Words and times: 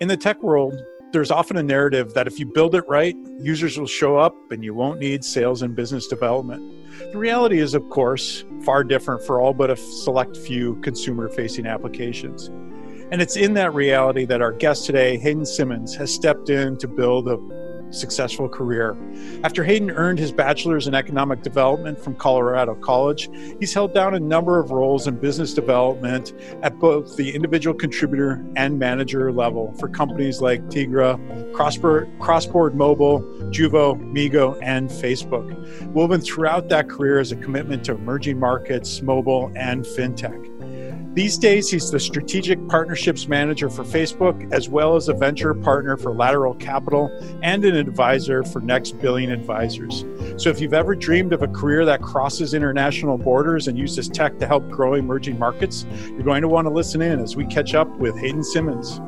In 0.00 0.08
the 0.08 0.16
tech 0.16 0.42
world, 0.42 0.74
there's 1.12 1.30
often 1.30 1.56
a 1.56 1.62
narrative 1.62 2.14
that 2.14 2.26
if 2.26 2.40
you 2.40 2.46
build 2.46 2.74
it 2.74 2.82
right, 2.88 3.14
users 3.38 3.78
will 3.78 3.86
show 3.86 4.16
up 4.16 4.34
and 4.50 4.64
you 4.64 4.74
won't 4.74 4.98
need 4.98 5.24
sales 5.24 5.62
and 5.62 5.76
business 5.76 6.08
development. 6.08 6.60
The 7.12 7.18
reality 7.18 7.60
is, 7.60 7.74
of 7.74 7.88
course, 7.90 8.44
far 8.64 8.82
different 8.82 9.22
for 9.22 9.40
all 9.40 9.54
but 9.54 9.70
a 9.70 9.76
select 9.76 10.36
few 10.36 10.80
consumer 10.80 11.28
facing 11.28 11.66
applications. 11.66 12.48
And 13.12 13.22
it's 13.22 13.36
in 13.36 13.54
that 13.54 13.72
reality 13.72 14.24
that 14.24 14.42
our 14.42 14.50
guest 14.50 14.84
today, 14.84 15.16
Hayden 15.16 15.46
Simmons, 15.46 15.94
has 15.94 16.12
stepped 16.12 16.50
in 16.50 16.76
to 16.78 16.88
build 16.88 17.28
a 17.28 17.36
successful 17.94 18.48
career. 18.48 18.96
After 19.42 19.64
Hayden 19.64 19.90
earned 19.90 20.18
his 20.18 20.32
bachelor's 20.32 20.86
in 20.86 20.94
economic 20.94 21.42
development 21.42 21.98
from 21.98 22.14
Colorado 22.14 22.74
College, 22.74 23.30
he's 23.60 23.72
held 23.72 23.94
down 23.94 24.14
a 24.14 24.20
number 24.20 24.58
of 24.58 24.70
roles 24.70 25.06
in 25.06 25.16
business 25.16 25.54
development 25.54 26.32
at 26.62 26.78
both 26.78 27.16
the 27.16 27.34
individual 27.34 27.74
contributor 27.74 28.44
and 28.56 28.78
manager 28.78 29.32
level 29.32 29.72
for 29.78 29.88
companies 29.88 30.40
like 30.40 30.62
Tigra, 30.66 31.18
Crossboard, 31.52 32.18
Crossboard 32.18 32.74
Mobile, 32.74 33.20
Juvo, 33.50 33.94
Migo, 34.12 34.58
and 34.62 34.88
Facebook. 34.90 35.54
Woven 35.92 36.20
throughout 36.20 36.68
that 36.68 36.88
career 36.88 37.20
is 37.20 37.32
a 37.32 37.36
commitment 37.36 37.84
to 37.84 37.92
emerging 37.92 38.38
markets, 38.38 39.02
mobile, 39.02 39.52
and 39.56 39.84
fintech. 39.84 40.54
These 41.14 41.38
days, 41.38 41.70
he's 41.70 41.92
the 41.92 42.00
strategic 42.00 42.66
partnerships 42.66 43.28
manager 43.28 43.70
for 43.70 43.84
Facebook, 43.84 44.52
as 44.52 44.68
well 44.68 44.96
as 44.96 45.08
a 45.08 45.14
venture 45.14 45.54
partner 45.54 45.96
for 45.96 46.12
Lateral 46.12 46.54
Capital 46.54 47.08
and 47.40 47.64
an 47.64 47.76
advisor 47.76 48.42
for 48.42 48.60
Next 48.60 49.00
Billion 49.00 49.30
Advisors. 49.30 50.04
So, 50.36 50.50
if 50.50 50.60
you've 50.60 50.74
ever 50.74 50.96
dreamed 50.96 51.32
of 51.32 51.42
a 51.42 51.46
career 51.46 51.84
that 51.84 52.02
crosses 52.02 52.52
international 52.52 53.16
borders 53.16 53.68
and 53.68 53.78
uses 53.78 54.08
tech 54.08 54.40
to 54.40 54.46
help 54.48 54.68
grow 54.68 54.94
emerging 54.94 55.38
markets, 55.38 55.86
you're 56.08 56.24
going 56.24 56.42
to 56.42 56.48
want 56.48 56.66
to 56.66 56.74
listen 56.74 57.00
in 57.00 57.20
as 57.20 57.36
we 57.36 57.46
catch 57.46 57.76
up 57.76 57.88
with 57.98 58.18
Hayden 58.18 58.42
Simmons. 58.42 59.00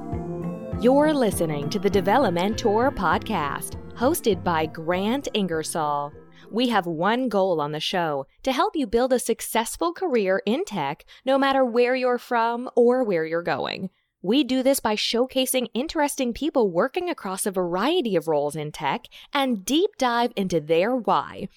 You're 0.81 1.13
listening 1.13 1.69
to 1.71 1.81
the 1.81 1.91
Develomentor 1.91 2.95
podcast, 2.95 3.83
hosted 3.97 4.45
by 4.45 4.67
Grant 4.67 5.27
Ingersoll. 5.35 6.13
We 6.51 6.69
have 6.69 6.87
one 6.87 7.29
goal 7.29 7.61
on 7.61 7.73
the 7.73 7.81
show 7.81 8.27
to 8.43 8.53
help 8.53 8.77
you 8.77 8.87
build 8.87 9.13
a 9.13 9.19
successful 9.19 9.93
career 9.93 10.43
in 10.47 10.65
tech, 10.65 11.05
no 11.25 11.39
matter 11.39 11.65
where 11.65 11.95
you're 11.95 12.19
from 12.19 12.71
or 12.77 13.03
where 13.03 13.25
you're 13.25 13.43
going. 13.43 13.91
We 14.23 14.45
do 14.45 14.63
this 14.63 14.81
by 14.81 14.97
showcasing 14.97 15.69
interesting 15.75 16.33
people 16.33 16.71
working 16.71 17.11
across 17.11 17.47
a 17.47 17.51
variety 17.51 18.17
of 18.17 18.29
roles 18.29 18.57
in 18.57 18.73
tech 18.73 19.07
and 19.33 19.65
deep 19.65 19.91
dive 19.99 20.33
into 20.37 20.61
their 20.61 20.97
why. 20.97 21.49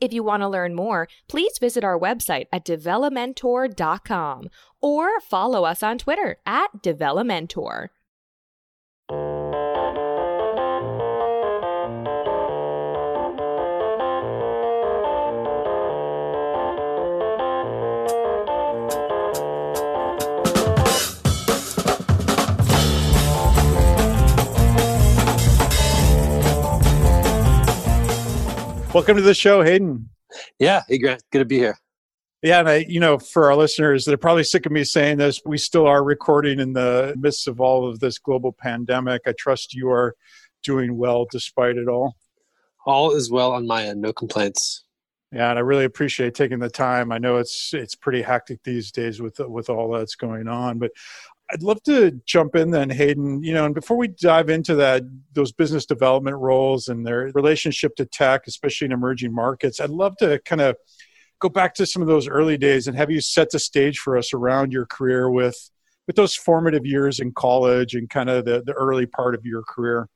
If 0.00 0.12
you 0.12 0.22
want 0.22 0.42
to 0.42 0.48
learn 0.48 0.74
more, 0.74 1.08
please 1.28 1.58
visit 1.58 1.84
our 1.84 1.98
website 1.98 2.46
at 2.52 2.64
develomentor.com 2.64 4.48
or 4.80 5.20
follow 5.20 5.64
us 5.64 5.82
on 5.82 5.98
Twitter 5.98 6.38
at 6.46 6.82
Develomentor. 6.82 7.88
Welcome 28.98 29.14
to 29.18 29.22
the 29.22 29.32
show, 29.32 29.62
Hayden. 29.62 30.08
Yeah, 30.58 30.82
hey 30.88 30.98
Grant, 30.98 31.22
good 31.30 31.38
to 31.38 31.44
be 31.44 31.56
here. 31.56 31.78
Yeah, 32.42 32.58
and 32.58 32.68
I, 32.68 32.76
you 32.88 32.98
know, 32.98 33.16
for 33.16 33.44
our 33.44 33.54
listeners, 33.54 34.04
they're 34.04 34.16
probably 34.16 34.42
sick 34.42 34.66
of 34.66 34.72
me 34.72 34.82
saying 34.82 35.18
this. 35.18 35.40
We 35.46 35.56
still 35.56 35.86
are 35.86 36.02
recording 36.02 36.58
in 36.58 36.72
the 36.72 37.14
midst 37.16 37.46
of 37.46 37.60
all 37.60 37.88
of 37.88 38.00
this 38.00 38.18
global 38.18 38.52
pandemic. 38.52 39.22
I 39.24 39.34
trust 39.38 39.72
you 39.72 39.88
are 39.88 40.16
doing 40.64 40.96
well 40.96 41.28
despite 41.30 41.76
it 41.76 41.86
all. 41.86 42.16
All 42.86 43.12
is 43.12 43.30
well 43.30 43.52
on 43.52 43.68
my 43.68 43.84
end, 43.84 44.00
no 44.00 44.12
complaints. 44.12 44.84
Yeah, 45.30 45.50
and 45.50 45.60
I 45.60 45.62
really 45.62 45.84
appreciate 45.84 46.34
taking 46.34 46.58
the 46.58 46.68
time. 46.68 47.12
I 47.12 47.18
know 47.18 47.36
it's 47.36 47.72
it's 47.74 47.94
pretty 47.94 48.22
hectic 48.22 48.64
these 48.64 48.90
days 48.90 49.22
with 49.22 49.38
with 49.38 49.70
all 49.70 49.92
that's 49.92 50.16
going 50.16 50.48
on, 50.48 50.80
but 50.80 50.90
I'd 51.50 51.62
love 51.62 51.82
to 51.84 52.20
jump 52.26 52.56
in 52.56 52.70
then, 52.70 52.90
Hayden. 52.90 53.42
You 53.42 53.54
know, 53.54 53.64
and 53.64 53.74
before 53.74 53.96
we 53.96 54.08
dive 54.08 54.50
into 54.50 54.74
that, 54.76 55.02
those 55.32 55.52
business 55.52 55.86
development 55.86 56.36
roles 56.36 56.88
and 56.88 57.06
their 57.06 57.30
relationship 57.34 57.96
to 57.96 58.04
tech, 58.04 58.46
especially 58.46 58.86
in 58.86 58.92
emerging 58.92 59.34
markets, 59.34 59.80
I'd 59.80 59.90
love 59.90 60.16
to 60.18 60.40
kind 60.44 60.60
of 60.60 60.76
go 61.40 61.48
back 61.48 61.74
to 61.74 61.86
some 61.86 62.02
of 62.02 62.08
those 62.08 62.28
early 62.28 62.58
days 62.58 62.86
and 62.86 62.96
have 62.96 63.10
you 63.10 63.20
set 63.20 63.50
the 63.50 63.58
stage 63.58 63.98
for 63.98 64.18
us 64.18 64.34
around 64.34 64.72
your 64.72 64.86
career 64.86 65.30
with 65.30 65.70
with 66.06 66.16
those 66.16 66.34
formative 66.34 66.86
years 66.86 67.20
in 67.20 67.32
college 67.32 67.94
and 67.94 68.08
kind 68.08 68.30
of 68.30 68.44
the, 68.46 68.62
the 68.64 68.72
early 68.72 69.06
part 69.06 69.34
of 69.34 69.44
your 69.44 69.62
career. 69.62 70.08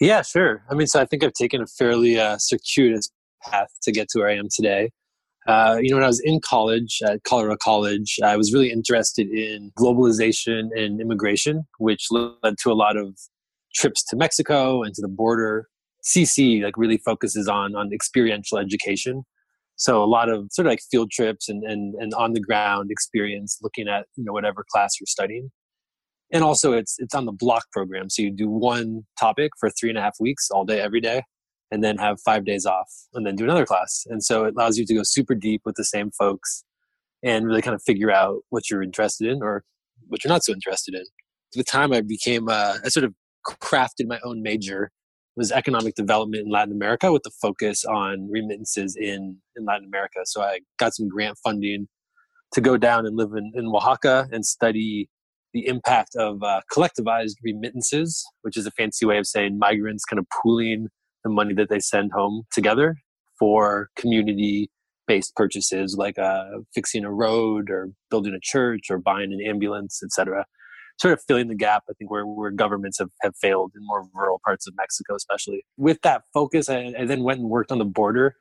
Yeah, 0.00 0.22
sure. 0.22 0.64
I 0.68 0.74
mean, 0.74 0.88
so 0.88 1.00
I 1.00 1.06
think 1.06 1.24
I've 1.24 1.32
taken 1.32 1.62
a 1.62 1.66
fairly 1.66 2.18
uh, 2.18 2.36
circuitous 2.38 3.08
path 3.42 3.70
to 3.82 3.92
get 3.92 4.08
to 4.10 4.18
where 4.18 4.28
I 4.28 4.36
am 4.36 4.48
today. 4.52 4.90
Uh, 5.46 5.78
you 5.80 5.90
know, 5.90 5.96
when 5.96 6.04
I 6.04 6.08
was 6.08 6.20
in 6.20 6.40
college 6.40 7.00
at 7.06 7.22
Colorado 7.22 7.56
College, 7.62 8.18
I 8.22 8.36
was 8.36 8.52
really 8.52 8.70
interested 8.70 9.28
in 9.28 9.70
globalization 9.78 10.68
and 10.76 11.00
immigration, 11.00 11.66
which 11.78 12.06
led 12.10 12.58
to 12.62 12.72
a 12.72 12.74
lot 12.74 12.96
of 12.96 13.16
trips 13.74 14.04
to 14.06 14.16
Mexico 14.16 14.82
and 14.82 14.94
to 14.94 15.02
the 15.02 15.08
border. 15.08 15.68
CC 16.04 16.62
like 16.62 16.76
really 16.76 16.98
focuses 16.98 17.48
on 17.48 17.74
on 17.74 17.92
experiential 17.92 18.58
education, 18.58 19.24
so 19.74 20.02
a 20.02 20.06
lot 20.06 20.28
of 20.28 20.46
sort 20.52 20.66
of 20.66 20.70
like 20.70 20.80
field 20.90 21.10
trips 21.10 21.48
and 21.48 21.64
and, 21.64 21.94
and 21.96 22.14
on 22.14 22.32
the 22.32 22.40
ground 22.40 22.90
experience, 22.90 23.58
looking 23.60 23.88
at 23.88 24.06
you 24.16 24.24
know 24.24 24.32
whatever 24.32 24.64
class 24.70 24.94
you're 25.00 25.06
studying. 25.06 25.50
And 26.32 26.42
also, 26.44 26.72
it's 26.72 26.96
it's 26.98 27.14
on 27.14 27.24
the 27.24 27.32
block 27.32 27.64
program, 27.72 28.08
so 28.08 28.22
you 28.22 28.30
do 28.32 28.48
one 28.48 29.02
topic 29.18 29.50
for 29.58 29.70
three 29.70 29.88
and 29.88 29.98
a 29.98 30.02
half 30.02 30.14
weeks, 30.20 30.48
all 30.50 30.64
day, 30.64 30.80
every 30.80 31.00
day, 31.00 31.22
and 31.70 31.82
then 31.82 31.98
have 31.98 32.20
five 32.20 32.44
days 32.44 32.66
off 32.66 32.88
and 33.14 33.26
then 33.26 33.36
do 33.36 33.44
another 33.44 33.66
class. 33.66 34.04
And 34.08 34.22
so 34.22 34.44
it 34.44 34.54
allows 34.56 34.78
you 34.78 34.86
to 34.86 34.94
go 34.94 35.02
super 35.02 35.34
deep 35.34 35.62
with 35.64 35.76
the 35.76 35.84
same 35.84 36.10
folks 36.10 36.64
and 37.22 37.46
really 37.46 37.62
kind 37.62 37.74
of 37.74 37.82
figure 37.82 38.10
out 38.10 38.42
what 38.50 38.70
you're 38.70 38.82
interested 38.82 39.28
in 39.28 39.42
or 39.42 39.64
what 40.08 40.22
you're 40.22 40.32
not 40.32 40.44
so 40.44 40.52
interested 40.52 40.94
in. 40.94 41.04
The 41.54 41.64
time 41.64 41.92
I 41.92 42.02
became, 42.02 42.48
uh, 42.48 42.78
I 42.84 42.88
sort 42.88 43.04
of 43.04 43.14
crafted 43.60 44.06
my 44.06 44.20
own 44.24 44.42
major 44.42 44.90
was 45.36 45.52
economic 45.52 45.94
development 45.94 46.46
in 46.46 46.50
Latin 46.50 46.72
America 46.72 47.12
with 47.12 47.22
the 47.22 47.30
focus 47.42 47.84
on 47.84 48.28
remittances 48.30 48.96
in, 48.96 49.36
in 49.56 49.64
Latin 49.64 49.86
America. 49.86 50.20
So 50.24 50.42
I 50.42 50.60
got 50.78 50.94
some 50.94 51.08
grant 51.08 51.36
funding 51.44 51.88
to 52.52 52.60
go 52.60 52.76
down 52.76 53.06
and 53.06 53.16
live 53.16 53.32
in, 53.36 53.52
in 53.54 53.66
Oaxaca 53.66 54.28
and 54.32 54.46
study 54.46 55.08
the 55.52 55.66
impact 55.66 56.16
of 56.16 56.42
uh, 56.42 56.60
collectivized 56.72 57.34
remittances, 57.42 58.24
which 58.42 58.56
is 58.56 58.66
a 58.66 58.70
fancy 58.70 59.04
way 59.04 59.18
of 59.18 59.26
saying 59.26 59.58
migrants 59.58 60.04
kind 60.04 60.18
of 60.18 60.26
pooling 60.42 60.88
the 61.26 61.34
money 61.34 61.54
that 61.54 61.68
they 61.68 61.80
send 61.80 62.12
home 62.12 62.44
together 62.52 62.96
for 63.38 63.90
community 63.96 64.70
based 65.08 65.34
purchases 65.34 65.96
like 65.98 66.18
uh, 66.18 66.44
fixing 66.74 67.04
a 67.04 67.12
road 67.12 67.68
or 67.68 67.90
building 68.10 68.34
a 68.34 68.40
church 68.40 68.84
or 68.90 68.98
buying 68.98 69.32
an 69.32 69.40
ambulance 69.44 70.02
etc 70.04 70.44
sort 71.00 71.12
of 71.12 71.20
filling 71.26 71.48
the 71.48 71.54
gap 71.54 71.82
i 71.90 71.92
think 71.94 72.10
where, 72.10 72.26
where 72.26 72.50
governments 72.50 72.98
have, 72.98 73.10
have 73.22 73.34
failed 73.40 73.72
in 73.76 73.84
more 73.84 74.04
rural 74.14 74.40
parts 74.44 74.66
of 74.66 74.74
mexico 74.76 75.14
especially. 75.16 75.64
With 75.76 76.00
that 76.02 76.22
focus 76.32 76.68
i, 76.68 76.92
I 76.98 77.04
then 77.04 77.24
went 77.24 77.40
and 77.40 77.48
worked 77.48 77.72
on 77.72 77.78
the 77.78 77.84
border 77.84 78.36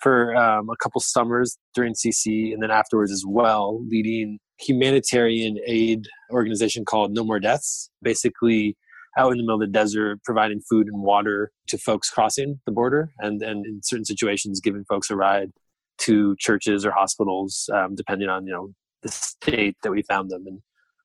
for 0.00 0.34
um, 0.36 0.70
a 0.70 0.76
couple 0.76 1.00
summers 1.00 1.58
during 1.74 1.94
cc 1.94 2.52
and 2.52 2.62
then 2.62 2.70
afterwards 2.70 3.12
as 3.12 3.24
well 3.26 3.84
leading 3.88 4.38
humanitarian 4.58 5.58
aid 5.66 6.06
organization 6.30 6.84
called 6.84 7.12
no 7.12 7.24
more 7.24 7.40
deaths 7.40 7.90
basically 8.02 8.76
out 9.18 9.32
in 9.32 9.38
the 9.38 9.42
middle 9.42 9.56
of 9.56 9.60
the 9.60 9.66
desert 9.66 10.22
providing 10.24 10.60
food 10.60 10.86
and 10.86 11.02
water 11.02 11.50
to 11.68 11.78
folks 11.78 12.10
crossing 12.10 12.60
the 12.66 12.72
border 12.72 13.10
and, 13.18 13.42
and 13.42 13.66
in 13.66 13.80
certain 13.82 14.04
situations 14.04 14.60
giving 14.60 14.84
folks 14.84 15.10
a 15.10 15.16
ride 15.16 15.50
to 15.98 16.34
churches 16.38 16.86
or 16.86 16.92
hospitals 16.92 17.68
um, 17.74 17.94
depending 17.94 18.28
on 18.28 18.46
you 18.46 18.52
know 18.52 18.72
the 19.02 19.10
state 19.10 19.76
that 19.82 19.90
we 19.90 20.02
found 20.02 20.30
them. 20.30 20.44
And 20.46 20.60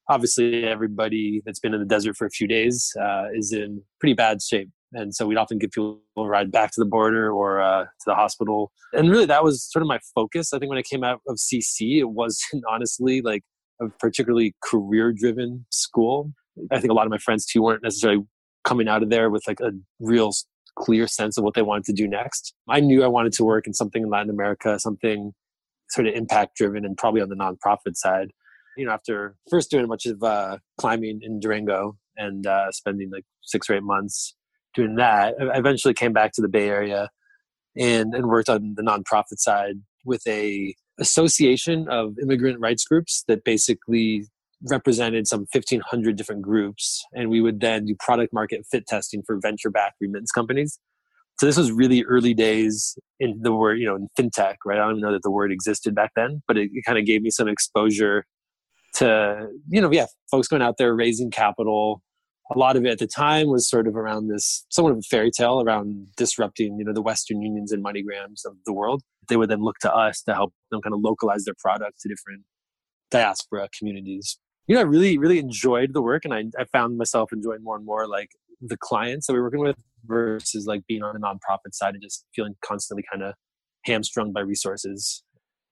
obviously 0.10 0.66
everybody 0.66 1.42
that's 1.46 1.60
been 1.60 1.74
in 1.74 1.80
the 1.80 1.86
desert 1.86 2.16
for 2.18 2.26
a 2.26 2.30
few 2.30 2.48
days 2.48 2.92
uh, 3.02 3.26
is 3.34 3.54
in 3.54 3.82
pretty 4.00 4.14
bad 4.14 4.42
shape. 4.42 4.70
And 4.94 5.14
so 5.14 5.26
we'd 5.26 5.38
often 5.38 5.58
give 5.58 5.72
people 5.72 6.02
a 6.18 6.24
ride 6.24 6.52
back 6.52 6.72
to 6.72 6.80
the 6.80 6.86
border 6.86 7.32
or 7.32 7.62
uh, 7.62 7.84
to 7.84 8.06
the 8.06 8.16
hospital. 8.16 8.72
And 8.94 9.10
really 9.10 9.26
that 9.26 9.44
was 9.44 9.64
sort 9.64 9.82
of 9.82 9.88
my 9.88 10.00
focus. 10.14 10.54
I 10.54 10.60
think 10.60 10.70
when 10.70 10.78
i 10.78 10.84
came 10.84 11.04
out 11.04 11.22
of 11.28 11.38
cc 11.38 12.00
it 12.00 12.10
wasn't 12.10 12.64
honestly 12.70 13.22
like 13.22 13.44
a 13.82 13.90
particularly 14.00 14.56
career 14.64 15.12
driven 15.12 15.66
school 15.70 16.32
I 16.72 16.80
think 16.80 16.92
a 16.92 16.94
lot 16.94 17.06
of 17.06 17.12
my 17.12 17.18
friends 17.18 17.46
too 17.46 17.62
weren't 17.62 17.84
necessarily 17.84 18.24
coming 18.64 18.88
out 18.88 19.04
of 19.04 19.10
there 19.10 19.30
with 19.30 19.44
like 19.48 19.60
a 19.60 19.72
real 20.00 20.32
clear 20.76 21.08
sense 21.08 21.38
of 21.38 21.44
what 21.44 21.54
they 21.54 21.62
wanted 21.62 21.86
to 21.86 21.94
do 21.94 22.08
next. 22.08 22.54
I 22.68 22.80
knew 22.80 23.04
I 23.04 23.08
wanted 23.08 23.34
to 23.34 23.46
work 23.46 23.68
in 23.68 23.74
something 23.74 24.04
in 24.04 24.10
Latin 24.10 24.30
America, 24.30 24.80
something 24.80 25.34
sort 25.90 26.08
of 26.08 26.14
impact 26.16 26.56
driven 26.56 26.86
and 26.86 26.98
probably 26.98 27.22
on 27.22 27.30
the 27.30 27.36
nonprofit 27.36 27.96
side. 27.96 28.32
You 28.78 28.86
know, 28.86 28.92
after 28.92 29.36
first 29.50 29.72
doing 29.72 29.86
a 29.86 29.88
bunch 29.88 30.06
of 30.06 30.22
uh, 30.22 30.58
climbing 30.78 31.20
in 31.22 31.40
Durango 31.40 31.98
and 32.18 32.46
uh, 32.46 32.72
spending 32.72 33.10
like 33.12 33.24
six 33.44 33.70
or 33.70 33.76
eight 33.76 33.84
months 33.84 34.36
doing 34.74 34.96
that, 34.96 35.36
I 35.40 35.58
eventually 35.58 35.94
came 35.94 36.12
back 36.12 36.34
to 36.34 36.42
the 36.42 36.50
Bay 36.50 36.68
Area 36.68 37.10
and, 37.78 38.14
and 38.14 38.28
worked 38.28 38.50
on 38.50 38.74
the 38.76 38.84
nonprofit 38.84 39.40
side 39.40 39.76
with 40.04 40.22
a 40.28 40.76
association 41.00 41.88
of 41.90 42.16
immigrant 42.22 42.60
rights 42.60 42.86
groups 42.86 43.24
that 43.28 43.44
basically 43.44 44.26
represented 44.70 45.28
some 45.28 45.42
1500 45.52 46.16
different 46.16 46.42
groups 46.42 47.04
and 47.14 47.30
we 47.30 47.42
would 47.42 47.60
then 47.60 47.86
do 47.86 47.96
product 48.00 48.34
market 48.34 48.66
fit 48.70 48.86
testing 48.88 49.22
for 49.26 49.38
venture 49.42 49.70
backed 49.70 49.96
remittance 50.02 50.32
companies. 50.32 50.80
So 51.40 51.46
this 51.46 51.58
was 51.58 51.72
really 51.72 52.04
early 52.06 52.34
days 52.34 52.98
in 53.20 53.40
the 53.42 53.54
word 53.54 53.80
you 53.80 53.86
know 53.86 53.96
in 53.96 54.08
fintech 54.18 54.56
right? 54.66 54.80
I 54.80 54.84
don't 54.84 54.92
even 54.92 55.02
know 55.02 55.12
that 55.12 55.24
the 55.24 55.32
word 55.32 55.52
existed 55.52 55.94
back 55.94 56.12
then 56.16 56.42
but 56.48 56.58
it, 56.58 56.70
it 56.74 56.84
kind 56.86 56.98
of 56.98 57.06
gave 57.06 57.22
me 57.22 57.30
some 57.30 57.48
exposure 57.48 58.26
to 58.96 59.48
you 59.70 59.82
know 59.82 59.92
yeah 59.92 60.06
folks 60.32 60.48
going 60.48 60.62
out 60.62 60.78
there 60.78 60.96
raising 60.96 61.32
capital. 61.32 62.02
A 62.54 62.60
lot 62.60 62.76
of 62.76 62.86
it 62.86 62.90
at 62.90 63.00
the 63.00 63.08
time 63.08 63.48
was 63.48 63.68
sort 63.68 63.88
of 63.88 63.96
around 63.96 64.28
this 64.28 64.68
somewhat 64.70 64.92
of 64.92 65.00
a 65.00 65.02
fairy 65.02 65.32
tale 65.32 65.62
around 65.62 66.08
disrupting 66.16 66.78
you 66.78 66.86
know 66.86 66.94
the 66.94 67.02
western 67.02 67.42
unions 67.42 67.72
and 67.72 67.84
moneygrams 67.84 68.46
of 68.46 68.54
the 68.66 68.74
world. 68.74 69.02
They 69.28 69.36
would 69.36 69.50
then 69.50 69.62
look 69.62 69.78
to 69.80 69.94
us 69.94 70.22
to 70.24 70.34
help 70.34 70.54
them 70.72 70.82
kind 70.82 70.94
of 70.94 71.02
localize 71.02 71.44
their 71.46 71.56
product 71.60 72.00
to 72.02 72.10
different 72.10 72.44
diaspora 73.12 73.68
communities 73.78 74.40
you 74.68 74.76
know 74.76 74.82
i 74.82 74.84
really 74.84 75.18
really 75.18 75.40
enjoyed 75.40 75.94
the 75.94 76.02
work 76.02 76.26
and 76.26 76.34
i, 76.34 76.44
I 76.60 76.66
found 76.66 76.98
myself 76.98 77.32
enjoying 77.32 77.64
more 77.64 77.76
and 77.76 77.86
more 77.86 78.08
like 78.08 78.30
the 78.62 78.78
clients 78.78 79.28
that 79.28 79.34
we 79.34 79.40
are 79.40 79.44
working 79.44 79.60
with 79.60 79.76
versus 80.06 80.66
like 80.66 80.86
being 80.88 81.04
on 81.04 81.14
the 81.14 81.20
nonprofit 81.20 81.74
side 81.74 81.94
and 81.94 82.04
just 82.04 82.26
feeling 82.36 82.56
constantly 82.64 83.04
kind 83.12 83.24
of 83.24 83.34
hamstrung 83.86 84.32
by 84.32 84.42
resources. 84.42 85.24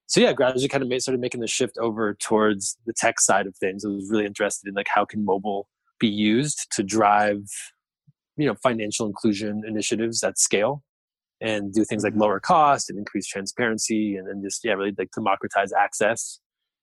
So 0.07 0.19
yeah 0.19 0.33
gradually 0.33 0.67
kind 0.67 0.83
of 0.83 0.89
made, 0.89 1.01
started 1.01 1.21
making 1.21 1.41
the 1.41 1.47
shift 1.47 1.77
over 1.77 2.13
towards 2.15 2.77
the 2.85 2.93
tech 2.93 3.19
side 3.19 3.47
of 3.47 3.55
things. 3.57 3.85
I 3.85 3.89
was 3.89 4.09
really 4.09 4.25
interested 4.25 4.67
in 4.67 4.75
like 4.75 4.87
how 4.93 5.05
can 5.05 5.25
mobile 5.25 5.67
be 5.99 6.07
used 6.07 6.67
to 6.71 6.83
drive 6.83 7.43
you 8.37 8.47
know 8.47 8.55
financial 8.61 9.05
inclusion 9.05 9.61
initiatives 9.67 10.23
at 10.23 10.39
scale 10.39 10.83
and 11.39 11.73
do 11.73 11.83
things 11.85 12.03
like 12.03 12.15
lower 12.15 12.39
cost 12.39 12.89
and 12.89 12.97
increase 12.97 13.27
transparency 13.27 14.15
and 14.15 14.27
then 14.27 14.41
just 14.43 14.61
yeah 14.63 14.73
really 14.73 14.93
like 14.97 15.11
democratize 15.11 15.71
access 15.71 16.39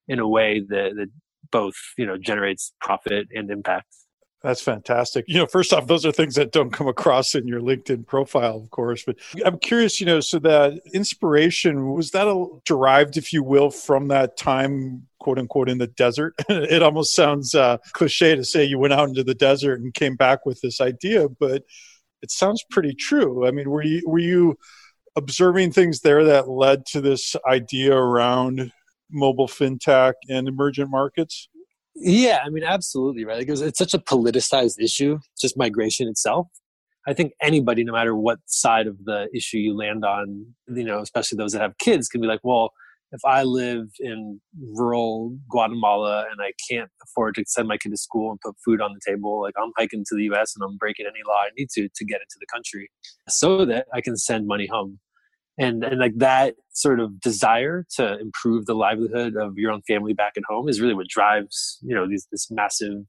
in 0.08 0.18
a 0.18 0.28
way 0.28 0.62
that, 0.68 0.92
that 0.96 1.08
both 1.50 1.74
you 1.96 2.06
know 2.06 2.16
generates 2.16 2.72
profit 2.80 3.28
and 3.34 3.50
impact 3.50 3.94
that's 4.42 4.62
fantastic. 4.62 5.26
You 5.28 5.36
know, 5.36 5.46
first 5.46 5.72
off, 5.72 5.86
those 5.86 6.06
are 6.06 6.12
things 6.12 6.34
that 6.36 6.50
don't 6.50 6.70
come 6.70 6.88
across 6.88 7.34
in 7.34 7.46
your 7.46 7.60
LinkedIn 7.60 8.06
profile, 8.06 8.56
of 8.56 8.70
course. 8.70 9.04
But 9.04 9.16
I'm 9.44 9.58
curious, 9.58 10.00
you 10.00 10.06
know, 10.06 10.20
so 10.20 10.38
that 10.38 10.80
inspiration 10.94 11.92
was 11.92 12.12
that 12.12 12.26
a, 12.26 12.46
derived, 12.64 13.18
if 13.18 13.34
you 13.34 13.42
will, 13.42 13.70
from 13.70 14.08
that 14.08 14.38
time, 14.38 15.06
quote 15.18 15.38
unquote, 15.38 15.68
in 15.68 15.76
the 15.76 15.88
desert? 15.88 16.34
it 16.48 16.82
almost 16.82 17.14
sounds 17.14 17.54
uh, 17.54 17.76
cliche 17.92 18.34
to 18.34 18.44
say 18.44 18.64
you 18.64 18.78
went 18.78 18.94
out 18.94 19.10
into 19.10 19.22
the 19.22 19.34
desert 19.34 19.80
and 19.80 19.92
came 19.92 20.16
back 20.16 20.46
with 20.46 20.58
this 20.62 20.80
idea, 20.80 21.28
but 21.28 21.64
it 22.22 22.30
sounds 22.30 22.64
pretty 22.70 22.94
true. 22.94 23.46
I 23.46 23.50
mean, 23.50 23.68
were 23.68 23.82
you 23.82 24.02
were 24.06 24.18
you 24.18 24.56
observing 25.16 25.72
things 25.72 26.00
there 26.00 26.24
that 26.24 26.48
led 26.48 26.86
to 26.86 27.02
this 27.02 27.36
idea 27.46 27.94
around 27.94 28.72
mobile 29.10 29.48
fintech 29.48 30.14
and 30.28 30.48
emergent 30.48 30.90
markets? 30.90 31.48
Yeah, 31.94 32.40
I 32.44 32.48
mean, 32.50 32.64
absolutely 32.64 33.24
right. 33.24 33.38
Because 33.38 33.60
it's 33.60 33.78
such 33.78 33.94
a 33.94 33.98
politicized 33.98 34.80
issue, 34.80 35.18
just 35.40 35.56
migration 35.56 36.08
itself. 36.08 36.46
I 37.06 37.14
think 37.14 37.32
anybody, 37.40 37.82
no 37.82 37.92
matter 37.92 38.14
what 38.14 38.38
side 38.46 38.86
of 38.86 39.04
the 39.04 39.28
issue 39.34 39.58
you 39.58 39.76
land 39.76 40.04
on, 40.04 40.46
you 40.68 40.84
know, 40.84 41.00
especially 41.00 41.36
those 41.36 41.52
that 41.52 41.62
have 41.62 41.78
kids, 41.78 42.08
can 42.08 42.20
be 42.20 42.26
like, 42.26 42.40
well, 42.42 42.72
if 43.12 43.20
I 43.24 43.42
live 43.42 43.88
in 43.98 44.40
rural 44.74 45.36
Guatemala 45.50 46.26
and 46.30 46.40
I 46.40 46.52
can't 46.70 46.90
afford 47.02 47.34
to 47.36 47.44
send 47.46 47.66
my 47.66 47.76
kid 47.76 47.90
to 47.90 47.96
school 47.96 48.30
and 48.30 48.40
put 48.40 48.54
food 48.64 48.80
on 48.80 48.92
the 48.92 49.00
table, 49.04 49.40
like 49.40 49.54
I'm 49.60 49.72
hiking 49.76 50.04
to 50.08 50.16
the 50.16 50.24
US 50.32 50.54
and 50.54 50.62
I'm 50.62 50.76
breaking 50.76 51.06
any 51.06 51.20
law 51.26 51.40
I 51.40 51.48
need 51.58 51.70
to 51.70 51.88
to 51.88 52.04
get 52.04 52.20
into 52.20 52.36
the 52.38 52.46
country 52.52 52.90
so 53.28 53.64
that 53.64 53.86
I 53.92 54.00
can 54.00 54.16
send 54.16 54.46
money 54.46 54.66
home 54.66 55.00
and 55.60 55.84
and 55.84 56.00
like 56.00 56.16
that 56.16 56.54
sort 56.72 56.98
of 56.98 57.20
desire 57.20 57.84
to 57.96 58.18
improve 58.18 58.66
the 58.66 58.74
livelihood 58.74 59.36
of 59.36 59.58
your 59.58 59.70
own 59.70 59.82
family 59.82 60.14
back 60.14 60.32
at 60.36 60.42
home 60.48 60.68
is 60.68 60.80
really 60.80 60.94
what 60.94 61.06
drives 61.06 61.78
you 61.82 61.94
know 61.94 62.08
these, 62.08 62.26
this 62.32 62.50
massive 62.50 63.04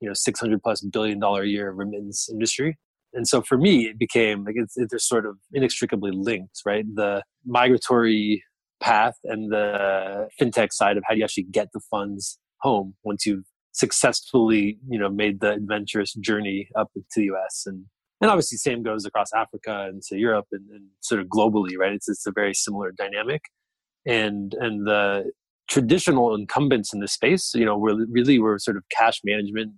you 0.00 0.08
know 0.08 0.14
600 0.14 0.62
plus 0.62 0.80
billion 0.82 1.18
dollar 1.18 1.42
a 1.42 1.48
year 1.48 1.70
remittance 1.72 2.28
industry. 2.30 2.78
And 3.12 3.26
so 3.26 3.42
for 3.42 3.58
me 3.58 3.86
it 3.86 3.98
became 3.98 4.44
like 4.44 4.54
it's, 4.56 4.74
they're 4.76 4.98
sort 4.98 5.26
of 5.26 5.36
inextricably 5.52 6.12
linked 6.12 6.60
right? 6.64 6.84
The 6.94 7.22
migratory 7.44 8.44
path 8.80 9.16
and 9.24 9.50
the 9.50 10.28
fintech 10.40 10.72
side 10.72 10.96
of 10.96 11.02
how 11.06 11.14
do 11.14 11.18
you 11.18 11.24
actually 11.24 11.48
get 11.50 11.68
the 11.74 11.80
funds 11.90 12.38
home 12.60 12.94
once 13.04 13.26
you've 13.26 13.44
successfully 13.72 14.78
you 14.88 14.98
know 14.98 15.10
made 15.10 15.40
the 15.40 15.52
adventurous 15.52 16.14
journey 16.14 16.68
up 16.78 16.90
to 16.94 17.20
the 17.20 17.26
us 17.26 17.64
and 17.66 17.84
and 18.20 18.30
obviously 18.30 18.56
same 18.58 18.82
goes 18.82 19.04
across 19.04 19.32
africa 19.34 19.86
and 19.88 20.02
to 20.02 20.16
europe 20.16 20.46
and, 20.52 20.68
and, 20.70 20.84
sort 21.00 21.20
of 21.20 21.26
globally 21.28 21.76
right? 21.78 21.92
It's, 21.92 22.08
it's 22.08 22.26
a 22.26 22.32
very 22.32 22.54
similar 22.54 22.92
dynamic. 22.92 23.42
And 24.06 24.54
and 24.60 24.86
the 24.86 25.32
traditional 25.68 26.34
incumbents 26.34 26.92
in 26.94 27.00
this 27.00 27.12
space 27.12 27.52
you 27.54 27.64
know 27.64 27.76
we're 27.76 28.06
really 28.10 28.38
we're 28.38 28.58
sort 28.58 28.76
of 28.76 28.84
cash 28.96 29.20
management 29.24 29.72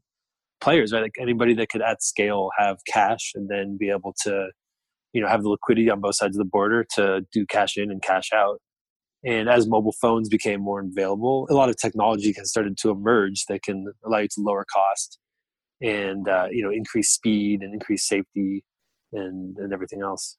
players 0.60 0.92
right? 0.92 1.02
Like 1.02 1.16
anybody 1.20 1.54
that 1.54 1.70
could 1.70 1.82
at 1.82 2.02
scale 2.02 2.50
have 2.58 2.78
cash 2.86 3.32
and 3.34 3.48
then 3.48 3.76
be 3.78 3.90
able 3.90 4.14
to 4.24 4.48
you 5.12 5.20
know 5.20 5.28
have 5.28 5.42
the 5.42 5.48
liquidity 5.48 5.90
on 5.90 6.00
both 6.00 6.16
sides 6.16 6.36
of 6.36 6.38
the 6.38 6.50
border 6.50 6.86
to 6.96 7.22
do 7.32 7.46
cash 7.46 7.76
in 7.76 7.90
and 7.90 8.02
cash 8.02 8.30
out. 8.34 8.60
And 9.24 9.48
as 9.48 9.66
mobile 9.66 9.94
phones 10.00 10.28
became 10.28 10.60
more 10.60 10.80
available 10.80 11.46
a 11.50 11.54
lot 11.54 11.68
of 11.70 11.76
technology 11.76 12.32
has 12.36 12.50
started 12.50 12.76
to 12.78 12.90
emerge 12.90 13.44
that 13.48 13.62
can 13.62 13.86
allow 14.04 14.18
you 14.18 14.28
to 14.28 14.40
lower 14.40 14.64
cost 14.72 15.18
and 15.80 16.28
uh, 16.28 16.48
you 16.50 16.62
know 16.62 16.70
increase 16.70 17.10
speed 17.10 17.62
and 17.62 17.72
increase 17.72 18.06
safety 18.06 18.64
and 19.12 19.56
and 19.58 19.72
everything 19.72 20.02
else. 20.02 20.36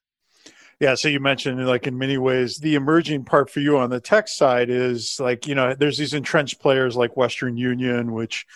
Yeah 0.80 0.94
so 0.94 1.08
you 1.08 1.20
mentioned 1.20 1.66
like 1.66 1.86
in 1.86 1.98
many 1.98 2.16
ways 2.16 2.56
the 2.58 2.74
emerging 2.74 3.24
part 3.24 3.50
for 3.50 3.60
you 3.60 3.76
on 3.76 3.90
the 3.90 4.00
tech 4.00 4.28
side 4.28 4.70
is 4.70 5.18
like 5.20 5.46
you 5.46 5.54
know 5.54 5.74
there's 5.74 5.98
these 5.98 6.14
entrenched 6.14 6.60
players 6.60 6.96
like 6.96 7.16
western 7.18 7.58
union 7.58 8.12
which 8.12 8.46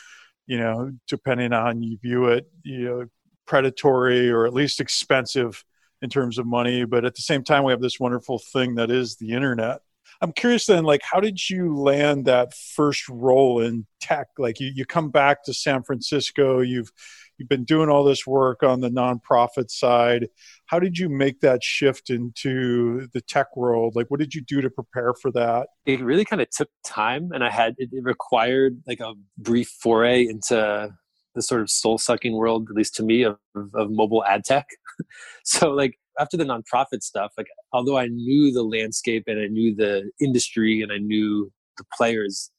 you 0.47 0.57
know 0.57 0.91
depending 1.07 1.53
on 1.53 1.83
you 1.83 1.99
view 1.99 2.27
it 2.29 2.49
you 2.63 2.85
know 2.85 3.05
predatory 3.47 4.31
or 4.31 4.47
at 4.47 4.55
least 4.55 4.81
expensive 4.81 5.65
in 6.03 6.11
terms 6.11 6.39
of 6.39 6.47
money. 6.47 6.85
But 6.85 7.05
at 7.05 7.15
the 7.15 7.23
same 7.23 7.45
time 7.45 7.65
we 7.65 7.73
have 7.73 7.81
this 7.81 8.01
wonderful 8.01 8.39
thing 8.39 8.75
that 8.77 8.91
is 8.91 9.17
the 9.17 9.33
internet 9.33 9.81
I'm 10.21 10.33
curious 10.33 10.67
then, 10.67 10.85
like, 10.85 11.03
how 11.03 11.21
did 11.21 11.49
you 11.49 11.77
land 11.77 12.27
that 12.27 12.55
first 12.55 13.09
role 13.09 13.61
in 13.61 13.87
tech? 14.01 14.29
Like, 14.39 14.61
you, 14.61 14.71
you 14.75 14.87
come 14.87 15.11
back 15.11 15.45
to 15.45 15.55
San 15.55 15.83
Francisco, 15.83 16.61
you've 16.61 16.91
you've 17.39 17.49
been 17.49 17.65
doing 17.65 17.89
all 17.89 18.05
this 18.05 18.27
work 18.27 18.63
on 18.63 18.81
the 18.81 18.91
nonprofit 18.91 19.71
side. 19.71 20.29
How 20.67 20.79
did 20.79 20.99
you 20.99 21.09
make 21.09 21.41
that 21.41 21.63
shift 21.63 22.11
into 22.11 23.09
the 23.13 23.21
tech 23.21 23.57
world? 23.57 23.97
Like, 23.97 24.11
what 24.11 24.21
did 24.21 24.35
you 24.35 24.41
do 24.41 24.61
to 24.61 24.71
prepare 24.71 25.15
for 25.15 25.31
that? 25.33 25.69
It 25.87 26.01
really 26.01 26.25
kind 26.25 26.41
of 26.43 26.51
took 26.51 26.69
time, 26.85 27.31
and 27.33 27.45
I 27.45 27.51
had 27.51 27.75
it, 27.79 27.91
required 27.93 28.83
like 28.87 29.01
a 29.01 29.15
brief 29.39 29.69
foray 29.69 30.27
into 30.27 30.95
the 31.35 31.43
sort 31.43 31.61
of 31.61 31.71
soul 31.71 31.99
sucking 31.99 32.35
world, 32.35 32.69
at 32.71 32.77
least 32.77 32.95
to 32.97 33.03
me, 33.03 33.25
of, 33.25 33.37
of 33.75 33.91
mobile 33.91 34.25
ad 34.25 34.45
tech. 34.45 34.67
so, 35.45 35.71
like, 35.71 35.99
after 36.19 36.37
the 36.37 36.45
nonprofit 36.45 37.03
stuff, 37.03 37.33
like 37.37 37.49
although 37.73 37.99
I 37.99 38.07
knew 38.07 38.53
the 38.53 38.63
landscape 38.63 39.25
and 39.27 39.41
I 39.41 39.47
knew 39.47 39.75
the 39.75 40.11
industry 40.21 40.83
and 40.83 40.93
I 40.93 40.99
knew 40.99 41.51
the 41.77 41.85
players, 41.97 42.51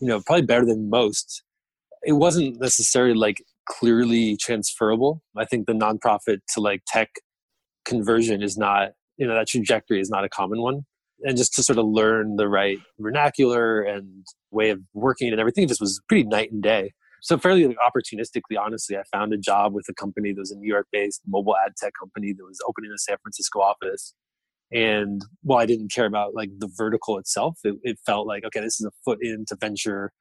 you 0.00 0.08
know, 0.08 0.20
probably 0.24 0.46
better 0.46 0.64
than 0.64 0.90
most, 0.90 1.42
it 2.02 2.12
wasn't 2.12 2.60
necessarily 2.60 3.14
like 3.14 3.42
clearly 3.68 4.36
transferable. 4.36 5.22
I 5.36 5.44
think 5.44 5.66
the 5.66 5.72
nonprofit 5.72 6.38
to 6.54 6.60
like 6.60 6.82
tech 6.86 7.10
conversion 7.84 8.42
is 8.42 8.56
not, 8.56 8.90
you 9.16 9.26
know, 9.26 9.34
that 9.34 9.48
trajectory 9.48 10.00
is 10.00 10.10
not 10.10 10.24
a 10.24 10.28
common 10.28 10.60
one. 10.62 10.86
And 11.22 11.36
just 11.36 11.52
to 11.54 11.62
sort 11.62 11.78
of 11.78 11.86
learn 11.86 12.36
the 12.36 12.48
right 12.48 12.78
vernacular 12.98 13.82
and 13.82 14.24
way 14.50 14.70
of 14.70 14.80
working 14.94 15.30
and 15.30 15.38
everything 15.38 15.68
just 15.68 15.80
was 15.80 16.00
pretty 16.08 16.24
night 16.24 16.50
and 16.50 16.62
day 16.62 16.92
so 17.22 17.38
fairly 17.38 17.64
opportunistically 17.86 18.58
honestly 18.58 18.96
i 18.96 19.02
found 19.12 19.32
a 19.32 19.38
job 19.38 19.72
with 19.72 19.86
a 19.88 19.94
company 19.94 20.32
that 20.32 20.40
was 20.40 20.50
a 20.50 20.56
new 20.56 20.68
york 20.68 20.86
based 20.92 21.20
mobile 21.26 21.56
ad 21.64 21.72
tech 21.76 21.92
company 21.98 22.32
that 22.32 22.44
was 22.44 22.58
opening 22.68 22.90
a 22.94 22.98
san 22.98 23.16
francisco 23.22 23.60
office 23.60 24.14
and 24.72 25.22
while 25.42 25.58
i 25.58 25.66
didn't 25.66 25.92
care 25.92 26.06
about 26.06 26.34
like 26.34 26.50
the 26.58 26.70
vertical 26.76 27.18
itself 27.18 27.58
it, 27.64 27.74
it 27.82 27.98
felt 28.04 28.26
like 28.26 28.44
okay 28.44 28.60
this 28.60 28.80
is 28.80 28.86
a 28.86 28.92
foot 29.04 29.18
into 29.22 29.56
venture 29.60 30.12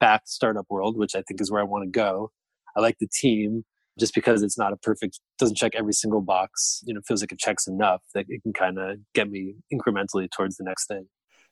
backed 0.00 0.28
startup 0.28 0.66
world 0.70 0.96
which 0.96 1.14
i 1.14 1.22
think 1.22 1.40
is 1.40 1.50
where 1.50 1.60
i 1.60 1.64
want 1.64 1.84
to 1.84 1.90
go 1.90 2.30
i 2.76 2.80
like 2.80 2.96
the 2.98 3.08
team 3.08 3.64
just 3.98 4.14
because 4.14 4.42
it's 4.42 4.58
not 4.58 4.72
a 4.72 4.76
perfect 4.78 5.20
doesn't 5.38 5.56
check 5.56 5.72
every 5.74 5.92
single 5.92 6.20
box 6.20 6.82
you 6.86 6.92
know 6.92 7.00
feels 7.06 7.22
like 7.22 7.32
it 7.32 7.38
checks 7.38 7.66
enough 7.66 8.02
that 8.14 8.26
it 8.28 8.42
can 8.42 8.52
kind 8.52 8.78
of 8.78 8.98
get 9.14 9.30
me 9.30 9.54
incrementally 9.72 10.28
towards 10.30 10.56
the 10.56 10.64
next 10.64 10.86
thing 10.86 11.06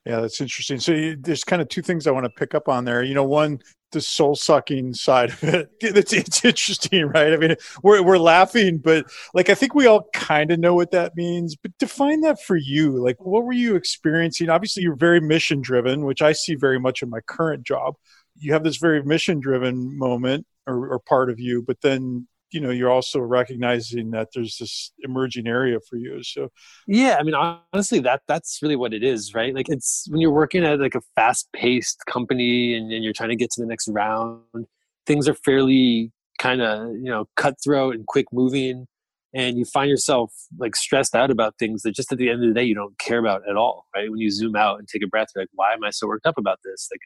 yeah, 0.04 0.21
that's 0.21 0.40
interesting. 0.40 0.80
So 0.80 0.92
you, 0.92 1.16
there's 1.16 1.44
kind 1.44 1.62
of 1.62 1.68
two 1.68 1.82
things 1.82 2.06
I 2.06 2.11
want 2.11 2.25
to 2.25 2.30
pick 2.30 2.54
up 2.54 2.68
on 2.68 2.85
there. 2.85 3.02
You 3.02 3.14
know, 3.14 3.25
one, 3.25 3.61
the 3.93 4.01
soul 4.01 4.35
sucking 4.35 4.95
side 4.95 5.31
of 5.31 5.45
it. 5.45 5.71
It's, 5.81 6.13
it's 6.13 6.45
interesting, 6.45 7.07
right? 7.07 7.33
I 7.33 7.37
mean, 7.37 7.57
we're 7.83 8.03
we're 8.03 8.19
laughing, 8.19 8.79
but 8.79 9.07
like 9.35 9.51
I 9.51 9.55
think 9.55 9.75
we 9.75 9.87
all 9.87 10.09
kind 10.13 10.51
of 10.51 10.59
know 10.59 10.75
what 10.75 10.91
that 10.93 11.17
means. 11.17 11.55
But 11.57 11.77
define 11.79 12.23
that 12.23 12.43
for 12.43 12.57
you. 12.57 13.03
Like, 13.03 13.17
what 13.21 13.45
were 13.45 13.53
you 13.53 13.77
experiencing? 13.77 14.49
Obviously, 14.49 14.83
you're 14.83 14.97
very 14.97 15.21
mission 15.21 15.61
driven, 15.61 16.05
which 16.05 16.23
I 16.23 16.33
see 16.33 16.55
very 16.55 16.81
much 16.81 17.03
in 17.03 17.11
my 17.11 17.21
current 17.21 17.65
job. 17.65 17.95
You 18.39 18.53
have 18.55 18.65
this 18.65 18.79
very 18.79 19.03
mission 19.03 19.41
driven 19.41 19.99
moment 19.99 20.47
or, 20.67 20.89
or 20.93 20.99
part 20.99 21.31
of 21.31 21.39
you, 21.39 21.63
but 21.63 21.81
then 21.83 22.27
you 22.52 22.61
know 22.61 22.71
you're 22.71 22.90
also 22.90 23.18
recognizing 23.21 24.11
that 24.11 24.28
there's 24.35 24.56
this 24.59 24.92
emerging 25.00 25.47
area 25.47 25.78
for 25.88 25.97
you. 25.97 26.23
So 26.23 26.49
yeah 26.87 27.16
i 27.18 27.23
mean 27.23 27.35
honestly 27.35 28.00
that 28.00 28.23
that's 28.28 28.59
really 28.62 28.76
what 28.76 28.94
it 28.94 29.02
is 29.02 29.35
right? 29.35 29.54
Like 29.54 29.68
it's 29.68 30.06
when 30.11 30.21
you're 30.21 30.32
working 30.32 30.64
at 30.64 30.80
like 30.80 30.94
a 30.94 31.00
fast 31.16 31.49
paced 31.52 32.02
company 32.06 32.75
and, 32.76 32.92
and 32.92 33.02
you're 33.04 33.12
trying 33.12 33.30
to 33.30 33.37
get 33.37 33.50
to 33.52 33.61
the 33.61 33.66
next 33.66 33.88
round 33.88 34.66
things 35.06 35.28
are 35.28 35.35
fairly 35.35 36.12
kind 36.38 36.62
of 36.62 36.88
you 36.94 37.11
know 37.11 37.26
cutthroat 37.37 37.94
and 37.94 38.06
quick 38.06 38.26
moving 38.32 38.87
and 39.35 39.56
you 39.56 39.64
find 39.64 39.88
yourself 39.88 40.30
like 40.59 40.76
stressed 40.76 41.14
out 41.14 41.30
about 41.30 41.54
things 41.59 41.82
that 41.82 41.94
just 41.94 42.12
at 42.12 42.18
the 42.18 42.28
end 42.28 42.42
of 42.42 42.49
the 42.49 42.54
day 42.54 42.64
you 42.64 42.75
don't 42.75 42.99
care 42.99 43.18
about 43.18 43.42
at 43.49 43.56
all 43.56 43.87
right? 43.94 44.11
When 44.11 44.21
you 44.21 44.30
zoom 44.30 44.56
out 44.56 44.78
and 44.78 44.88
take 44.88 45.02
a 45.02 45.06
breath 45.06 45.28
you're 45.35 45.42
like 45.42 45.50
why 45.54 45.73
am 45.73 45.85
i 45.85 45.90
so 45.90 46.06
worked 46.06 46.26
up 46.26 46.38
about 46.38 46.59
this? 46.64 46.88
Like 46.92 47.00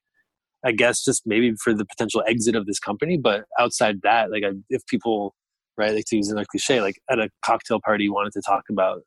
I 0.67 0.73
guess 0.73 1.05
just 1.05 1.23
maybe 1.27 1.55
for 1.63 1.73
the 1.73 1.85
potential 1.85 2.25
exit 2.27 2.57
of 2.57 2.67
this 2.67 2.81
company. 2.81 3.17
But 3.17 3.45
outside 3.59 4.01
that, 4.03 4.33
like 4.33 4.43
I, 4.45 4.51
if 4.69 4.85
people, 4.87 5.35
right, 5.77 5.95
like 5.95 6.07
to 6.07 6.17
use 6.17 6.31
a 6.31 6.45
cliche, 6.45 6.81
like 6.81 6.97
at 7.09 7.21
a 7.21 7.31
cocktail 7.45 7.81
party 7.81 8.09
wanted 8.09 8.33
to 8.33 8.43
talk 8.43 8.65
about 8.69 9.03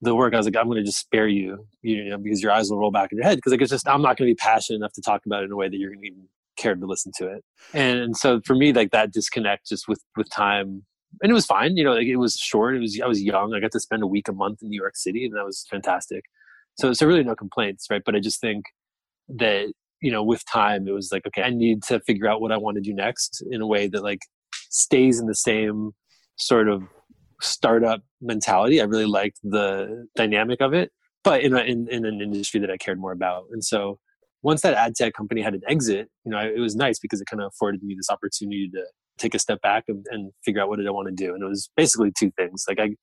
the 0.00 0.14
work, 0.14 0.32
I 0.32 0.38
was 0.38 0.46
like, 0.46 0.56
I'm 0.56 0.66
going 0.66 0.78
to 0.78 0.84
just 0.84 0.98
spare 0.98 1.28
you, 1.28 1.66
you 1.82 2.08
know, 2.08 2.16
because 2.16 2.42
your 2.42 2.52
eyes 2.52 2.70
will 2.70 2.78
roll 2.78 2.90
back 2.90 3.12
in 3.12 3.18
your 3.18 3.26
head. 3.26 3.36
Because 3.36 3.52
like 3.52 3.60
it's 3.60 3.70
just 3.70 3.86
I'm 3.86 4.00
not 4.00 4.16
going 4.16 4.28
to 4.28 4.32
be 4.32 4.36
passionate 4.36 4.78
enough 4.78 4.94
to 4.94 5.02
talk 5.02 5.26
about 5.26 5.42
it 5.42 5.46
in 5.46 5.52
a 5.52 5.56
way 5.56 5.68
that 5.68 5.76
you're 5.76 5.90
going 5.90 6.00
to 6.00 6.06
even 6.06 6.28
care 6.56 6.74
to 6.74 6.86
listen 6.86 7.12
to 7.18 7.26
it. 7.28 7.44
And 7.74 8.16
so 8.16 8.40
for 8.46 8.56
me, 8.56 8.72
like 8.72 8.90
that 8.92 9.12
disconnect 9.12 9.68
just 9.68 9.88
with 9.88 10.02
with 10.16 10.30
time. 10.30 10.84
And 11.22 11.30
it 11.30 11.34
was 11.34 11.46
fine, 11.46 11.76
you 11.76 11.84
know. 11.84 11.92
Like 11.92 12.06
it 12.06 12.16
was 12.16 12.34
short. 12.34 12.76
It 12.76 12.80
was 12.80 12.98
I 13.02 13.06
was 13.06 13.22
young. 13.22 13.52
I 13.52 13.60
got 13.60 13.72
to 13.72 13.80
spend 13.80 14.02
a 14.02 14.06
week, 14.06 14.28
a 14.28 14.32
month 14.32 14.62
in 14.62 14.70
New 14.70 14.80
York 14.80 14.96
City, 14.96 15.26
and 15.26 15.36
that 15.36 15.44
was 15.44 15.66
fantastic. 15.70 16.24
So, 16.78 16.92
so 16.92 17.06
really 17.06 17.24
no 17.24 17.34
complaints, 17.34 17.86
right? 17.90 18.02
But 18.04 18.14
I 18.14 18.20
just 18.20 18.40
think 18.40 18.66
that 19.28 19.72
you 20.00 20.10
know 20.10 20.22
with 20.22 20.42
time 20.50 20.86
it 20.86 20.92
was 20.92 21.10
like 21.12 21.26
okay 21.26 21.42
i 21.42 21.50
need 21.50 21.82
to 21.82 22.00
figure 22.00 22.28
out 22.28 22.40
what 22.40 22.52
i 22.52 22.56
want 22.56 22.76
to 22.76 22.80
do 22.80 22.94
next 22.94 23.42
in 23.50 23.60
a 23.60 23.66
way 23.66 23.88
that 23.88 24.02
like 24.02 24.20
stays 24.70 25.18
in 25.18 25.26
the 25.26 25.34
same 25.34 25.92
sort 26.36 26.68
of 26.68 26.82
startup 27.40 28.02
mentality. 28.20 28.80
I 28.80 28.84
really 28.84 29.06
liked 29.06 29.38
the 29.42 30.06
dynamic 30.16 30.60
of 30.60 30.74
it 30.74 30.90
but 31.24 31.42
in, 31.42 31.52
a, 31.52 31.60
in, 31.60 31.88
in 31.90 32.04
an 32.04 32.20
industry 32.20 32.60
that 32.60 32.70
i 32.70 32.76
cared 32.76 32.98
more 32.98 33.12
about. 33.12 33.44
And 33.50 33.62
so 33.64 33.98
once 34.42 34.62
that 34.62 34.74
ad 34.74 34.94
tech 34.94 35.14
company 35.14 35.42
had 35.42 35.54
an 35.54 35.62
exit 35.68 36.08
you 36.24 36.30
know 36.30 36.38
it 36.38 36.60
was 36.60 36.76
nice 36.76 36.98
because 36.98 37.20
it 37.20 37.26
kind 37.26 37.42
of 37.42 37.48
afforded 37.48 37.82
me 37.82 37.94
this 37.96 38.10
opportunity 38.10 38.70
to 38.72 38.84
take 39.18 39.34
a 39.34 39.38
step 39.38 39.60
back 39.62 39.84
and, 39.88 40.06
and 40.10 40.32
figure 40.44 40.62
out 40.62 40.68
what 40.68 40.76
did 40.76 40.86
i 40.86 40.90
want 40.90 41.08
to 41.08 41.14
do. 41.14 41.34
And 41.34 41.42
it 41.42 41.46
was 41.46 41.70
basically 41.76 42.12
two 42.16 42.30
things. 42.32 42.64
Like 42.68 42.80
i 42.80 42.94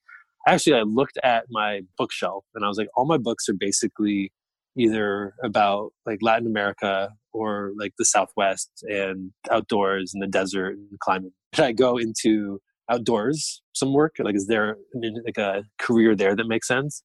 actually 0.47 0.75
i 0.75 0.81
looked 0.81 1.17
at 1.23 1.45
my 1.49 1.81
bookshelf 1.97 2.45
and 2.53 2.63
i 2.63 2.67
was 2.67 2.77
like 2.77 2.87
all 2.95 3.05
my 3.05 3.17
books 3.17 3.49
are 3.49 3.55
basically 3.59 4.31
either 4.77 5.33
about 5.43 5.91
like 6.05 6.19
Latin 6.21 6.47
America 6.47 7.09
or 7.33 7.71
like 7.77 7.93
the 7.97 8.05
Southwest 8.05 8.69
and 8.83 9.31
outdoors 9.51 10.13
and 10.13 10.21
the 10.21 10.27
desert 10.27 10.73
and 10.73 10.99
climate. 10.99 11.31
Should 11.53 11.65
I 11.65 11.71
go 11.71 11.97
into 11.97 12.59
outdoors 12.89 13.61
some 13.73 13.93
work? 13.93 14.15
Like, 14.19 14.35
is 14.35 14.47
there 14.47 14.77
like 15.25 15.37
a 15.37 15.63
career 15.79 16.15
there 16.15 16.35
that 16.35 16.47
makes 16.47 16.67
sense? 16.67 17.03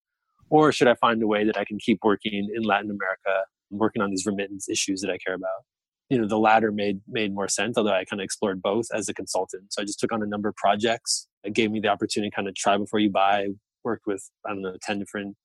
Or 0.48 0.72
should 0.72 0.88
I 0.88 0.94
find 0.94 1.22
a 1.22 1.26
way 1.26 1.44
that 1.44 1.56
I 1.56 1.64
can 1.64 1.78
keep 1.78 2.00
working 2.02 2.50
in 2.54 2.62
Latin 2.62 2.90
America, 2.90 3.44
working 3.70 4.02
on 4.02 4.10
these 4.10 4.26
remittance 4.26 4.68
issues 4.68 5.00
that 5.00 5.10
I 5.10 5.18
care 5.18 5.34
about? 5.34 5.64
You 6.08 6.20
know, 6.20 6.26
the 6.26 6.38
latter 6.38 6.72
made 6.72 7.00
made 7.06 7.32
more 7.32 7.46
sense, 7.46 7.78
although 7.78 7.92
I 7.92 8.04
kind 8.04 8.20
of 8.20 8.24
explored 8.24 8.60
both 8.60 8.86
as 8.92 9.08
a 9.08 9.14
consultant. 9.14 9.72
So 9.72 9.80
I 9.80 9.84
just 9.84 10.00
took 10.00 10.12
on 10.12 10.24
a 10.24 10.26
number 10.26 10.48
of 10.48 10.56
projects. 10.56 11.28
It 11.44 11.54
gave 11.54 11.70
me 11.70 11.78
the 11.78 11.86
opportunity 11.86 12.30
to 12.30 12.34
kind 12.34 12.48
of 12.48 12.56
try 12.56 12.76
before 12.76 12.98
you 12.98 13.10
buy. 13.10 13.48
Worked 13.84 14.06
with 14.06 14.28
I 14.44 14.50
don't 14.50 14.62
know 14.62 14.74
ten 14.82 14.98
different 14.98 15.36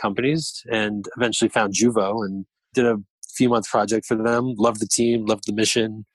companies 0.00 0.64
and 0.70 1.06
eventually 1.16 1.48
found 1.48 1.74
Juvo 1.74 2.24
and 2.24 2.46
did 2.74 2.86
a 2.86 2.98
few 3.28 3.48
month 3.48 3.68
project 3.68 4.06
for 4.06 4.16
them. 4.16 4.54
Loved 4.56 4.80
the 4.80 4.88
team, 4.88 5.26
loved 5.26 5.44
the 5.46 5.52
mission, 5.52 6.06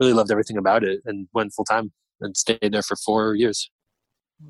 really 0.00 0.12
loved 0.12 0.30
everything 0.30 0.56
about 0.56 0.84
it, 0.84 1.00
and 1.04 1.28
went 1.32 1.52
full 1.52 1.64
time 1.64 1.92
and 2.20 2.36
stayed 2.36 2.72
there 2.72 2.82
for 2.82 2.96
four 2.96 3.34
years. 3.34 3.70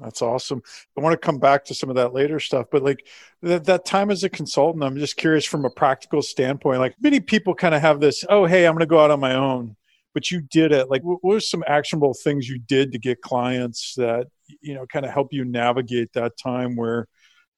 That's 0.00 0.20
awesome. 0.20 0.60
I 0.96 1.00
want 1.00 1.14
to 1.14 1.26
come 1.26 1.38
back 1.38 1.64
to 1.66 1.74
some 1.74 1.88
of 1.88 1.96
that 1.96 2.12
later 2.12 2.38
stuff, 2.40 2.66
but 2.70 2.82
like 2.82 3.06
that, 3.40 3.64
that 3.64 3.86
time 3.86 4.10
as 4.10 4.22
a 4.22 4.28
consultant, 4.28 4.84
I'm 4.84 4.98
just 4.98 5.16
curious 5.16 5.46
from 5.46 5.64
a 5.64 5.70
practical 5.70 6.20
standpoint. 6.20 6.80
Like 6.80 6.94
many 7.00 7.20
people 7.20 7.54
kind 7.54 7.74
of 7.74 7.80
have 7.80 7.98
this, 7.98 8.22
oh, 8.28 8.44
hey, 8.44 8.66
I'm 8.66 8.74
going 8.74 8.80
to 8.80 8.86
go 8.86 9.00
out 9.00 9.10
on 9.10 9.18
my 9.18 9.34
own, 9.34 9.76
but 10.12 10.30
you 10.30 10.42
did 10.42 10.72
it. 10.72 10.90
Like, 10.90 11.02
what 11.04 11.24
were 11.24 11.40
some 11.40 11.64
actionable 11.66 12.12
things 12.12 12.48
you 12.48 12.58
did 12.58 12.92
to 12.92 12.98
get 12.98 13.22
clients 13.22 13.94
that 13.96 14.26
you 14.60 14.74
know 14.74 14.86
kind 14.86 15.04
of 15.04 15.12
help 15.12 15.28
you 15.32 15.44
navigate 15.44 16.12
that 16.12 16.32
time 16.36 16.76
where 16.76 17.06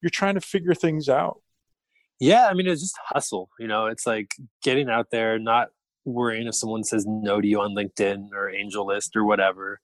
you're 0.02 0.11
trying 0.11 0.35
to 0.35 0.40
figure 0.40 0.75
things 0.75 1.09
out. 1.09 1.40
Yeah, 2.19 2.49
I 2.49 2.54
mean, 2.54 2.66
it's 2.66 2.83
just 2.83 2.99
hustle. 3.02 3.49
You 3.59 3.66
know, 3.66 3.87
it's 3.87 4.07
like 4.07 4.35
getting 4.62 4.90
out 4.90 5.07
there, 5.11 5.38
not 5.38 5.69
worrying 6.04 6.47
if 6.47 6.54
someone 6.54 6.85
says 6.85 7.07
no 7.07 7.40
to 7.40 7.47
you 7.47 7.61
on 7.61 7.75
LinkedIn 7.75 8.30
or 8.33 8.50
Angel 8.50 8.87
List 8.87 9.16
or 9.16 9.25
whatever, 9.25 9.80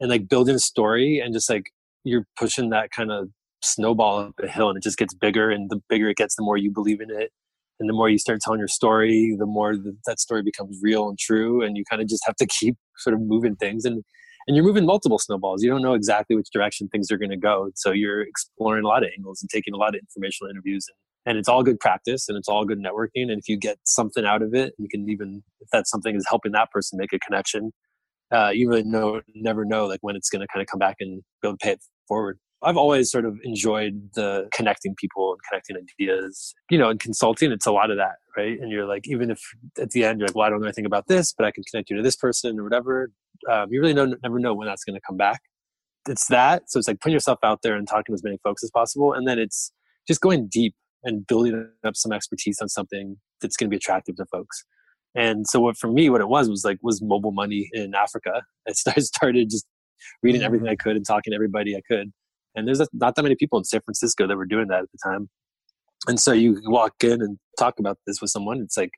and 0.00 0.10
like 0.10 0.28
building 0.28 0.54
a 0.54 0.60
story 0.60 1.18
and 1.18 1.34
just 1.34 1.50
like 1.50 1.70
you're 2.04 2.26
pushing 2.36 2.70
that 2.70 2.90
kind 2.90 3.10
of 3.10 3.28
snowball 3.62 4.18
up 4.18 4.34
a 4.42 4.48
hill 4.48 4.68
and 4.68 4.76
it 4.76 4.82
just 4.82 4.98
gets 4.98 5.14
bigger. 5.14 5.50
And 5.50 5.70
the 5.70 5.80
bigger 5.88 6.08
it 6.08 6.16
gets, 6.16 6.36
the 6.36 6.42
more 6.42 6.56
you 6.56 6.70
believe 6.70 7.00
in 7.00 7.10
it. 7.10 7.32
And 7.80 7.88
the 7.88 7.94
more 7.94 8.08
you 8.08 8.18
start 8.18 8.40
telling 8.40 8.60
your 8.60 8.68
story, 8.68 9.34
the 9.36 9.46
more 9.46 9.74
that 10.06 10.20
story 10.20 10.42
becomes 10.42 10.78
real 10.82 11.08
and 11.08 11.18
true. 11.18 11.62
And 11.62 11.76
you 11.76 11.84
kind 11.90 12.00
of 12.00 12.08
just 12.08 12.24
have 12.26 12.36
to 12.36 12.46
keep 12.60 12.76
sort 12.98 13.14
of 13.14 13.20
moving 13.20 13.56
things. 13.56 13.84
And 13.84 14.04
and 14.46 14.56
you're 14.56 14.64
moving 14.64 14.86
multiple 14.86 15.18
snowballs. 15.18 15.62
You 15.62 15.70
don't 15.70 15.82
know 15.82 15.94
exactly 15.94 16.36
which 16.36 16.48
direction 16.52 16.88
things 16.88 17.10
are 17.10 17.18
going 17.18 17.30
to 17.30 17.36
go. 17.36 17.70
So 17.74 17.92
you're 17.92 18.22
exploring 18.22 18.84
a 18.84 18.88
lot 18.88 19.02
of 19.02 19.10
angles 19.16 19.40
and 19.42 19.50
taking 19.50 19.74
a 19.74 19.76
lot 19.76 19.94
of 19.94 20.00
informational 20.00 20.50
interviews. 20.50 20.86
And, 20.88 20.96
and 21.24 21.38
it's 21.38 21.48
all 21.48 21.62
good 21.62 21.78
practice 21.78 22.28
and 22.28 22.36
it's 22.36 22.48
all 22.48 22.64
good 22.64 22.78
networking. 22.78 23.30
And 23.30 23.38
if 23.38 23.48
you 23.48 23.56
get 23.56 23.78
something 23.84 24.24
out 24.24 24.42
of 24.42 24.54
it, 24.54 24.74
you 24.78 24.88
can 24.88 25.08
even, 25.08 25.42
if 25.60 25.68
that 25.70 25.86
something 25.86 26.16
is 26.16 26.26
helping 26.28 26.52
that 26.52 26.70
person 26.70 26.98
make 26.98 27.12
a 27.12 27.18
connection, 27.18 27.72
uh, 28.32 28.50
you 28.52 28.68
really 28.68 28.82
know, 28.82 29.20
never 29.34 29.64
know 29.64 29.86
like 29.86 30.00
when 30.02 30.16
it's 30.16 30.30
going 30.30 30.40
to 30.40 30.48
kind 30.52 30.62
of 30.62 30.66
come 30.66 30.78
back 30.78 30.96
and 31.00 31.22
be 31.42 31.48
able 31.48 31.56
to 31.58 31.64
pay 31.64 31.72
it 31.72 31.80
forward. 32.08 32.38
I've 32.64 32.76
always 32.76 33.10
sort 33.10 33.24
of 33.24 33.38
enjoyed 33.42 34.10
the 34.14 34.48
connecting 34.52 34.94
people 34.94 35.32
and 35.32 35.40
connecting 35.48 35.76
ideas. 35.76 36.54
You 36.70 36.78
know, 36.78 36.90
in 36.90 36.98
consulting, 36.98 37.50
it's 37.50 37.66
a 37.66 37.72
lot 37.72 37.90
of 37.90 37.96
that, 37.96 38.16
right? 38.36 38.58
And 38.60 38.70
you're 38.70 38.86
like, 38.86 39.08
even 39.08 39.30
if 39.30 39.40
at 39.80 39.90
the 39.90 40.04
end 40.04 40.20
you're 40.20 40.28
like, 40.28 40.36
well, 40.36 40.46
I 40.46 40.50
don't 40.50 40.60
know 40.60 40.66
anything 40.66 40.86
about 40.86 41.08
this, 41.08 41.34
but 41.36 41.44
I 41.44 41.50
can 41.50 41.64
connect 41.64 41.90
you 41.90 41.96
to 41.96 42.02
this 42.02 42.14
person 42.14 42.60
or 42.60 42.64
whatever. 42.64 43.10
Um, 43.50 43.72
you 43.72 43.80
really 43.80 43.94
never 43.94 44.38
know 44.38 44.54
when 44.54 44.66
that's 44.66 44.84
going 44.84 44.94
to 44.94 45.00
come 45.06 45.16
back. 45.16 45.40
It's 46.08 46.26
that. 46.28 46.64
So 46.66 46.78
it's 46.78 46.88
like 46.88 47.00
putting 47.00 47.14
yourself 47.14 47.38
out 47.42 47.60
there 47.62 47.76
and 47.76 47.86
talking 47.86 48.12
to 48.12 48.14
as 48.14 48.24
many 48.24 48.38
folks 48.42 48.62
as 48.64 48.70
possible. 48.70 49.12
And 49.12 49.26
then 49.26 49.38
it's 49.38 49.72
just 50.06 50.20
going 50.20 50.48
deep 50.48 50.74
and 51.04 51.26
building 51.26 51.68
up 51.84 51.96
some 51.96 52.12
expertise 52.12 52.60
on 52.60 52.68
something 52.68 53.16
that's 53.40 53.56
going 53.56 53.68
to 53.68 53.70
be 53.70 53.76
attractive 53.76 54.16
to 54.16 54.26
folks. 54.26 54.64
And 55.14 55.46
so 55.46 55.60
what 55.60 55.76
for 55.76 55.90
me, 55.92 56.10
what 56.10 56.20
it 56.20 56.28
was 56.28 56.48
was 56.48 56.64
like 56.64 56.78
was 56.82 57.02
mobile 57.02 57.32
money 57.32 57.68
in 57.72 57.94
Africa. 57.94 58.42
I 58.68 58.72
started 58.72 59.50
just 59.50 59.66
reading 60.22 60.42
everything 60.42 60.68
I 60.68 60.76
could 60.76 60.96
and 60.96 61.06
talking 61.06 61.30
to 61.32 61.34
everybody 61.34 61.76
I 61.76 61.82
could 61.86 62.12
and 62.54 62.66
there's 62.66 62.80
not 62.92 63.16
that 63.16 63.22
many 63.22 63.34
people 63.34 63.58
in 63.58 63.64
San 63.64 63.80
Francisco 63.80 64.26
that 64.26 64.36
were 64.36 64.46
doing 64.46 64.68
that 64.68 64.82
at 64.82 64.92
the 64.92 64.98
time. 65.02 65.28
And 66.06 66.18
so 66.18 66.32
you 66.32 66.60
walk 66.64 66.94
in 67.02 67.22
and 67.22 67.38
talk 67.58 67.78
about 67.78 67.98
this 68.06 68.20
with 68.20 68.30
someone. 68.30 68.60
It's 68.60 68.76
like, 68.76 68.90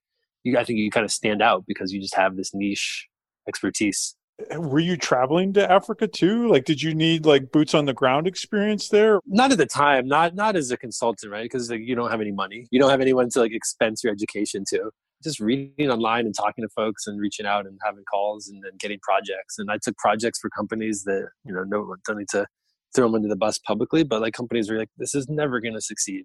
you, 0.42 0.58
I 0.58 0.64
think 0.64 0.78
you 0.78 0.90
kind 0.90 1.04
of 1.04 1.10
stand 1.10 1.42
out 1.42 1.64
because 1.66 1.92
you 1.92 2.00
just 2.00 2.14
have 2.14 2.36
this 2.36 2.50
niche 2.54 3.06
expertise. 3.46 4.16
Uh, 4.52 4.60
were 4.60 4.80
you 4.80 4.96
traveling 4.96 5.52
to 5.52 5.70
Africa 5.70 6.08
too? 6.08 6.48
Like, 6.48 6.64
did 6.64 6.82
you 6.82 6.94
need 6.94 7.24
like 7.24 7.52
boots 7.52 7.74
on 7.74 7.84
the 7.84 7.94
ground 7.94 8.26
experience 8.26 8.88
there? 8.88 9.20
Not 9.26 9.52
at 9.52 9.58
the 9.58 9.66
time. 9.66 10.08
Not 10.08 10.34
not 10.34 10.56
as 10.56 10.70
a 10.70 10.76
consultant, 10.76 11.30
right? 11.30 11.44
Because 11.44 11.70
like, 11.70 11.80
you 11.80 11.94
don't 11.94 12.10
have 12.10 12.20
any 12.20 12.32
money. 12.32 12.66
You 12.70 12.80
don't 12.80 12.90
have 12.90 13.00
anyone 13.00 13.28
to 13.30 13.40
like 13.40 13.52
expense 13.52 14.02
your 14.02 14.12
education 14.12 14.64
to. 14.70 14.90
Just 15.22 15.40
reading 15.40 15.90
online 15.90 16.26
and 16.26 16.34
talking 16.34 16.62
to 16.62 16.68
folks 16.68 17.06
and 17.06 17.20
reaching 17.20 17.46
out 17.46 17.66
and 17.66 17.78
having 17.84 18.04
calls 18.10 18.48
and 18.48 18.62
then 18.62 18.72
getting 18.78 18.98
projects. 19.02 19.58
And 19.58 19.70
I 19.70 19.78
took 19.82 19.96
projects 19.98 20.40
for 20.40 20.50
companies 20.50 21.04
that 21.04 21.28
you 21.44 21.54
know 21.54 21.62
no 21.62 21.94
don't 22.06 22.18
need 22.18 22.28
to 22.30 22.46
throw 22.94 23.06
them 23.06 23.14
under 23.14 23.28
the 23.28 23.36
bus 23.36 23.58
publicly, 23.58 24.04
but 24.04 24.20
like 24.20 24.34
companies 24.34 24.70
are 24.70 24.78
like, 24.78 24.90
this 24.96 25.14
is 25.14 25.28
never 25.28 25.60
going 25.60 25.74
to 25.74 25.80
succeed. 25.80 26.24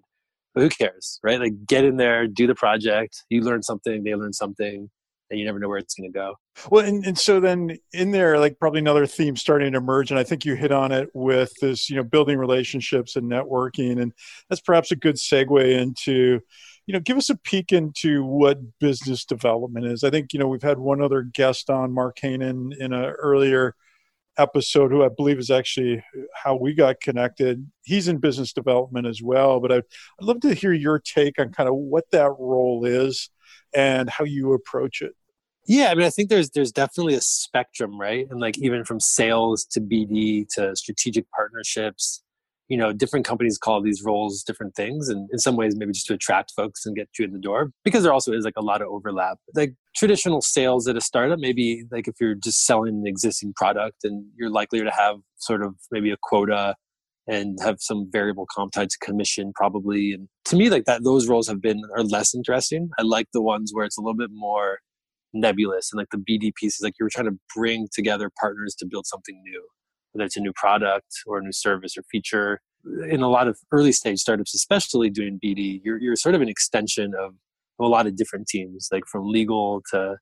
But 0.54 0.62
who 0.62 0.68
cares, 0.68 1.20
right? 1.22 1.40
Like 1.40 1.66
get 1.66 1.84
in 1.84 1.96
there, 1.96 2.26
do 2.26 2.46
the 2.46 2.54
project. 2.54 3.24
You 3.28 3.42
learn 3.42 3.62
something, 3.62 4.02
they 4.02 4.14
learn 4.14 4.32
something, 4.32 4.90
and 5.30 5.38
you 5.38 5.46
never 5.46 5.58
know 5.58 5.68
where 5.68 5.78
it's 5.78 5.94
going 5.94 6.12
to 6.12 6.18
go. 6.18 6.34
Well, 6.70 6.84
and, 6.84 7.04
and 7.06 7.16
so 7.16 7.40
then 7.40 7.78
in 7.92 8.10
there, 8.10 8.38
like 8.38 8.58
probably 8.58 8.80
another 8.80 9.06
theme 9.06 9.36
starting 9.36 9.72
to 9.72 9.78
emerge, 9.78 10.10
and 10.10 10.18
I 10.18 10.24
think 10.24 10.44
you 10.44 10.56
hit 10.56 10.72
on 10.72 10.92
it 10.92 11.08
with 11.14 11.52
this, 11.60 11.88
you 11.88 11.96
know, 11.96 12.02
building 12.02 12.38
relationships 12.38 13.16
and 13.16 13.30
networking, 13.30 14.00
and 14.00 14.12
that's 14.48 14.60
perhaps 14.60 14.90
a 14.90 14.96
good 14.96 15.16
segue 15.16 15.78
into 15.78 16.40
you 16.86 16.94
know, 16.94 17.00
give 17.00 17.16
us 17.16 17.30
a 17.30 17.36
peek 17.36 17.70
into 17.70 18.24
what 18.24 18.58
business 18.80 19.24
development 19.24 19.86
is. 19.86 20.02
I 20.02 20.10
think, 20.10 20.32
you 20.32 20.40
know, 20.40 20.48
we've 20.48 20.60
had 20.60 20.78
one 20.78 21.00
other 21.00 21.22
guest 21.22 21.70
on, 21.70 21.94
Mark 21.94 22.18
Hanan, 22.20 22.72
in 22.80 22.92
an 22.92 23.04
earlier 23.04 23.76
episode, 24.36 24.90
who 24.90 25.04
I 25.04 25.08
believe 25.08 25.38
is 25.38 25.50
actually 25.50 26.02
how 26.34 26.56
we 26.56 26.74
got 26.74 27.00
connected. 27.00 27.64
He's 27.82 28.08
in 28.08 28.18
business 28.18 28.52
development 28.52 29.06
as 29.06 29.22
well, 29.22 29.60
but 29.60 29.70
I'd, 29.70 29.84
I'd 30.20 30.24
love 30.26 30.40
to 30.40 30.52
hear 30.52 30.72
your 30.72 30.98
take 30.98 31.38
on 31.38 31.52
kind 31.52 31.68
of 31.68 31.76
what 31.76 32.10
that 32.10 32.32
role 32.38 32.84
is 32.84 33.30
and 33.72 34.10
how 34.10 34.24
you 34.24 34.52
approach 34.54 35.00
it. 35.00 35.14
Yeah, 35.70 35.90
I 35.92 35.94
mean, 35.94 36.04
I 36.04 36.10
think 36.10 36.30
there's 36.30 36.50
there's 36.50 36.72
definitely 36.72 37.14
a 37.14 37.20
spectrum, 37.20 37.96
right? 38.00 38.26
And 38.28 38.40
like 38.40 38.58
even 38.58 38.84
from 38.84 38.98
sales 38.98 39.64
to 39.66 39.80
BD 39.80 40.44
to 40.56 40.74
strategic 40.74 41.30
partnerships, 41.30 42.24
you 42.68 42.76
know, 42.76 42.92
different 42.92 43.24
companies 43.24 43.56
call 43.56 43.80
these 43.80 44.02
roles 44.04 44.42
different 44.42 44.74
things, 44.74 45.08
and 45.08 45.28
in 45.32 45.38
some 45.38 45.54
ways, 45.54 45.76
maybe 45.76 45.92
just 45.92 46.06
to 46.08 46.14
attract 46.14 46.52
folks 46.56 46.84
and 46.86 46.96
get 46.96 47.08
you 47.16 47.24
in 47.24 47.32
the 47.32 47.38
door, 47.38 47.70
because 47.84 48.02
there 48.02 48.12
also 48.12 48.32
is 48.32 48.44
like 48.44 48.56
a 48.56 48.62
lot 48.62 48.82
of 48.82 48.88
overlap. 48.88 49.38
Like 49.54 49.74
traditional 49.94 50.40
sales 50.42 50.88
at 50.88 50.96
a 50.96 51.00
startup 51.00 51.38
maybe 51.38 51.84
like 51.92 52.08
if 52.08 52.14
you're 52.20 52.34
just 52.34 52.66
selling 52.66 52.94
an 52.96 53.06
existing 53.06 53.52
product 53.54 53.98
and 54.02 54.24
you're 54.36 54.50
likely 54.50 54.80
to 54.80 54.90
have 54.90 55.18
sort 55.36 55.62
of 55.62 55.76
maybe 55.92 56.10
a 56.10 56.16
quota 56.20 56.74
and 57.28 57.58
have 57.62 57.76
some 57.80 58.08
variable 58.10 58.46
comp 58.52 58.72
tied 58.72 58.90
to 58.90 58.98
commission 59.02 59.52
probably 59.54 60.12
and 60.12 60.28
to 60.44 60.56
me 60.56 60.70
like 60.70 60.84
that 60.84 61.02
those 61.04 61.28
roles 61.28 61.48
have 61.48 61.60
been 61.60 61.82
are 61.96 62.04
less 62.04 62.34
interesting 62.36 62.88
i 62.98 63.02
like 63.02 63.26
the 63.32 63.42
ones 63.42 63.72
where 63.74 63.84
it's 63.84 63.98
a 63.98 64.00
little 64.00 64.16
bit 64.16 64.30
more 64.32 64.78
nebulous 65.32 65.90
and 65.92 65.98
like 65.98 66.08
the 66.10 66.18
bd 66.18 66.54
pieces 66.54 66.80
like 66.82 66.94
you 66.98 67.04
were 67.04 67.10
trying 67.10 67.26
to 67.26 67.38
bring 67.54 67.88
together 67.92 68.30
partners 68.38 68.74
to 68.74 68.86
build 68.86 69.06
something 69.06 69.40
new 69.44 69.66
whether 70.12 70.24
it's 70.24 70.36
a 70.36 70.40
new 70.40 70.52
product 70.54 71.06
or 71.26 71.38
a 71.38 71.42
new 71.42 71.52
service 71.52 71.96
or 71.96 72.02
feature 72.10 72.60
in 73.08 73.22
a 73.22 73.28
lot 73.28 73.46
of 73.46 73.58
early 73.72 73.92
stage 73.92 74.18
startups 74.18 74.54
especially 74.54 75.10
doing 75.10 75.38
bd 75.44 75.80
you're, 75.84 75.98
you're 75.98 76.16
sort 76.16 76.34
of 76.34 76.40
an 76.40 76.48
extension 76.48 77.12
of 77.18 77.34
a 77.80 77.86
lot 77.86 78.06
of 78.06 78.16
different 78.16 78.46
teams 78.46 78.88
like 78.92 79.04
from 79.06 79.26
legal 79.26 79.82
to 79.90 80.16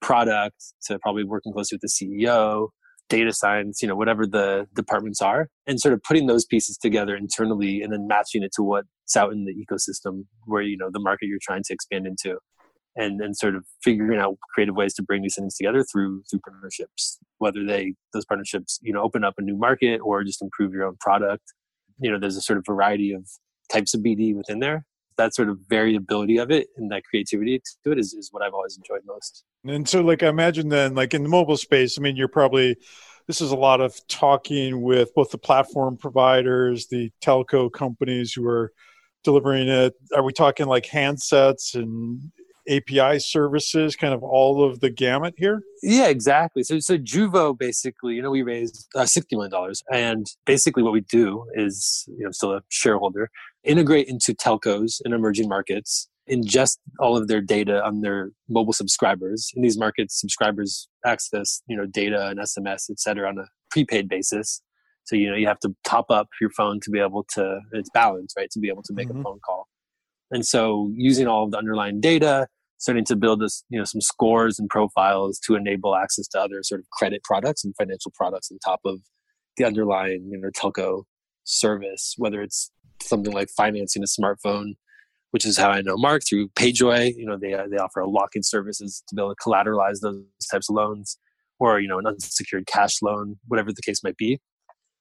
product 0.00 0.56
to 0.82 0.98
probably 1.00 1.24
working 1.24 1.52
closely 1.52 1.76
with 1.76 1.82
the 1.82 1.88
ceo 1.88 2.68
data 3.12 3.32
science, 3.32 3.82
you 3.82 3.88
know, 3.88 3.94
whatever 3.94 4.26
the 4.26 4.66
departments 4.74 5.20
are, 5.20 5.48
and 5.66 5.78
sort 5.78 5.92
of 5.92 6.02
putting 6.02 6.26
those 6.26 6.46
pieces 6.46 6.78
together 6.78 7.14
internally 7.14 7.82
and 7.82 7.92
then 7.92 8.06
matching 8.06 8.42
it 8.42 8.50
to 8.54 8.62
what's 8.62 9.16
out 9.16 9.32
in 9.32 9.44
the 9.44 9.52
ecosystem 9.52 10.24
where, 10.46 10.62
you 10.62 10.78
know, 10.78 10.88
the 10.90 10.98
market 10.98 11.26
you're 11.26 11.38
trying 11.42 11.62
to 11.62 11.74
expand 11.74 12.06
into. 12.06 12.38
And 12.94 13.18
then 13.18 13.32
sort 13.32 13.56
of 13.56 13.64
figuring 13.82 14.20
out 14.20 14.36
creative 14.52 14.76
ways 14.76 14.92
to 14.94 15.02
bring 15.02 15.22
these 15.22 15.36
things 15.36 15.56
together 15.56 15.82
through 15.90 16.22
through 16.30 16.40
partnerships, 16.40 17.18
whether 17.38 17.64
they 17.64 17.94
those 18.12 18.26
partnerships, 18.26 18.78
you 18.82 18.92
know, 18.92 19.02
open 19.02 19.24
up 19.24 19.34
a 19.38 19.42
new 19.42 19.56
market 19.56 19.98
or 19.98 20.22
just 20.24 20.42
improve 20.42 20.72
your 20.72 20.84
own 20.84 20.96
product. 21.00 21.54
You 22.00 22.10
know, 22.10 22.18
there's 22.18 22.36
a 22.36 22.42
sort 22.42 22.58
of 22.58 22.66
variety 22.66 23.12
of 23.12 23.26
types 23.72 23.94
of 23.94 24.02
BD 24.02 24.36
within 24.36 24.58
there 24.58 24.84
that 25.16 25.34
sort 25.34 25.48
of 25.48 25.58
variability 25.68 26.38
of 26.38 26.50
it 26.50 26.68
and 26.76 26.90
that 26.90 27.04
creativity 27.04 27.60
to 27.84 27.92
it 27.92 27.98
is, 27.98 28.12
is 28.14 28.28
what 28.32 28.42
I've 28.42 28.54
always 28.54 28.76
enjoyed 28.76 29.02
most. 29.06 29.44
And 29.66 29.88
so, 29.88 30.00
like, 30.00 30.22
I 30.22 30.28
imagine 30.28 30.68
then, 30.68 30.94
like 30.94 31.14
in 31.14 31.22
the 31.22 31.28
mobile 31.28 31.56
space, 31.56 31.98
I 31.98 32.02
mean, 32.02 32.16
you're 32.16 32.28
probably 32.28 32.76
this 33.28 33.40
is 33.40 33.52
a 33.52 33.56
lot 33.56 33.80
of 33.80 33.96
talking 34.08 34.82
with 34.82 35.14
both 35.14 35.30
the 35.30 35.38
platform 35.38 35.96
providers, 35.96 36.88
the 36.88 37.10
telco 37.22 37.70
companies 37.72 38.32
who 38.32 38.46
are 38.46 38.72
delivering 39.22 39.68
it. 39.68 39.94
Are 40.14 40.24
we 40.24 40.32
talking 40.32 40.66
like 40.66 40.84
handsets 40.84 41.74
and 41.74 42.20
API 42.68 43.18
services, 43.18 43.96
kind 43.96 44.14
of 44.14 44.22
all 44.22 44.64
of 44.64 44.80
the 44.80 44.90
gamut 44.90 45.34
here? 45.36 45.62
Yeah, 45.82 46.08
exactly. 46.08 46.62
So, 46.62 46.78
so 46.78 46.96
Juvo 46.98 47.58
basically, 47.58 48.14
you 48.14 48.22
know, 48.22 48.30
we 48.30 48.42
raised 48.42 48.88
uh, 48.94 49.06
sixty 49.06 49.36
million 49.36 49.50
dollars, 49.50 49.82
and 49.92 50.26
basically 50.46 50.82
what 50.82 50.92
we 50.92 51.00
do 51.02 51.44
is, 51.54 52.04
you 52.08 52.20
know, 52.20 52.26
I'm 52.26 52.32
still 52.32 52.52
a 52.52 52.62
shareholder, 52.68 53.30
integrate 53.64 54.08
into 54.08 54.34
telcos 54.34 55.00
in 55.04 55.12
emerging 55.12 55.48
markets, 55.48 56.08
ingest 56.30 56.78
all 56.98 57.16
of 57.16 57.28
their 57.28 57.40
data 57.40 57.84
on 57.84 58.00
their 58.00 58.30
mobile 58.48 58.72
subscribers. 58.72 59.50
In 59.56 59.62
these 59.62 59.78
markets, 59.78 60.20
subscribers 60.20 60.88
access, 61.04 61.62
you 61.66 61.76
know, 61.76 61.86
data 61.86 62.28
and 62.28 62.38
SMS, 62.38 62.90
et 62.90 63.00
cetera, 63.00 63.28
on 63.28 63.38
a 63.38 63.46
prepaid 63.70 64.08
basis. 64.08 64.62
So, 65.04 65.16
you 65.16 65.28
know, 65.28 65.36
you 65.36 65.48
have 65.48 65.58
to 65.60 65.74
top 65.84 66.10
up 66.10 66.28
your 66.40 66.50
phone 66.50 66.78
to 66.80 66.90
be 66.90 67.00
able 67.00 67.24
to, 67.34 67.60
it's 67.72 67.90
balanced, 67.90 68.36
right, 68.36 68.50
to 68.52 68.60
be 68.60 68.68
able 68.68 68.82
to 68.84 68.92
make 68.92 69.08
mm-hmm. 69.08 69.20
a 69.20 69.22
phone 69.24 69.40
call. 69.44 69.61
And 70.32 70.44
so 70.44 70.90
using 70.96 71.26
all 71.28 71.44
of 71.44 71.50
the 71.50 71.58
underlying 71.58 72.00
data, 72.00 72.48
starting 72.78 73.04
to 73.04 73.14
build 73.14 73.40
this, 73.40 73.62
you 73.68 73.78
know, 73.78 73.84
some 73.84 74.00
scores 74.00 74.58
and 74.58 74.68
profiles 74.68 75.38
to 75.46 75.54
enable 75.54 75.94
access 75.94 76.26
to 76.28 76.40
other 76.40 76.62
sort 76.62 76.80
of 76.80 76.90
credit 76.90 77.22
products 77.22 77.64
and 77.64 77.74
financial 77.76 78.10
products 78.14 78.50
on 78.50 78.58
top 78.58 78.80
of 78.84 78.98
the 79.56 79.64
underlying, 79.64 80.28
you 80.30 80.38
know, 80.38 80.50
telco 80.50 81.04
service, 81.44 82.14
whether 82.16 82.42
it's 82.42 82.72
something 83.00 83.32
like 83.32 83.48
financing 83.56 84.02
a 84.02 84.06
smartphone, 84.06 84.72
which 85.30 85.46
is 85.46 85.56
how 85.56 85.70
I 85.70 85.82
know 85.82 85.96
Mark 85.96 86.22
through 86.28 86.48
PayJoy. 86.50 87.14
You 87.16 87.26
know, 87.26 87.38
they 87.38 87.54
uh, 87.54 87.66
they 87.70 87.76
offer 87.76 88.00
a 88.00 88.08
lock-in 88.08 88.42
services 88.42 89.02
to 89.08 89.14
be 89.14 89.22
able 89.22 89.34
to 89.34 89.40
collateralize 89.40 90.00
those 90.00 90.24
types 90.50 90.68
of 90.68 90.74
loans, 90.74 91.18
or 91.60 91.78
you 91.80 91.88
know, 91.88 91.98
an 91.98 92.06
unsecured 92.06 92.66
cash 92.66 93.02
loan, 93.02 93.36
whatever 93.46 93.72
the 93.72 93.82
case 93.82 94.02
might 94.02 94.16
be. 94.16 94.40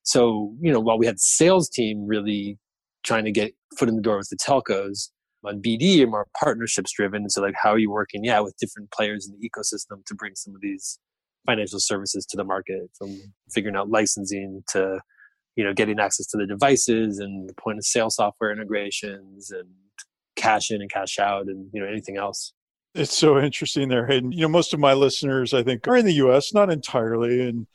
So, 0.03 0.53
you 0.59 0.71
know, 0.71 0.79
while 0.79 0.97
we 0.97 1.05
had 1.05 1.19
sales 1.19 1.69
team 1.69 2.05
really 2.05 2.57
trying 3.03 3.25
to 3.25 3.31
get 3.31 3.53
foot 3.77 3.89
in 3.89 3.95
the 3.95 4.01
door 4.01 4.17
with 4.17 4.29
the 4.29 4.37
telcos, 4.37 5.09
on 5.45 5.61
BD 5.61 5.97
you're 5.97 6.09
more 6.09 6.27
partnerships 6.39 6.91
driven. 6.91 7.23
And 7.23 7.31
so 7.31 7.41
like 7.41 7.55
how 7.61 7.71
are 7.71 7.79
you 7.79 7.91
working, 7.91 8.23
yeah, 8.23 8.39
with 8.39 8.55
different 8.57 8.91
players 8.91 9.27
in 9.27 9.37
the 9.39 9.49
ecosystem 9.49 10.05
to 10.05 10.15
bring 10.15 10.35
some 10.35 10.55
of 10.55 10.61
these 10.61 10.99
financial 11.45 11.79
services 11.79 12.25
to 12.27 12.37
the 12.37 12.43
market, 12.43 12.89
from 12.97 13.19
figuring 13.51 13.75
out 13.75 13.89
licensing 13.89 14.63
to, 14.69 14.99
you 15.55 15.63
know, 15.63 15.73
getting 15.73 15.99
access 15.99 16.27
to 16.27 16.37
the 16.37 16.45
devices 16.45 17.19
and 17.19 17.49
the 17.49 17.53
point 17.55 17.77
of 17.77 17.85
sale 17.85 18.09
software 18.09 18.51
integrations 18.51 19.51
and 19.51 19.67
cash 20.35 20.71
in 20.71 20.81
and 20.81 20.91
cash 20.91 21.19
out 21.19 21.47
and 21.47 21.69
you 21.73 21.81
know 21.81 21.87
anything 21.87 22.17
else. 22.17 22.53
It's 22.93 23.15
so 23.15 23.39
interesting 23.39 23.87
there, 23.87 24.05
Hayden. 24.05 24.31
You 24.31 24.41
know, 24.41 24.49
most 24.49 24.73
of 24.73 24.79
my 24.79 24.93
listeners, 24.93 25.53
I 25.53 25.63
think, 25.63 25.87
are 25.87 25.95
in 25.95 26.05
the 26.05 26.15
U.S., 26.15 26.53
not 26.53 26.69
entirely, 26.69 27.47
and 27.47 27.67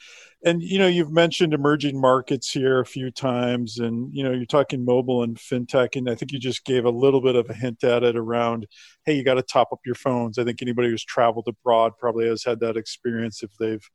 and 0.47 0.63
you 0.63 0.79
know 0.79 0.87
you've 0.87 1.13
mentioned 1.13 1.53
emerging 1.53 2.01
markets 2.01 2.51
here 2.51 2.81
a 2.81 2.87
few 2.87 3.11
times 3.11 3.79
and 3.79 4.15
you 4.15 4.23
know 4.23 4.31
you're 4.31 4.47
talking 4.47 4.85
mobile 4.85 5.23
and 5.25 5.37
fintech 5.37 5.97
and 5.97 6.09
i 6.09 6.15
think 6.15 6.33
you 6.33 6.39
just 6.39 6.65
gave 6.65 6.85
a 6.87 6.91
little 6.91 7.21
bit 7.21 7.35
of 7.35 7.51
a 7.51 7.55
hint 7.55 7.83
at 7.85 8.05
it 8.05 8.17
around 8.17 8.67
hey 9.05 9.15
you 9.15 9.25
got 9.25 9.35
to 9.35 9.43
top 9.43 9.69
up 9.73 9.81
your 9.85 9.95
phones. 9.95 10.39
I 10.39 10.45
think 10.45 10.63
anybody 10.63 10.89
who's 10.89 11.05
traveled 11.05 11.49
abroad 11.49 11.93
probably 11.99 12.27
has 12.29 12.45
had 12.45 12.61
that 12.61 12.77
experience 12.77 13.43
if 13.43 13.51
they've 13.59 13.87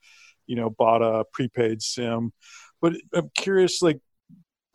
you 0.46 0.56
know 0.56 0.70
bought 0.70 1.02
a 1.02 1.24
prepaid 1.34 1.82
sim. 1.82 2.32
But 2.82 2.94
i'm 3.14 3.32
curious 3.36 3.82
like 3.82 4.00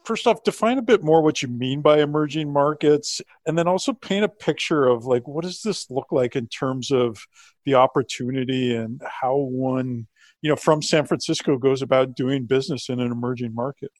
first 0.04 0.26
off 0.26 0.44
define 0.44 0.78
a 0.78 0.82
bit 0.82 1.02
more 1.02 1.20
what 1.20 1.42
you 1.42 1.48
mean 1.48 1.82
by 1.82 2.00
emerging 2.00 2.52
markets 2.52 3.20
and 3.44 3.58
then 3.58 3.68
also 3.68 3.92
paint 3.92 4.24
a 4.24 4.28
picture 4.28 4.86
of 4.86 5.04
like 5.04 5.28
what 5.28 5.44
does 5.44 5.60
this 5.62 5.90
look 5.90 6.10
like 6.10 6.36
in 6.36 6.46
terms 6.46 6.90
of 6.90 7.18
the 7.64 7.74
opportunity 7.74 8.74
and 8.74 9.02
how 9.04 9.36
one 9.36 10.06
you 10.42 10.50
know 10.50 10.56
from 10.56 10.82
San 10.82 11.06
Francisco 11.06 11.56
goes 11.58 11.82
about 11.82 12.14
doing 12.14 12.46
business 12.46 12.88
in 12.88 13.00
an 13.00 13.10
emerging 13.10 13.54
market? 13.54 13.90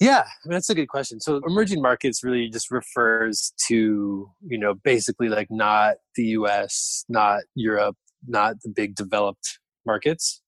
Yeah, 0.00 0.24
that's 0.46 0.68
a 0.68 0.74
good 0.74 0.88
question. 0.88 1.20
So 1.20 1.40
emerging 1.46 1.80
markets 1.80 2.24
really 2.24 2.48
just 2.48 2.72
refers 2.72 3.52
to, 3.68 4.28
you 4.44 4.58
know, 4.58 4.74
basically 4.74 5.28
like 5.28 5.46
not 5.48 5.94
the 6.16 6.24
US, 6.38 7.04
not 7.08 7.42
Europe, 7.54 7.96
not 8.26 8.56
the 8.64 8.68
big 8.68 8.96
developed 8.96 9.60
markets. 9.86 10.42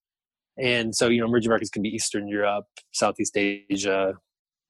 And 0.58 0.94
so, 0.94 1.08
you 1.08 1.20
know, 1.20 1.26
emerging 1.26 1.50
markets 1.50 1.70
can 1.70 1.82
be 1.82 1.88
Eastern 1.90 2.26
Europe, 2.26 2.66
Southeast 2.92 3.36
Asia, 3.36 4.14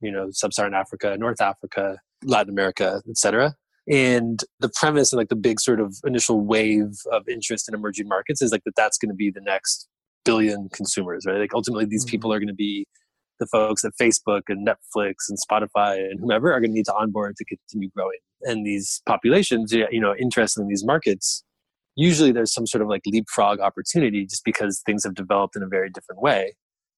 you 0.02 0.12
know, 0.12 0.28
Sub-Saharan 0.30 0.74
Africa, 0.74 1.16
North 1.18 1.40
Africa, 1.40 1.98
Latin 2.22 2.50
America, 2.50 3.00
etc. 3.08 3.54
And 3.90 4.42
the 4.60 4.70
premise 4.74 5.12
and 5.12 5.18
like 5.18 5.28
the 5.28 5.36
big 5.36 5.60
sort 5.60 5.80
of 5.80 5.96
initial 6.04 6.40
wave 6.40 6.94
of 7.10 7.26
interest 7.28 7.68
in 7.68 7.74
emerging 7.74 8.08
markets 8.08 8.42
is 8.42 8.52
like 8.52 8.64
that 8.64 8.76
that's 8.76 8.98
going 8.98 9.10
to 9.10 9.14
be 9.14 9.30
the 9.30 9.40
next 9.40 9.88
billion 10.24 10.68
consumers, 10.70 11.24
right? 11.26 11.38
Like 11.38 11.54
ultimately, 11.54 11.84
these 11.86 12.04
people 12.04 12.30
mm-hmm. 12.30 12.36
are 12.36 12.40
going 12.40 12.48
to 12.48 12.54
be 12.54 12.86
the 13.40 13.46
folks 13.46 13.84
at 13.84 13.92
Facebook 14.00 14.42
and 14.48 14.66
Netflix 14.66 15.14
and 15.28 15.38
Spotify 15.38 15.96
and 15.98 16.20
whomever 16.20 16.52
are 16.52 16.60
going 16.60 16.70
to 16.70 16.74
need 16.74 16.86
to 16.86 16.94
onboard 16.94 17.36
to 17.36 17.44
continue 17.44 17.90
growing. 17.94 18.18
And 18.42 18.64
these 18.64 19.02
populations, 19.06 19.72
you 19.72 20.00
know, 20.00 20.14
interested 20.16 20.60
in 20.62 20.68
these 20.68 20.84
markets, 20.84 21.42
usually 21.96 22.32
there's 22.32 22.52
some 22.52 22.66
sort 22.66 22.82
of 22.82 22.88
like 22.88 23.02
leapfrog 23.06 23.60
opportunity 23.60 24.26
just 24.26 24.44
because 24.44 24.82
things 24.84 25.04
have 25.04 25.14
developed 25.14 25.56
in 25.56 25.62
a 25.62 25.68
very 25.68 25.90
different 25.90 26.20
way. 26.20 26.54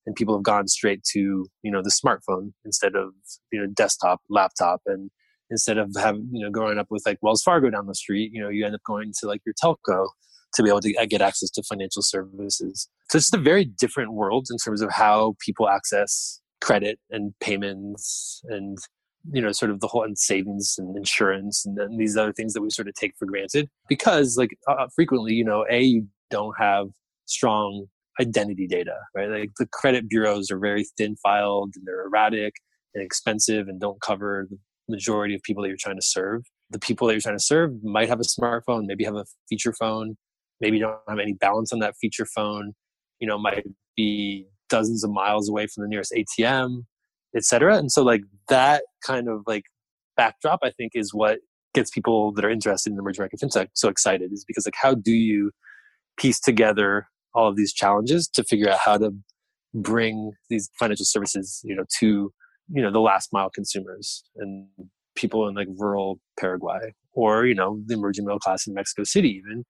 And 0.06 0.14
people 0.14 0.36
have 0.36 0.44
gone 0.44 0.68
straight 0.68 1.02
to, 1.12 1.46
you 1.62 1.70
know, 1.70 1.82
the 1.82 1.90
smartphone 1.90 2.52
instead 2.64 2.94
of, 2.94 3.12
you 3.50 3.60
know, 3.60 3.66
desktop, 3.66 4.20
laptop. 4.30 4.80
And 4.86 5.10
instead 5.50 5.78
of 5.78 5.90
having, 5.96 6.28
you 6.32 6.44
know, 6.44 6.50
growing 6.50 6.78
up 6.78 6.86
with 6.90 7.02
like 7.06 7.18
Wells 7.22 7.42
Fargo 7.42 7.70
down 7.70 7.86
the 7.86 7.94
street, 7.94 8.30
you 8.32 8.40
know, 8.40 8.48
you 8.48 8.64
end 8.64 8.74
up 8.74 8.82
going 8.86 9.12
to 9.18 9.26
like 9.26 9.40
your 9.44 9.54
telco 9.62 10.06
to 10.56 10.62
be 10.62 10.68
able 10.68 10.80
to 10.80 11.06
get 11.06 11.22
access 11.22 11.50
to 11.50 11.62
financial 11.62 12.02
services. 12.02 12.88
So 13.08 13.16
it's 13.16 13.26
just 13.26 13.34
a 13.34 13.38
very 13.38 13.64
different 13.64 14.12
world 14.12 14.48
in 14.50 14.56
terms 14.58 14.80
of 14.80 14.90
how 14.90 15.36
people 15.40 15.68
access 15.68 16.40
credit 16.60 16.98
and 17.10 17.34
payments 17.40 18.40
and 18.48 18.78
you 19.32 19.42
know 19.42 19.52
sort 19.52 19.70
of 19.70 19.80
the 19.80 19.86
whole 19.86 20.04
and 20.04 20.18
savings 20.18 20.76
and 20.78 20.96
insurance 20.96 21.66
and, 21.66 21.78
and 21.78 21.98
these 21.98 22.16
other 22.16 22.32
things 22.32 22.52
that 22.54 22.62
we 22.62 22.70
sort 22.70 22.88
of 22.88 22.94
take 22.94 23.12
for 23.18 23.26
granted 23.26 23.68
because 23.88 24.36
like 24.36 24.56
uh, 24.68 24.86
frequently 24.94 25.34
you 25.34 25.44
know 25.44 25.66
a 25.70 25.80
you 25.80 26.06
don't 26.30 26.54
have 26.58 26.86
strong 27.26 27.86
identity 28.20 28.66
data 28.66 28.96
right 29.14 29.28
like 29.28 29.50
the 29.58 29.66
credit 29.66 30.08
bureaus 30.08 30.50
are 30.50 30.58
very 30.58 30.86
thin 30.96 31.16
filed 31.16 31.72
and 31.76 31.86
they're 31.86 32.06
erratic 32.06 32.54
and 32.94 33.04
expensive 33.04 33.68
and 33.68 33.80
don't 33.80 34.00
cover 34.00 34.46
the 34.48 34.58
majority 34.88 35.34
of 35.34 35.42
people 35.42 35.62
that 35.62 35.68
you're 35.68 35.76
trying 35.78 35.96
to 35.96 36.06
serve 36.06 36.42
the 36.70 36.78
people 36.78 37.06
that 37.06 37.14
you're 37.14 37.20
trying 37.20 37.36
to 37.36 37.44
serve 37.44 37.70
might 37.82 38.08
have 38.08 38.20
a 38.20 38.22
smartphone 38.22 38.86
maybe 38.86 39.04
have 39.04 39.16
a 39.16 39.26
feature 39.48 39.72
phone 39.72 40.16
maybe 40.60 40.78
don't 40.78 40.98
have 41.08 41.18
any 41.18 41.34
balance 41.34 41.72
on 41.72 41.78
that 41.78 41.94
feature 42.00 42.26
phone 42.26 42.72
you 43.20 43.26
know 43.26 43.38
might 43.38 43.66
be 43.96 44.46
dozens 44.68 45.04
of 45.04 45.10
miles 45.10 45.48
away 45.48 45.66
from 45.66 45.82
the 45.82 45.88
nearest 45.88 46.12
atm 46.12 46.82
etc 47.36 47.76
and 47.76 47.90
so 47.92 48.02
like 48.02 48.22
that 48.48 48.82
kind 49.04 49.28
of 49.28 49.42
like 49.46 49.64
backdrop 50.16 50.60
i 50.62 50.70
think 50.70 50.92
is 50.94 51.12
what 51.12 51.38
gets 51.74 51.90
people 51.90 52.32
that 52.32 52.44
are 52.44 52.50
interested 52.50 52.92
in 52.92 52.98
emerging 52.98 53.22
market 53.22 53.40
fintech 53.40 53.68
so 53.74 53.88
excited 53.88 54.32
is 54.32 54.44
because 54.46 54.66
like 54.66 54.74
how 54.80 54.94
do 54.94 55.12
you 55.12 55.50
piece 56.16 56.40
together 56.40 57.06
all 57.34 57.48
of 57.48 57.56
these 57.56 57.72
challenges 57.72 58.26
to 58.26 58.42
figure 58.44 58.70
out 58.70 58.78
how 58.82 58.96
to 58.96 59.10
bring 59.74 60.32
these 60.48 60.70
financial 60.78 61.04
services 61.04 61.60
you 61.64 61.76
know 61.76 61.84
to 61.98 62.32
you 62.72 62.82
know 62.82 62.90
the 62.90 63.00
last 63.00 63.32
mile 63.32 63.50
consumers 63.50 64.24
and 64.36 64.66
people 65.14 65.48
in 65.48 65.54
like 65.54 65.68
rural 65.76 66.18
paraguay 66.38 66.92
or 67.12 67.46
you 67.46 67.54
know 67.54 67.78
the 67.86 67.94
emerging 67.94 68.24
middle 68.24 68.38
class 68.38 68.66
in 68.66 68.74
mexico 68.74 69.04
city 69.04 69.28
even 69.28 69.64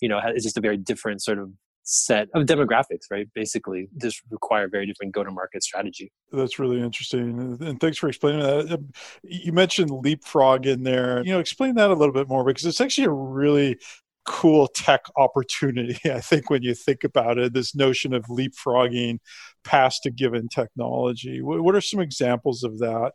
you 0.00 0.08
know, 0.08 0.20
it's 0.24 0.44
just 0.44 0.56
a 0.56 0.60
very 0.60 0.76
different 0.76 1.22
sort 1.22 1.38
of 1.38 1.50
set 1.84 2.28
of 2.34 2.46
demographics, 2.46 3.10
right? 3.10 3.28
Basically, 3.34 3.88
this 3.94 4.20
require 4.30 4.68
very 4.68 4.86
different 4.86 5.12
go-to-market 5.12 5.62
strategy. 5.62 6.10
That's 6.32 6.58
really 6.58 6.80
interesting, 6.80 7.58
and 7.60 7.80
thanks 7.80 7.98
for 7.98 8.08
explaining 8.08 8.40
that. 8.40 8.84
You 9.22 9.52
mentioned 9.52 9.90
leapfrog 9.90 10.66
in 10.66 10.82
there. 10.82 11.22
You 11.24 11.32
know, 11.32 11.40
explain 11.40 11.74
that 11.76 11.90
a 11.90 11.94
little 11.94 12.14
bit 12.14 12.28
more 12.28 12.44
because 12.44 12.64
it's 12.64 12.80
actually 12.80 13.06
a 13.06 13.10
really 13.10 13.78
cool 14.24 14.66
tech 14.68 15.02
opportunity. 15.16 15.98
I 16.10 16.20
think 16.20 16.50
when 16.50 16.62
you 16.62 16.74
think 16.74 17.04
about 17.04 17.38
it, 17.38 17.52
this 17.52 17.74
notion 17.74 18.14
of 18.14 18.24
leapfrogging 18.24 19.18
past 19.64 20.06
a 20.06 20.10
given 20.10 20.48
technology. 20.48 21.40
What 21.42 21.74
are 21.74 21.80
some 21.80 22.00
examples 22.00 22.64
of 22.64 22.78
that? 22.78 23.12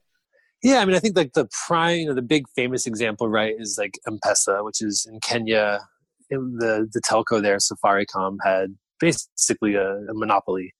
Yeah, 0.61 0.79
I 0.79 0.85
mean, 0.85 0.95
I 0.95 0.99
think 0.99 1.15
like 1.15 1.33
the 1.33 1.47
prime, 1.67 1.99
you 1.99 2.05
know, 2.07 2.13
the 2.13 2.21
big 2.21 2.45
famous 2.49 2.85
example, 2.85 3.29
right, 3.29 3.55
is 3.57 3.77
like 3.77 3.97
M-Pesa, 4.05 4.63
which 4.63 4.81
is 4.81 5.07
in 5.09 5.19
Kenya. 5.21 5.87
The 6.29 6.87
the 6.91 7.01
telco 7.01 7.41
there, 7.41 7.57
Safaricom, 7.57 8.37
had 8.43 8.75
basically 8.99 9.75
a, 9.75 9.95
a 9.95 10.13
monopoly, 10.13 10.73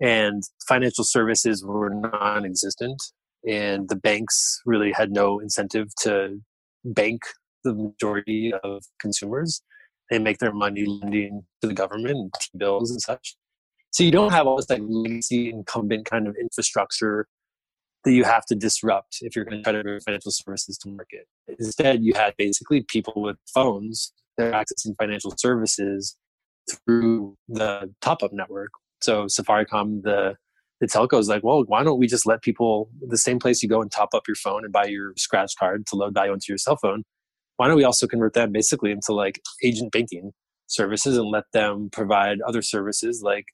and 0.00 0.42
financial 0.68 1.04
services 1.04 1.64
were 1.64 1.90
non-existent, 1.90 3.02
and 3.48 3.88
the 3.88 3.96
banks 3.96 4.60
really 4.66 4.92
had 4.92 5.10
no 5.10 5.40
incentive 5.40 5.88
to 6.02 6.40
bank 6.84 7.22
the 7.64 7.74
majority 7.74 8.52
of 8.64 8.84
consumers. 9.00 9.62
They 10.10 10.18
make 10.18 10.38
their 10.38 10.52
money 10.52 10.84
lending 10.84 11.42
to 11.60 11.68
the 11.68 11.74
government 11.74 12.16
and 12.52 12.58
bills 12.58 12.90
and 12.90 13.00
such. 13.00 13.36
So 13.92 14.04
you 14.04 14.10
don't 14.10 14.32
have 14.32 14.46
all 14.46 14.56
this 14.56 14.70
like 14.70 14.82
legacy 14.82 15.50
incumbent 15.50 16.06
kind 16.06 16.26
of 16.26 16.36
infrastructure 16.40 17.26
that 18.04 18.12
you 18.12 18.24
have 18.24 18.46
to 18.46 18.54
disrupt 18.54 19.18
if 19.20 19.36
you're 19.36 19.44
going 19.44 19.58
to 19.58 19.62
try 19.62 19.72
to 19.72 19.82
bring 19.82 20.00
financial 20.00 20.32
services 20.32 20.78
to 20.78 20.88
market. 20.88 21.26
Instead, 21.58 22.02
you 22.02 22.14
had 22.14 22.34
basically 22.38 22.82
people 22.82 23.12
with 23.16 23.36
phones 23.52 24.12
that 24.40 24.54
are 24.54 24.64
accessing 24.64 24.94
financial 24.98 25.34
services 25.36 26.16
through 26.70 27.36
the 27.48 27.92
top-up 28.00 28.32
network. 28.32 28.70
So 29.02 29.24
Safaricom, 29.26 30.02
the 30.02 30.34
the 30.80 30.86
telco 30.86 31.18
is 31.18 31.28
like, 31.28 31.44
well, 31.44 31.62
why 31.66 31.84
don't 31.84 31.98
we 31.98 32.06
just 32.06 32.24
let 32.24 32.40
people 32.40 32.88
the 33.06 33.18
same 33.18 33.38
place 33.38 33.62
you 33.62 33.68
go 33.68 33.82
and 33.82 33.92
top 33.92 34.14
up 34.14 34.22
your 34.26 34.34
phone 34.34 34.64
and 34.64 34.72
buy 34.72 34.86
your 34.86 35.12
scratch 35.18 35.52
card 35.58 35.86
to 35.86 35.96
load 35.96 36.14
value 36.14 36.32
onto 36.32 36.46
your 36.48 36.56
cell 36.56 36.76
phone? 36.76 37.04
Why 37.56 37.68
don't 37.68 37.76
we 37.76 37.84
also 37.84 38.06
convert 38.06 38.32
that 38.32 38.50
basically 38.50 38.90
into 38.90 39.12
like 39.12 39.42
agent 39.62 39.92
banking 39.92 40.32
services 40.68 41.18
and 41.18 41.26
let 41.26 41.44
them 41.52 41.90
provide 41.92 42.38
other 42.46 42.62
services 42.62 43.20
like 43.22 43.44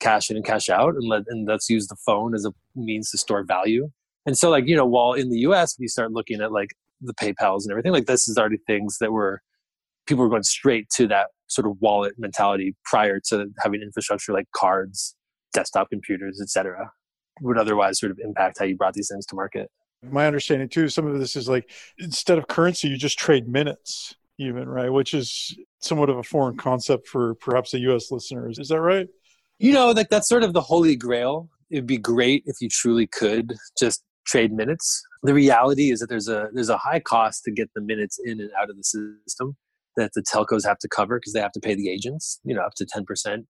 cash 0.00 0.30
in 0.30 0.36
and 0.36 0.44
cash 0.46 0.68
out 0.68 0.94
and 0.94 1.06
let 1.06 1.22
and 1.28 1.46
let's 1.46 1.68
use 1.68 1.86
the 1.88 1.96
phone 2.06 2.34
as 2.34 2.46
a 2.46 2.52
means 2.74 3.10
to 3.10 3.18
store 3.18 3.44
value 3.44 3.88
and 4.26 4.36
so 4.36 4.50
like 4.50 4.66
you 4.66 4.74
know 4.74 4.86
while 4.86 5.12
in 5.12 5.30
the 5.30 5.38
us 5.38 5.76
you 5.78 5.88
start 5.88 6.12
looking 6.12 6.40
at 6.40 6.50
like 6.50 6.70
the 7.00 7.14
paypals 7.14 7.62
and 7.62 7.70
everything 7.70 7.92
like 7.92 8.06
this 8.06 8.28
is 8.28 8.38
already 8.38 8.58
things 8.66 8.98
that 8.98 9.12
were 9.12 9.42
people 10.06 10.24
were 10.24 10.30
going 10.30 10.42
straight 10.42 10.88
to 10.96 11.06
that 11.08 11.28
sort 11.48 11.66
of 11.66 11.76
wallet 11.80 12.14
mentality 12.18 12.74
prior 12.84 13.20
to 13.28 13.46
having 13.62 13.82
infrastructure 13.82 14.32
like 14.32 14.46
cards 14.54 15.16
desktop 15.52 15.90
computers 15.90 16.40
etc 16.40 16.90
would 17.40 17.58
otherwise 17.58 17.98
sort 17.98 18.12
of 18.12 18.18
impact 18.22 18.58
how 18.58 18.64
you 18.64 18.76
brought 18.76 18.94
these 18.94 19.08
things 19.10 19.26
to 19.26 19.34
market. 19.34 19.70
My 20.02 20.26
understanding 20.26 20.68
too 20.68 20.88
some 20.88 21.06
of 21.06 21.18
this 21.18 21.36
is 21.36 21.48
like 21.48 21.70
instead 21.98 22.38
of 22.38 22.48
currency 22.48 22.88
you 22.88 22.96
just 22.96 23.18
trade 23.18 23.48
minutes 23.48 24.14
even 24.38 24.68
right? 24.68 24.92
Which 24.92 25.14
is 25.14 25.56
somewhat 25.80 26.10
of 26.10 26.18
a 26.18 26.22
foreign 26.22 26.56
concept 26.56 27.08
for 27.08 27.34
perhaps 27.36 27.72
the 27.72 27.78
us 27.78 28.10
listeners. 28.10 28.58
Is 28.58 28.68
that 28.68 28.80
right? 28.80 29.08
You 29.58 29.72
know, 29.72 29.90
like 29.90 30.08
that's 30.08 30.28
sort 30.28 30.42
of 30.42 30.52
the 30.52 30.60
holy 30.60 30.96
grail. 30.96 31.48
It'd 31.70 31.86
be 31.86 31.98
great 31.98 32.42
if 32.46 32.56
you 32.60 32.68
truly 32.68 33.06
could 33.06 33.54
just 33.78 34.02
trade 34.26 34.52
minutes. 34.52 35.02
The 35.22 35.34
reality 35.34 35.90
is 35.90 36.00
that 36.00 36.08
there's 36.08 36.28
a 36.28 36.48
there's 36.52 36.68
a 36.68 36.78
high 36.78 37.00
cost 37.00 37.44
to 37.44 37.50
get 37.50 37.70
the 37.74 37.80
minutes 37.80 38.18
in 38.24 38.40
and 38.40 38.50
out 38.60 38.70
of 38.70 38.76
the 38.76 38.82
system 38.82 39.56
that 39.96 40.12
the 40.14 40.22
telcos 40.22 40.64
have 40.64 40.78
to 40.78 40.88
cover 40.88 41.18
because 41.18 41.32
they 41.32 41.40
have 41.40 41.52
to 41.52 41.60
pay 41.60 41.74
the 41.74 41.90
agents, 41.90 42.40
you 42.44 42.54
know, 42.54 42.62
up 42.62 42.74
to 42.76 42.86
10%. 42.86 43.44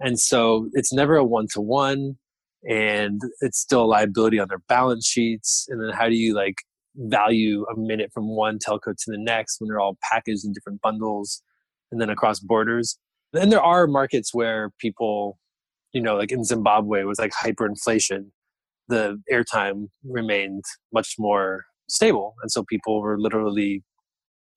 And 0.00 0.18
so 0.18 0.68
it's 0.72 0.92
never 0.92 1.16
a 1.16 1.24
one 1.24 1.46
to 1.52 1.60
one 1.60 2.16
and 2.68 3.20
it's 3.40 3.58
still 3.58 3.84
a 3.84 3.86
liability 3.86 4.38
on 4.38 4.48
their 4.48 4.62
balance 4.68 5.06
sheets. 5.06 5.66
And 5.68 5.82
then 5.82 5.90
how 5.90 6.08
do 6.08 6.14
you 6.14 6.34
like 6.34 6.56
value 6.96 7.64
a 7.72 7.78
minute 7.78 8.10
from 8.12 8.28
one 8.28 8.58
telco 8.58 8.94
to 8.96 9.04
the 9.06 9.18
next 9.18 9.60
when 9.60 9.68
they're 9.68 9.80
all 9.80 9.96
packaged 10.10 10.44
in 10.44 10.52
different 10.52 10.80
bundles 10.80 11.42
and 11.90 12.00
then 12.00 12.10
across 12.10 12.40
borders? 12.40 12.98
And 13.32 13.50
there 13.50 13.62
are 13.62 13.86
markets 13.86 14.34
where 14.34 14.70
people, 14.78 15.38
you 15.92 16.02
know, 16.02 16.16
like 16.16 16.32
in 16.32 16.44
Zimbabwe 16.44 17.04
was 17.04 17.18
like 17.18 17.32
hyperinflation, 17.32 18.26
the 18.88 19.20
airtime 19.32 19.88
remained 20.04 20.64
much 20.92 21.14
more 21.18 21.64
stable. 21.88 22.34
And 22.42 22.50
so 22.50 22.64
people 22.64 23.00
were 23.00 23.18
literally 23.18 23.82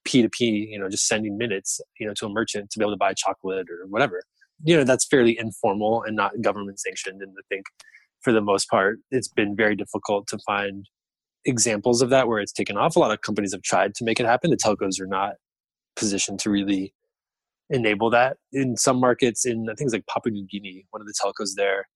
P2P, 0.07 0.69
you 0.69 0.79
know, 0.79 0.89
just 0.89 1.07
sending 1.07 1.37
minutes, 1.37 1.81
you 1.99 2.07
know, 2.07 2.13
to 2.15 2.25
a 2.25 2.29
merchant 2.29 2.69
to 2.71 2.79
be 2.79 2.83
able 2.83 2.93
to 2.93 2.97
buy 2.97 3.13
chocolate 3.13 3.67
or 3.69 3.85
whatever. 3.87 4.23
You 4.63 4.77
know, 4.77 4.83
that's 4.83 5.05
fairly 5.05 5.37
informal 5.37 6.03
and 6.03 6.15
not 6.15 6.41
government 6.41 6.79
sanctioned. 6.79 7.21
And 7.21 7.33
I 7.37 7.41
think 7.49 7.65
for 8.21 8.31
the 8.31 8.41
most 8.41 8.69
part, 8.69 8.99
it's 9.11 9.27
been 9.27 9.55
very 9.55 9.75
difficult 9.75 10.27
to 10.27 10.39
find 10.45 10.85
examples 11.45 12.01
of 12.01 12.09
that 12.09 12.27
where 12.27 12.39
it's 12.39 12.53
taken 12.53 12.77
off. 12.77 12.95
A 12.95 12.99
lot 12.99 13.11
of 13.11 13.21
companies 13.21 13.53
have 13.53 13.61
tried 13.61 13.93
to 13.95 14.03
make 14.03 14.19
it 14.19 14.25
happen. 14.25 14.49
The 14.49 14.57
telcos 14.57 14.99
are 14.99 15.07
not 15.07 15.33
positioned 15.95 16.39
to 16.39 16.49
really 16.49 16.93
enable 17.69 18.09
that 18.11 18.37
in 18.51 18.77
some 18.77 18.99
markets 18.99 19.45
in 19.45 19.67
things 19.77 19.91
like 19.91 20.05
papua 20.07 20.31
new 20.31 20.45
guinea 20.45 20.85
one 20.91 21.01
of 21.01 21.07
the 21.07 21.13
telcos 21.19 21.55
there 21.55 21.87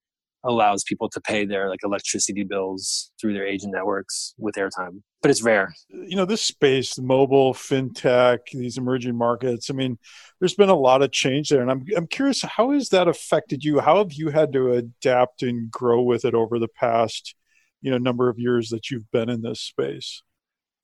allows 0.44 0.84
people 0.84 1.10
to 1.10 1.20
pay 1.22 1.46
their 1.46 1.70
like 1.70 1.80
electricity 1.84 2.44
bills 2.44 3.12
through 3.20 3.34
their 3.34 3.46
agent 3.46 3.74
networks 3.74 4.34
with 4.38 4.56
airtime 4.56 5.02
but 5.22 5.30
it's 5.30 5.42
rare 5.42 5.74
you 5.90 6.16
know 6.16 6.26
this 6.26 6.42
space 6.42 6.98
mobile 6.98 7.54
fintech 7.54 8.40
these 8.54 8.78
emerging 8.78 9.18
markets 9.18 9.70
i 9.70 9.74
mean 9.74 9.98
there's 10.40 10.56
been 10.56 10.70
a 10.70 10.76
lot 10.76 11.02
of 11.02 11.12
change 11.12 11.50
there 11.50 11.62
and 11.62 11.70
i'm, 11.70 11.86
I'm 11.96 12.08
curious 12.08 12.42
how 12.42 12.72
has 12.72 12.90
that 12.90 13.08
affected 13.08 13.64
you 13.64 13.80
how 13.80 13.98
have 13.98 14.14
you 14.14 14.30
had 14.30 14.54
to 14.54 14.74
adapt 14.74 15.44
and 15.44 15.70
grow 15.70 16.02
with 16.02 16.26
it 16.26 16.34
over 16.34 16.58
the 16.58 16.70
past 16.70 17.36
you 17.82 17.92
know 17.92 17.98
number 17.98 18.30
of 18.30 18.40
years 18.40 18.70
that 18.70 18.90
you've 18.90 19.12
been 19.12 19.30
in 19.30 19.42
this 19.42 19.60
space 19.60 20.24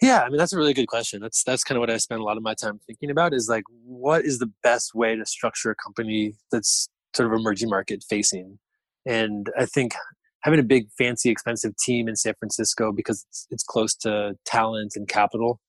yeah, 0.01 0.23
I 0.23 0.29
mean 0.29 0.37
that's 0.37 0.53
a 0.53 0.57
really 0.57 0.73
good 0.73 0.87
question. 0.87 1.21
That's 1.21 1.43
that's 1.43 1.63
kind 1.63 1.77
of 1.77 1.79
what 1.79 1.89
I 1.89 1.97
spend 1.97 2.19
a 2.19 2.23
lot 2.23 2.37
of 2.37 2.43
my 2.43 2.53
time 2.53 2.79
thinking 2.85 3.09
about 3.09 3.33
is 3.33 3.47
like 3.47 3.63
what 3.85 4.25
is 4.25 4.39
the 4.39 4.51
best 4.61 4.93
way 4.93 5.15
to 5.15 5.25
structure 5.25 5.71
a 5.71 5.75
company 5.75 6.33
that's 6.51 6.89
sort 7.15 7.31
of 7.31 7.39
emerging 7.39 7.69
market 7.69 8.03
facing. 8.07 8.59
And 9.05 9.49
I 9.57 9.65
think 9.65 9.93
having 10.41 10.59
a 10.59 10.63
big 10.63 10.87
fancy 10.97 11.29
expensive 11.29 11.75
team 11.77 12.07
in 12.07 12.15
San 12.15 12.33
Francisco 12.39 12.91
because 12.91 13.25
it's, 13.29 13.47
it's 13.49 13.63
close 13.63 13.95
to 13.95 14.35
talent 14.45 14.93
and 14.95 15.07
capital 15.07 15.59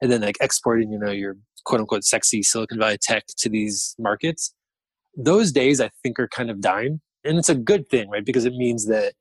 and 0.00 0.10
then 0.10 0.20
like 0.20 0.36
exporting, 0.40 0.90
you 0.90 0.98
know, 0.98 1.10
your 1.10 1.36
quote 1.64 1.80
unquote 1.80 2.04
sexy 2.04 2.42
Silicon 2.42 2.78
Valley 2.78 2.98
tech 3.00 3.24
to 3.38 3.48
these 3.48 3.94
markets. 3.98 4.54
Those 5.16 5.52
days 5.52 5.80
I 5.80 5.90
think 6.02 6.18
are 6.18 6.28
kind 6.28 6.50
of 6.50 6.60
dying. 6.60 7.00
And 7.24 7.38
it's 7.38 7.48
a 7.48 7.54
good 7.54 7.88
thing, 7.88 8.08
right? 8.08 8.24
Because 8.24 8.44
it 8.44 8.54
means 8.54 8.86
that 8.86 9.14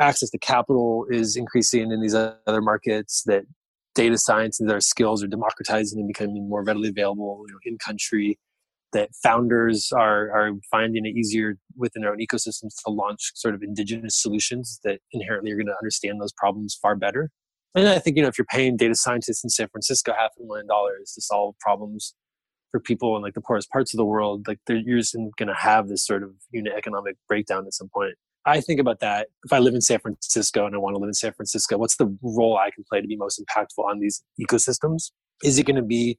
access 0.00 0.30
to 0.30 0.38
capital 0.38 1.06
is 1.10 1.36
increasing 1.36 1.90
in 1.90 2.00
these 2.00 2.14
other 2.14 2.60
markets 2.60 3.22
that 3.26 3.44
data 3.94 4.18
science 4.18 4.60
and 4.60 4.68
their 4.68 4.80
skills 4.80 5.22
are 5.22 5.28
democratizing 5.28 5.98
and 5.98 6.08
becoming 6.08 6.48
more 6.48 6.64
readily 6.64 6.88
available 6.88 7.44
you 7.46 7.52
know, 7.52 7.58
in 7.64 7.78
country 7.78 8.38
that 8.92 9.10
founders 9.22 9.90
are, 9.92 10.30
are 10.30 10.52
finding 10.70 11.06
it 11.06 11.16
easier 11.16 11.56
within 11.76 12.02
their 12.02 12.12
own 12.12 12.18
ecosystems 12.18 12.74
to 12.84 12.90
launch 12.90 13.32
sort 13.34 13.54
of 13.54 13.62
indigenous 13.62 14.20
solutions 14.20 14.80
that 14.84 15.00
inherently 15.12 15.50
are 15.50 15.56
going 15.56 15.66
to 15.66 15.76
understand 15.80 16.20
those 16.20 16.32
problems 16.32 16.78
far 16.80 16.94
better 16.94 17.30
and 17.74 17.88
i 17.88 17.98
think 17.98 18.16
you 18.16 18.22
know 18.22 18.28
if 18.28 18.38
you're 18.38 18.44
paying 18.46 18.76
data 18.76 18.94
scientists 18.94 19.42
in 19.42 19.50
san 19.50 19.68
francisco 19.68 20.12
half 20.16 20.30
a 20.40 20.44
million 20.44 20.66
dollars 20.66 21.12
to 21.14 21.20
solve 21.20 21.54
problems 21.60 22.14
for 22.70 22.80
people 22.80 23.16
in 23.16 23.22
like 23.22 23.34
the 23.34 23.40
poorest 23.40 23.70
parts 23.70 23.92
of 23.94 23.98
the 23.98 24.04
world 24.04 24.46
like 24.46 24.58
you're 24.68 24.98
just 24.98 25.14
going 25.14 25.48
to 25.48 25.54
have 25.54 25.88
this 25.88 26.04
sort 26.04 26.22
of 26.22 26.30
unit 26.50 26.72
economic 26.76 27.16
breakdown 27.28 27.66
at 27.66 27.74
some 27.74 27.88
point 27.94 28.14
I 28.44 28.60
think 28.60 28.80
about 28.80 29.00
that. 29.00 29.28
If 29.44 29.52
I 29.52 29.58
live 29.58 29.74
in 29.74 29.80
San 29.80 30.00
Francisco 30.00 30.66
and 30.66 30.74
I 30.74 30.78
want 30.78 30.96
to 30.96 31.00
live 31.00 31.08
in 31.08 31.14
San 31.14 31.32
Francisco, 31.32 31.78
what's 31.78 31.96
the 31.96 32.16
role 32.22 32.56
I 32.56 32.70
can 32.70 32.84
play 32.88 33.00
to 33.00 33.06
be 33.06 33.16
most 33.16 33.40
impactful 33.40 33.84
on 33.84 34.00
these 34.00 34.22
ecosystems? 34.40 35.12
Is 35.44 35.58
it 35.58 35.66
going 35.66 35.76
to 35.76 35.82
be 35.82 36.18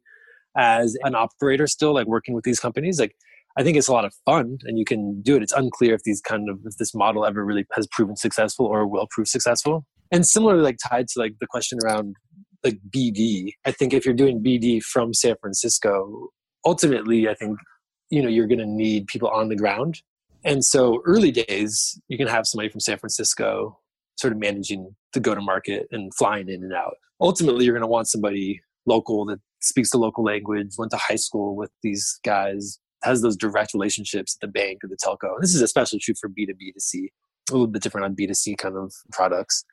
as 0.57 0.95
an 1.03 1.15
operator 1.15 1.67
still, 1.67 1.93
like 1.93 2.07
working 2.07 2.33
with 2.33 2.43
these 2.43 2.59
companies? 2.59 2.99
Like, 2.99 3.15
I 3.57 3.63
think 3.63 3.77
it's 3.77 3.87
a 3.87 3.93
lot 3.93 4.05
of 4.05 4.13
fun 4.25 4.57
and 4.63 4.79
you 4.79 4.85
can 4.85 5.21
do 5.21 5.35
it. 5.35 5.43
It's 5.43 5.53
unclear 5.53 5.93
if 5.93 6.01
these 6.03 6.21
kind 6.21 6.49
of, 6.49 6.59
if 6.65 6.77
this 6.77 6.93
model 6.95 7.25
ever 7.25 7.45
really 7.45 7.65
has 7.73 7.87
proven 7.91 8.15
successful 8.15 8.65
or 8.65 8.87
will 8.87 9.07
prove 9.11 9.27
successful. 9.27 9.85
And 10.11 10.25
similarly, 10.25 10.63
like 10.63 10.77
tied 10.83 11.07
to 11.09 11.19
like 11.19 11.33
the 11.39 11.47
question 11.47 11.79
around 11.83 12.15
like 12.63 12.79
BD, 12.89 13.51
I 13.65 13.71
think 13.71 13.93
if 13.93 14.05
you're 14.05 14.15
doing 14.15 14.43
BD 14.43 14.81
from 14.81 15.13
San 15.13 15.35
Francisco, 15.39 16.29
ultimately, 16.65 17.27
I 17.27 17.35
think, 17.35 17.59
you 18.09 18.21
know, 18.21 18.29
you're 18.29 18.47
going 18.47 18.59
to 18.59 18.65
need 18.65 19.07
people 19.07 19.29
on 19.29 19.49
the 19.49 19.55
ground 19.55 20.01
and 20.43 20.63
so 20.63 21.01
early 21.05 21.31
days, 21.31 21.99
you 22.07 22.17
can 22.17 22.27
have 22.27 22.45
somebody 22.45 22.69
from 22.69 22.81
San 22.81 22.97
Francisco 22.97 23.79
sort 24.17 24.33
of 24.33 24.39
managing 24.39 24.95
the 25.13 25.19
go 25.19 25.33
to 25.33 25.41
market 25.41 25.87
and 25.91 26.13
flying 26.15 26.49
in 26.49 26.63
and 26.63 26.73
out. 26.73 26.95
Ultimately, 27.21 27.65
you're 27.65 27.73
going 27.73 27.81
to 27.81 27.87
want 27.87 28.07
somebody 28.07 28.61
local 28.85 29.25
that 29.25 29.39
speaks 29.63 29.91
the 29.91 29.97
local 29.97 30.23
language, 30.23 30.73
went 30.77 30.91
to 30.91 30.97
high 30.97 31.15
school 31.15 31.55
with 31.55 31.71
these 31.81 32.19
guys, 32.23 32.79
has 33.03 33.21
those 33.21 33.37
direct 33.37 33.73
relationships 33.73 34.37
at 34.37 34.45
the 34.45 34.51
bank 34.51 34.79
or 34.83 34.87
the 34.87 34.97
telco. 35.03 35.33
And 35.33 35.43
this 35.43 35.55
is 35.55 35.61
especially 35.61 35.99
true 35.99 36.15
for 36.19 36.29
B2B2C, 36.29 37.07
a 37.49 37.53
little 37.53 37.67
bit 37.67 37.81
different 37.81 38.05
on 38.05 38.15
B2C 38.15 38.57
kind 38.57 38.77
of 38.77 38.93
products. 39.11 39.63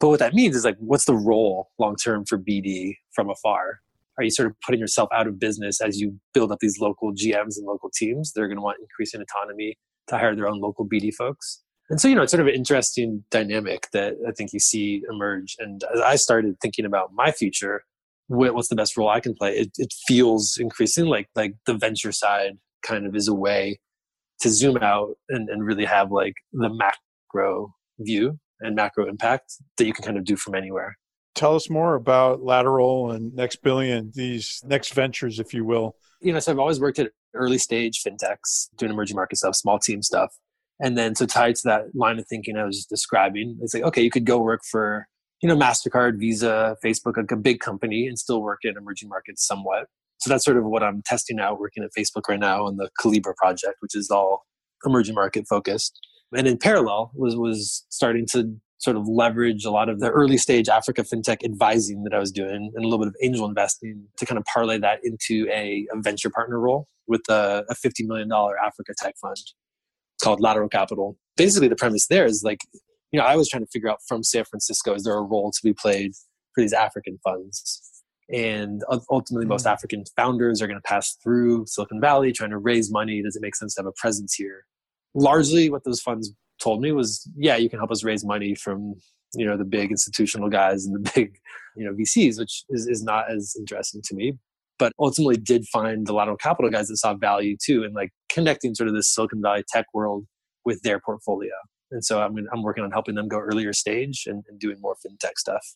But 0.00 0.08
what 0.08 0.18
that 0.18 0.34
means 0.34 0.56
is 0.56 0.64
like, 0.64 0.76
what's 0.78 1.04
the 1.04 1.14
role 1.14 1.70
long 1.78 1.96
term 1.96 2.24
for 2.24 2.38
BD 2.38 2.96
from 3.14 3.30
afar? 3.30 3.80
are 4.18 4.24
you 4.24 4.30
sort 4.30 4.48
of 4.48 4.54
putting 4.60 4.80
yourself 4.80 5.08
out 5.12 5.26
of 5.26 5.38
business 5.38 5.80
as 5.80 6.00
you 6.00 6.18
build 6.32 6.52
up 6.52 6.58
these 6.60 6.78
local 6.80 7.12
GMs 7.12 7.56
and 7.56 7.66
local 7.66 7.90
teams? 7.90 8.32
They're 8.32 8.46
going 8.46 8.58
to 8.58 8.62
want 8.62 8.78
increasing 8.80 9.20
autonomy 9.20 9.76
to 10.08 10.18
hire 10.18 10.36
their 10.36 10.48
own 10.48 10.60
local 10.60 10.86
BD 10.86 11.12
folks. 11.12 11.62
And 11.90 12.00
so, 12.00 12.08
you 12.08 12.14
know, 12.14 12.22
it's 12.22 12.32
sort 12.32 12.40
of 12.40 12.46
an 12.46 12.54
interesting 12.54 13.24
dynamic 13.30 13.88
that 13.92 14.14
I 14.26 14.32
think 14.32 14.52
you 14.52 14.60
see 14.60 15.02
emerge. 15.10 15.56
And 15.58 15.82
as 15.94 16.00
I 16.00 16.16
started 16.16 16.56
thinking 16.60 16.84
about 16.84 17.12
my 17.12 17.30
future, 17.30 17.84
what's 18.28 18.68
the 18.68 18.76
best 18.76 18.96
role 18.96 19.08
I 19.08 19.20
can 19.20 19.34
play? 19.34 19.56
It, 19.56 19.70
it 19.76 19.92
feels 20.06 20.58
increasing 20.58 21.06
like 21.06 21.28
like 21.34 21.54
the 21.66 21.74
venture 21.74 22.12
side 22.12 22.52
kind 22.82 23.06
of 23.06 23.14
is 23.14 23.28
a 23.28 23.34
way 23.34 23.80
to 24.40 24.50
zoom 24.50 24.78
out 24.78 25.16
and, 25.28 25.48
and 25.48 25.64
really 25.64 25.84
have 25.84 26.10
like 26.10 26.34
the 26.52 26.68
macro 26.68 27.74
view 27.98 28.38
and 28.60 28.74
macro 28.74 29.08
impact 29.08 29.54
that 29.76 29.86
you 29.86 29.92
can 29.92 30.04
kind 30.04 30.18
of 30.18 30.24
do 30.24 30.36
from 30.36 30.54
anywhere. 30.54 30.96
Tell 31.34 31.56
us 31.56 31.68
more 31.68 31.94
about 31.94 32.42
Lateral 32.42 33.10
and 33.10 33.34
Next 33.34 33.56
Billion, 33.62 34.12
these 34.14 34.62
next 34.64 34.94
ventures, 34.94 35.40
if 35.40 35.52
you 35.52 35.64
will. 35.64 35.96
You 36.20 36.32
know, 36.32 36.38
so 36.38 36.52
I've 36.52 36.58
always 36.58 36.80
worked 36.80 36.98
at 37.00 37.10
early 37.34 37.58
stage 37.58 38.02
fintechs, 38.06 38.68
doing 38.76 38.92
emerging 38.92 39.16
market 39.16 39.36
stuff, 39.36 39.56
small 39.56 39.78
team 39.78 40.00
stuff. 40.00 40.32
And 40.80 40.96
then 40.96 41.14
so 41.14 41.26
tied 41.26 41.56
to 41.56 41.62
that 41.64 41.94
line 41.94 42.18
of 42.18 42.26
thinking 42.28 42.56
I 42.56 42.64
was 42.64 42.76
just 42.76 42.88
describing, 42.88 43.58
it's 43.60 43.74
like, 43.74 43.82
okay, 43.84 44.02
you 44.02 44.10
could 44.10 44.24
go 44.24 44.38
work 44.38 44.60
for, 44.70 45.06
you 45.44 45.48
know, 45.48 45.56
MasterCard, 45.56 46.18
Visa, 46.18 46.74
Facebook, 46.82 47.18
like 47.18 47.30
a 47.30 47.36
big 47.36 47.60
company 47.60 48.06
and 48.06 48.18
still 48.18 48.40
work 48.40 48.60
in 48.62 48.78
emerging 48.78 49.10
markets 49.10 49.46
somewhat. 49.46 49.88
So 50.16 50.30
that's 50.30 50.42
sort 50.42 50.56
of 50.56 50.64
what 50.64 50.82
I'm 50.82 51.02
testing 51.04 51.38
out 51.38 51.60
working 51.60 51.84
at 51.84 51.90
Facebook 51.96 52.30
right 52.30 52.40
now 52.40 52.64
on 52.64 52.78
the 52.78 52.88
Calibra 52.98 53.36
project, 53.36 53.74
which 53.80 53.94
is 53.94 54.10
all 54.10 54.46
emerging 54.86 55.14
market 55.14 55.44
focused. 55.46 56.00
And 56.34 56.48
in 56.48 56.56
parallel 56.56 57.10
was 57.14 57.36
was 57.36 57.84
starting 57.90 58.24
to 58.32 58.56
sort 58.78 58.96
of 58.96 59.06
leverage 59.06 59.66
a 59.66 59.70
lot 59.70 59.90
of 59.90 60.00
the 60.00 60.08
early 60.08 60.38
stage 60.38 60.70
Africa 60.70 61.02
fintech 61.02 61.44
advising 61.44 62.04
that 62.04 62.14
I 62.14 62.20
was 62.20 62.32
doing 62.32 62.72
and 62.74 62.82
a 62.82 62.88
little 62.88 63.04
bit 63.04 63.08
of 63.08 63.16
angel 63.22 63.46
investing 63.46 64.06
to 64.16 64.24
kind 64.24 64.38
of 64.38 64.46
parlay 64.46 64.78
that 64.78 65.00
into 65.04 65.46
a, 65.52 65.86
a 65.92 66.00
venture 66.00 66.30
partner 66.30 66.58
role 66.58 66.88
with 67.06 67.20
a, 67.28 67.66
a 67.68 67.74
$50 67.74 68.06
million 68.06 68.32
Africa 68.32 68.94
tech 68.96 69.16
fund 69.20 69.36
called 70.22 70.40
Lateral 70.40 70.70
Capital. 70.70 71.18
Basically, 71.36 71.68
the 71.68 71.76
premise 71.76 72.06
there 72.06 72.24
is 72.24 72.42
like, 72.42 72.60
you 73.14 73.20
know, 73.20 73.26
I 73.26 73.36
was 73.36 73.48
trying 73.48 73.62
to 73.62 73.70
figure 73.70 73.88
out 73.88 74.00
from 74.08 74.24
San 74.24 74.44
Francisco, 74.44 74.92
is 74.92 75.04
there 75.04 75.14
a 75.14 75.22
role 75.22 75.52
to 75.52 75.60
be 75.62 75.72
played 75.72 76.14
for 76.52 76.62
these 76.62 76.72
African 76.72 77.16
funds? 77.22 78.02
And 78.28 78.82
ultimately, 79.08 79.46
most 79.46 79.62
hmm. 79.62 79.68
African 79.68 80.02
founders 80.16 80.60
are 80.60 80.66
going 80.66 80.80
to 80.80 80.82
pass 80.82 81.16
through 81.22 81.66
Silicon 81.66 82.00
Valley 82.00 82.32
trying 82.32 82.50
to 82.50 82.58
raise 82.58 82.90
money. 82.90 83.22
Does 83.22 83.36
it 83.36 83.42
make 83.42 83.54
sense 83.54 83.76
to 83.76 83.82
have 83.82 83.86
a 83.86 83.92
presence 83.92 84.34
here? 84.34 84.64
Largely, 85.14 85.70
what 85.70 85.84
those 85.84 86.00
funds 86.00 86.34
told 86.60 86.80
me 86.80 86.90
was, 86.90 87.30
yeah, 87.36 87.54
you 87.54 87.70
can 87.70 87.78
help 87.78 87.92
us 87.92 88.02
raise 88.02 88.24
money 88.24 88.56
from 88.56 88.94
you 89.36 89.46
know 89.46 89.56
the 89.56 89.64
big 89.64 89.92
institutional 89.92 90.48
guys 90.48 90.84
and 90.84 90.96
the 90.96 91.10
big 91.14 91.36
you 91.76 91.84
know 91.84 91.92
VCs, 91.92 92.40
which 92.40 92.64
is, 92.70 92.88
is 92.88 93.04
not 93.04 93.30
as 93.30 93.54
interesting 93.56 94.02
to 94.06 94.16
me. 94.16 94.32
But 94.76 94.92
ultimately, 94.98 95.36
did 95.36 95.66
find 95.66 96.04
the 96.04 96.14
lateral 96.14 96.36
capital 96.36 96.68
guys 96.68 96.88
that 96.88 96.96
saw 96.96 97.14
value 97.14 97.56
too, 97.64 97.84
and 97.84 97.94
like 97.94 98.10
connecting 98.28 98.74
sort 98.74 98.88
of 98.88 98.94
this 98.96 99.14
Silicon 99.14 99.40
Valley 99.40 99.62
tech 99.72 99.86
world 99.94 100.26
with 100.64 100.82
their 100.82 100.98
portfolio. 100.98 101.52
And 101.94 102.04
so 102.04 102.20
I'm 102.20 102.36
I'm 102.52 102.62
working 102.62 102.84
on 102.84 102.90
helping 102.90 103.14
them 103.14 103.28
go 103.28 103.38
earlier 103.38 103.72
stage 103.72 104.26
and, 104.26 104.44
and 104.48 104.58
doing 104.58 104.80
more 104.80 104.94
fintech 104.94 105.38
stuff. 105.38 105.74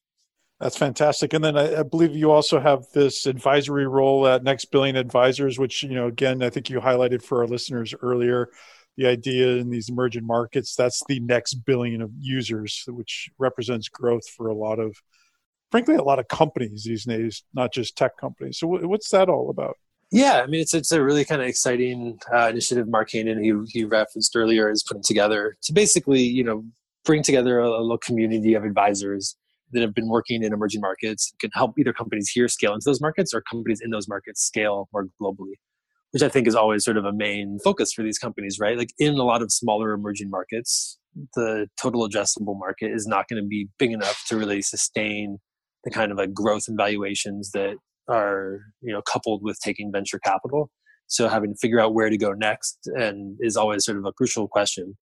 That's 0.61 0.77
fantastic. 0.77 1.33
And 1.33 1.45
then 1.45 1.57
I, 1.57 1.81
I, 1.81 1.83
believe 1.85 2.17
you 2.17 2.33
also 2.33 2.59
have 2.59 2.85
this 2.93 3.27
advisory 3.27 3.87
role 3.87 4.27
at 4.27 4.43
Next 4.43 4.65
Billion 4.73 4.97
Advisors, 4.97 5.57
which, 5.57 5.85
you 5.85 5.91
know, 5.91 6.09
again, 6.09 6.43
I 6.43 6.51
think 6.51 6.69
you 6.69 6.81
highlighted 6.81 7.23
for 7.23 7.43
our 7.43 7.47
listeners 7.47 7.95
earlier 8.03 8.51
the 8.99 9.07
idea 9.07 9.57
in 9.57 9.71
these 9.71 9.89
emerging 9.89 10.27
markets 10.27 10.75
that's 10.75 11.03
the 11.09 11.21
next 11.21 11.55
billion 11.65 12.03
of 12.03 12.11
users 12.19 12.85
which 12.89 13.31
represents 13.39 13.89
growth 13.89 14.29
for 14.29 14.49
a 14.49 14.55
lot 14.55 14.79
of 14.79 14.95
frankly 15.71 15.95
a 15.95 16.03
lot 16.03 16.19
of 16.19 16.29
companies 16.29 16.85
these 16.85 17.05
days 17.05 17.45
not 17.55 17.73
just 17.73 17.97
tech 17.97 18.19
companies 18.19 18.59
so 18.59 18.67
what's 18.67 19.09
that 19.11 19.29
all 19.29 19.49
about 19.49 19.77
yeah 20.11 20.41
i 20.43 20.47
mean 20.47 20.61
it's 20.61 20.75
it's 20.75 20.93
a 20.93 21.03
really 21.03 21.25
kind 21.25 21.41
of 21.43 21.49
exciting 21.49 22.19
uh, 22.35 22.49
initiative 22.49 22.89
mark 22.89 23.11
Hanen, 23.11 23.43
he, 23.43 23.79
he 23.79 23.85
referenced 23.85 24.35
earlier 24.37 24.71
is 24.71 24.83
putting 24.83 25.03
together 25.03 25.57
to 25.63 25.73
basically 25.73 26.23
you 26.23 26.45
know 26.45 26.65
bring 27.05 27.23
together 27.23 27.59
a, 27.59 27.69
a 27.69 27.81
little 27.81 27.99
community 27.99 28.55
of 28.55 28.65
advisors 28.65 29.37
that 29.73 29.83
have 29.83 29.95
been 29.95 30.09
working 30.09 30.43
in 30.43 30.53
emerging 30.53 30.81
markets 30.81 31.33
can 31.41 31.51
help 31.53 31.79
either 31.79 31.93
companies 31.93 32.31
here 32.31 32.49
scale 32.49 32.73
into 32.73 32.85
those 32.85 33.01
markets 33.01 33.35
or 33.35 33.43
companies 33.43 33.81
in 33.83 33.91
those 33.91 34.09
markets 34.09 34.43
scale 34.43 34.89
more 34.93 35.07
globally 35.21 35.55
which 36.13 36.23
I 36.23 36.29
think 36.29 36.47
is 36.47 36.55
always 36.55 36.85
sort 36.85 36.97
of 36.97 37.05
a 37.05 37.13
main 37.13 37.59
focus 37.63 37.93
for 37.93 38.03
these 38.03 38.19
companies, 38.19 38.59
right? 38.59 38.79
Like 38.79 38.93
in 38.99 39.15
a 39.15 39.25
lot 39.25 39.43
of 39.43 39.53
smaller 39.53 39.93
emerging 39.93 40.31
markets, 40.31 40.99
the 41.35 41.69
total 41.81 42.09
addressable 42.09 42.59
market 42.59 42.93
is 42.93 43.07
not 43.07 43.29
going 43.29 43.43
to 43.43 43.47
be 43.47 43.69
big 43.79 43.93
enough 43.93 44.25
to 44.29 44.37
really 44.37 44.63
sustain 44.63 45.39
the 45.85 45.91
kind 45.91 46.11
of 46.11 46.19
like 46.19 46.33
growth 46.33 46.65
and 46.69 46.77
valuations 46.77 47.51
that 47.53 47.77
are, 48.09 48.61
you 48.81 48.93
know, 48.93 49.03
coupled 49.03 49.43
with 49.43 49.59
taking 49.61 49.93
venture 49.93 50.19
capital. 50.19 50.71
So 51.07 51.29
having 51.29 51.53
to 51.53 51.59
figure 51.59 51.81
out 51.81 51.95
where 51.95 52.11
to 52.11 52.19
go 52.19 52.33
next 52.33 52.79
and 52.95 53.37
is 53.41 53.57
always 53.57 53.85
sort 53.85 53.99
of 53.99 54.05
a 54.05 54.13
crucial 54.13 54.47
question 54.47 54.97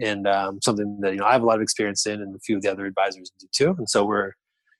and 0.00 0.26
um, 0.26 0.60
something 0.62 0.98
that, 1.02 1.12
you 1.12 1.18
know, 1.18 1.26
I 1.26 1.32
have 1.32 1.42
a 1.42 1.46
lot 1.46 1.56
of 1.56 1.62
experience 1.62 2.06
in 2.06 2.22
and 2.22 2.34
a 2.34 2.38
few 2.38 2.56
of 2.56 2.62
the 2.62 2.70
other 2.70 2.86
advisors 2.86 3.30
do 3.38 3.46
too. 3.52 3.74
And 3.76 3.88
so 3.88 4.04
we're, 4.04 4.32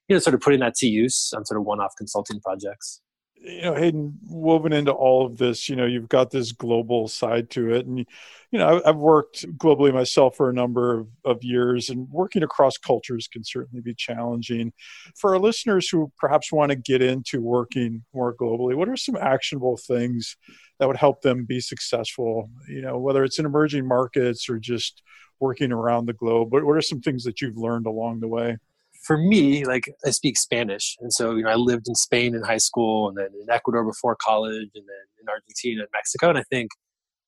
you 0.07 0.15
know, 0.15 0.19
sort 0.19 0.33
of 0.33 0.41
putting 0.41 0.59
that 0.61 0.75
to 0.75 0.87
use 0.87 1.31
on 1.35 1.45
sort 1.45 1.59
of 1.59 1.65
one-off 1.65 1.93
consulting 1.97 2.39
projects 2.39 3.01
you 3.43 3.61
know 3.61 3.75
hayden 3.75 4.17
woven 4.25 4.71
into 4.71 4.91
all 4.91 5.25
of 5.25 5.37
this 5.37 5.67
you 5.67 5.75
know 5.75 5.85
you've 5.85 6.07
got 6.07 6.31
this 6.31 6.53
global 6.53 7.07
side 7.07 7.49
to 7.49 7.73
it. 7.73 7.85
And 7.85 7.99
you 7.99 8.59
know 8.59 8.81
i've 8.85 8.95
worked 8.95 9.45
globally 9.57 9.93
myself 9.93 10.37
for 10.37 10.49
a 10.49 10.53
number 10.53 10.99
of, 10.99 11.07
of 11.25 11.43
years 11.43 11.89
and 11.89 12.09
working 12.09 12.43
across 12.43 12.77
cultures 12.77 13.27
can 13.27 13.43
certainly 13.43 13.81
be 13.81 13.93
challenging. 13.93 14.71
For 15.17 15.33
our 15.33 15.39
listeners 15.39 15.89
who 15.89 16.11
perhaps 16.17 16.51
want 16.51 16.69
to 16.69 16.75
get 16.75 17.01
into 17.01 17.41
working 17.41 18.03
more 18.13 18.33
globally 18.33 18.75
what 18.75 18.89
are 18.89 18.97
some 18.97 19.17
actionable 19.17 19.77
things 19.77 20.37
that 20.79 20.87
would 20.87 20.97
help 20.97 21.21
them 21.21 21.45
be 21.45 21.59
successful? 21.59 22.49
You 22.67 22.81
know 22.81 22.97
whether 22.97 23.23
it's 23.23 23.39
in 23.39 23.45
emerging 23.45 23.87
markets 23.87 24.49
or 24.49 24.57
just 24.57 25.03
working 25.39 25.73
around 25.73 26.05
the 26.05 26.13
globe 26.13 26.49
but 26.49 26.63
what 26.63 26.77
are 26.77 26.81
some 26.81 27.01
things 27.01 27.25
that 27.25 27.41
you've 27.41 27.57
learned 27.57 27.87
along 27.87 28.21
the 28.21 28.27
way 28.27 28.57
for 29.03 29.17
me, 29.17 29.65
like 29.65 29.85
I 30.05 30.11
speak 30.11 30.37
Spanish, 30.37 30.95
and 31.01 31.13
so 31.13 31.35
you 31.35 31.43
know 31.43 31.49
I 31.49 31.55
lived 31.55 31.87
in 31.87 31.95
Spain 31.95 32.35
in 32.35 32.41
high 32.41 32.57
school, 32.57 33.09
and 33.09 33.17
then 33.17 33.27
in 33.39 33.49
Ecuador 33.49 33.83
before 33.83 34.15
college, 34.15 34.69
and 34.73 34.85
then 34.87 35.05
in 35.21 35.29
Argentina 35.29 35.81
and 35.81 35.89
Mexico, 35.93 36.29
and 36.29 36.37
I 36.37 36.43
think 36.49 36.71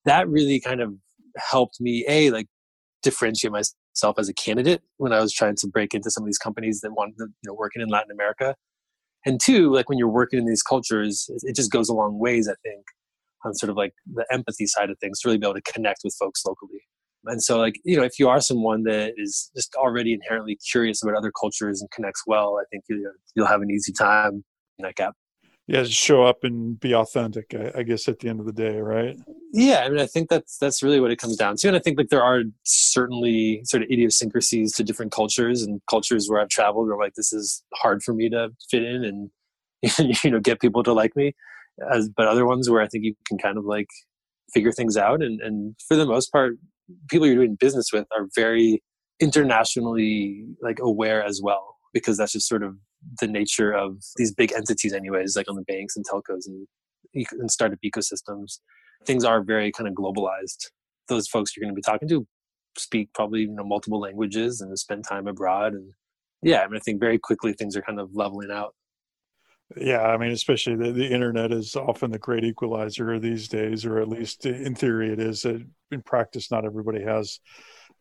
that 0.06 0.28
really 0.30 0.60
kind 0.60 0.82
of 0.82 0.94
helped 1.38 1.82
me 1.82 2.06
a 2.08 2.32
like 2.32 2.48
differentiate 3.04 3.52
myself 3.52 4.18
as 4.18 4.30
a 4.30 4.34
candidate 4.34 4.82
when 4.98 5.12
I 5.12 5.20
was 5.20 5.34
trying 5.34 5.56
to 5.58 5.68
break 5.68 5.94
into 5.94 6.10
some 6.10 6.24
of 6.24 6.28
these 6.28 6.38
companies 6.38 6.82
that 6.82 6.92
wanted 6.92 7.18
to 7.18 7.26
you 7.26 7.48
know 7.48 7.54
working 7.54 7.82
in 7.82 7.90
Latin 7.90 8.12
America, 8.12 8.56
and 9.26 9.40
two 9.42 9.74
like 9.74 9.90
when 9.90 9.98
you're 9.98 10.08
working 10.08 10.40
in 10.40 10.46
these 10.46 10.64
cultures, 10.64 11.30
it 11.44 11.56
just 11.56 11.72
goes 11.72 11.90
a 11.90 11.94
long 11.94 12.20
ways. 12.20 12.48
I 12.48 12.56
think 12.64 12.86
on 13.44 13.54
sort 13.54 13.70
of 13.70 13.78
like 13.78 13.94
the 14.14 14.26
empathy 14.32 14.66
side 14.66 14.90
of 14.90 14.98
things 15.00 15.20
to 15.20 15.28
really 15.28 15.38
be 15.38 15.46
able 15.46 15.54
to 15.54 15.72
connect 15.74 16.02
with 16.04 16.16
folks 16.20 16.44
locally. 16.46 16.82
And 17.28 17.42
so, 17.44 17.58
like, 17.58 17.80
you 17.84 17.98
know, 17.98 18.04
if 18.04 18.20
you 18.20 18.30
are 18.30 18.42
someone 18.42 18.84
that 18.84 19.14
is 19.18 19.52
just 19.56 19.76
already 19.76 20.14
inherently 20.14 20.58
curious 20.72 21.02
about 21.04 21.16
other 21.16 21.32
cultures 21.32 21.82
and 21.82 21.90
connects 21.92 22.24
well, 22.28 22.60
I 22.62 22.66
think 22.72 22.84
you, 22.90 23.12
you'll 23.36 23.48
have 23.48 23.62
an 23.62 23.72
easy 23.72 23.92
time 23.92 24.44
in 24.78 24.84
that 24.84 24.96
gap. 24.96 25.14
Yeah, 25.68 25.82
just 25.82 26.00
show 26.00 26.24
up 26.24 26.44
and 26.44 26.80
be 26.80 26.94
authentic. 26.94 27.56
I, 27.56 27.80
I 27.80 27.84
guess 27.84 28.08
at 28.08 28.20
the 28.20 28.30
end 28.30 28.40
of 28.40 28.46
the 28.46 28.54
day, 28.54 28.78
right? 28.78 29.18
Yeah, 29.52 29.80
I 29.80 29.90
mean, 29.90 30.00
I 30.00 30.06
think 30.06 30.30
that's 30.30 30.58
that's 30.58 30.84
really 30.84 31.00
what 31.00 31.10
it 31.10 31.16
comes 31.16 31.38
down 31.38 31.56
to, 31.58 31.68
and 31.68 31.76
I 31.76 31.80
think 31.80 31.98
like 31.98 32.10
there 32.10 32.24
are 32.24 32.44
certainly 32.64 33.62
sort 33.64 33.82
of 33.82 33.90
idiosyncrasies 33.90 34.74
to 34.74 34.84
different 34.84 35.12
cultures 35.12 35.64
and 35.64 35.82
cultures 35.90 36.28
where 36.30 36.40
I've 36.40 36.50
traveled 36.50 36.88
where 36.88 36.98
like 36.98 37.16
this 37.16 37.34
is 37.34 37.64
hard 37.74 38.04
for 38.04 38.14
me 38.14 38.30
to 38.30 38.50
fit 38.70 38.84
in 38.84 39.04
and 39.04 39.32
you 40.24 40.30
know 40.30 40.40
get 40.40 40.62
people 40.62 40.84
to 40.84 40.94
like 40.94 41.16
me, 41.16 41.34
as 41.92 42.10
but 42.10 42.28
other 42.28 42.46
ones 42.46 42.70
where 42.70 42.82
I 42.82 42.88
think 42.88 43.04
you 43.04 43.16
can 43.28 43.40
kind 43.40 43.58
of 43.58 43.66
like 43.66 43.88
figure 44.54 44.72
things 44.72 44.98
out 44.98 45.24
and 45.24 45.42
and 45.42 45.76
for 45.88 45.96
the 45.96 46.06
most 46.06 46.32
part 46.32 46.58
people 47.10 47.28
you're 47.28 47.36
doing 47.36 47.58
business 47.60 47.88
with 47.92 48.06
are 48.18 48.28
very 48.36 48.82
internationally 49.20 50.46
like 50.62 50.80
aware 50.80 51.24
as 51.24 51.42
well 51.42 51.76
because 51.94 52.18
that's 52.18 52.34
just 52.34 52.48
sort 52.48 52.64
of 52.64 52.76
the 53.22 53.28
nature 53.28 53.72
of 53.72 53.98
these 54.18 54.34
big 54.34 54.52
entities 54.54 54.94
anyways 54.94 55.36
like 55.36 55.50
on 55.50 55.56
the 55.56 55.64
banks 55.64 55.96
and 55.96 56.06
telcos 56.06 56.48
and, 56.48 56.68
and 57.14 57.52
startup 57.52 57.80
ecosystems. 57.86 58.60
Things 59.06 59.24
are 59.24 59.44
very 59.44 59.72
kind 59.72 59.88
of 59.88 59.94
globalized. 59.94 60.70
Those 61.08 61.28
folks 61.28 61.56
you're 61.56 61.64
going 61.64 61.74
to 61.74 61.76
be 61.76 61.82
talking 61.82 62.10
to 62.10 62.28
speak 62.78 63.10
probably 63.14 63.42
you 63.42 63.52
know 63.52 63.64
multiple 63.64 64.00
languages 64.00 64.62
and 64.62 64.78
spend 64.78 65.04
time 65.08 65.28
abroad 65.28 65.74
and 65.74 65.92
yeah 66.42 66.62
i 66.62 66.68
mean 66.68 66.78
i 66.78 66.80
think 66.80 67.00
very 67.00 67.18
quickly 67.18 67.54
things 67.54 67.76
are 67.76 67.82
kind 67.82 68.00
of 68.00 68.10
leveling 68.14 68.52
out 68.52 68.74
yeah, 69.76 70.02
I 70.02 70.18
mean, 70.18 70.32
especially 70.32 70.76
the, 70.76 70.92
the 70.92 71.12
internet 71.12 71.52
is 71.52 71.76
often 71.76 72.12
the 72.12 72.20
great 72.20 72.44
equalizer 72.44 73.20
these 73.20 73.48
days, 73.48 73.86
or 73.86 74.00
at 74.00 74.08
least 74.08 74.46
in 74.46 74.76
theory 74.76 75.12
it 75.12 75.20
is. 75.20 75.46
In 75.46 76.02
practice, 76.06 76.52
not 76.52 76.66
everybody 76.66 77.04
has 77.04 77.40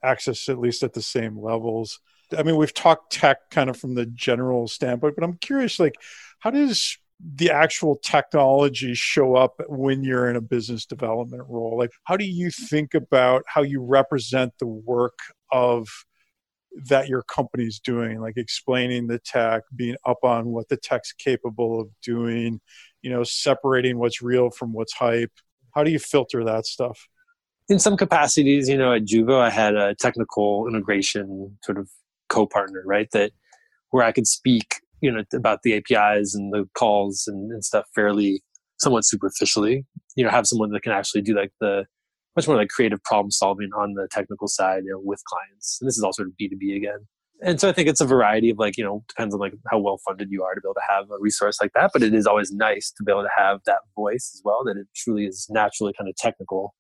access, 0.03 0.49
at 0.49 0.59
least 0.59 0.83
at 0.83 0.93
the 0.93 1.03
same 1.03 1.39
levels. 1.39 2.01
I 2.37 2.43
mean, 2.43 2.57
we've 2.57 2.75
talked 2.75 3.13
tech 3.13 3.51
kind 3.51 3.71
of 3.71 3.77
from 3.77 3.95
the 3.95 4.07
general 4.07 4.69
standpoint, 4.69 5.15
but 5.17 5.25
I'm 5.25 5.39
curious, 5.39 5.79
like, 5.79 5.95
how 6.39 6.51
does 6.51 6.99
the 7.21 7.51
actual 7.51 7.97
technology 7.97 8.95
show 8.95 9.37
up 9.37 9.61
when 9.69 10.03
you're 10.05 10.29
in 10.29 10.37
a 10.37 10.41
business 10.41 10.85
development 10.85 11.45
role? 11.49 11.79
Like, 11.79 11.93
how 12.05 12.17
do 12.17 12.25
you 12.25 12.51
think 12.51 12.95
about 12.95 13.45
how 13.47 13.63
you 13.63 13.83
represent 13.83 14.53
the 14.59 14.67
work 14.67 15.19
of 15.51 15.89
that 16.87 17.09
your 17.09 17.23
company's 17.23 17.79
doing, 17.79 18.21
like 18.21 18.37
explaining 18.37 19.07
the 19.07 19.19
tech, 19.19 19.63
being 19.75 19.97
up 20.07 20.19
on 20.23 20.47
what 20.47 20.69
the 20.69 20.77
tech's 20.77 21.13
capable 21.13 21.81
of 21.81 21.89
doing, 22.03 22.61
you 23.03 23.11
know, 23.11 23.23
separating 23.23 23.99
what's 23.99 24.23
real 24.23 24.51
from 24.51 24.73
what's 24.73 24.93
hype? 24.93 25.33
How 25.75 25.85
do 25.85 25.91
you 25.91 25.99
filter 25.99 26.45
that 26.45 26.67
stuff? 26.67 27.07
In 27.69 27.79
some 27.79 27.97
capacities, 27.97 28.69
you 28.69 28.77
know, 28.77 28.93
at 28.93 29.05
Juvo, 29.05 29.41
I 29.41 29.51
had 29.51 29.75
a 29.75 29.95
technical 29.95 30.67
integration 30.69 31.57
sort 31.63 31.79
of 31.79 31.89
co-partner, 32.29 32.83
right? 32.85 33.09
That 33.13 33.33
where 33.91 34.05
I 34.05 34.13
could 34.13 34.27
speak, 34.27 34.81
you 35.01 35.11
know, 35.11 35.23
about 35.33 35.61
the 35.63 35.75
APIs 35.75 36.35
and 36.35 36.53
the 36.53 36.69
calls 36.75 37.25
and, 37.27 37.53
and 37.53 37.65
stuff 37.65 37.87
fairly, 37.95 38.43
somewhat 38.79 39.05
superficially. 39.05 39.87
You 40.17 40.25
know, 40.25 40.31
have 40.31 40.47
someone 40.47 40.71
that 40.71 40.83
can 40.83 40.93
actually 40.93 41.23
do 41.23 41.35
like 41.35 41.53
the 41.61 41.87
much 42.37 42.47
more 42.49 42.57
like 42.57 42.69
creative 42.69 43.03
problem 43.05 43.31
solving 43.31 43.71
on 43.77 43.95
the 43.95 44.09
technical 44.11 44.49
side, 44.49 44.83
you 44.85 44.91
know, 44.91 45.01
with 45.03 45.23
clients. 45.25 45.79
And 45.81 45.89
this 45.89 45.97
is 45.97 46.03
all 46.03 46.13
sort 46.13 46.29
of 46.29 46.35
B2B 46.41 46.77
again. 46.77 47.07
And 47.43 47.61
so 47.61 47.69
I 47.69 47.73
think 47.73 47.89
it's 47.89 48.01
a 48.01 48.07
variety 48.07 48.51
of 48.51 48.59
like, 48.59 48.77
you 48.77 48.85
know, 48.85 49.05
depends 49.09 49.35
on 49.35 49.41
like 49.41 49.55
how 49.71 49.79
well 49.79 50.01
funded 50.07 50.31
you 50.31 50.43
are 50.43 50.55
to 50.55 50.61
be 50.61 50.67
able 50.67 50.75
to 50.75 50.81
have 50.89 51.11
a 51.11 51.21
resource 51.21 51.59
like 51.61 51.73
that. 51.75 51.91
But 51.93 52.03
it 52.03 52.15
is 52.15 52.27
always 52.27 52.53
nice 52.53 52.93
to 52.97 53.05
be 53.05 53.13
able 53.13 53.23
to 53.23 53.29
have 53.37 53.61
that 53.67 53.81
voice 53.95 54.31
as 54.35 54.43
well, 54.45 54.65
that 54.65 54.77
it 54.77 54.87
truly 54.95 55.27
is 55.27 55.47
naturally 55.51 55.93
kind 55.99 56.09
of 56.09 56.17
technical 56.17 56.75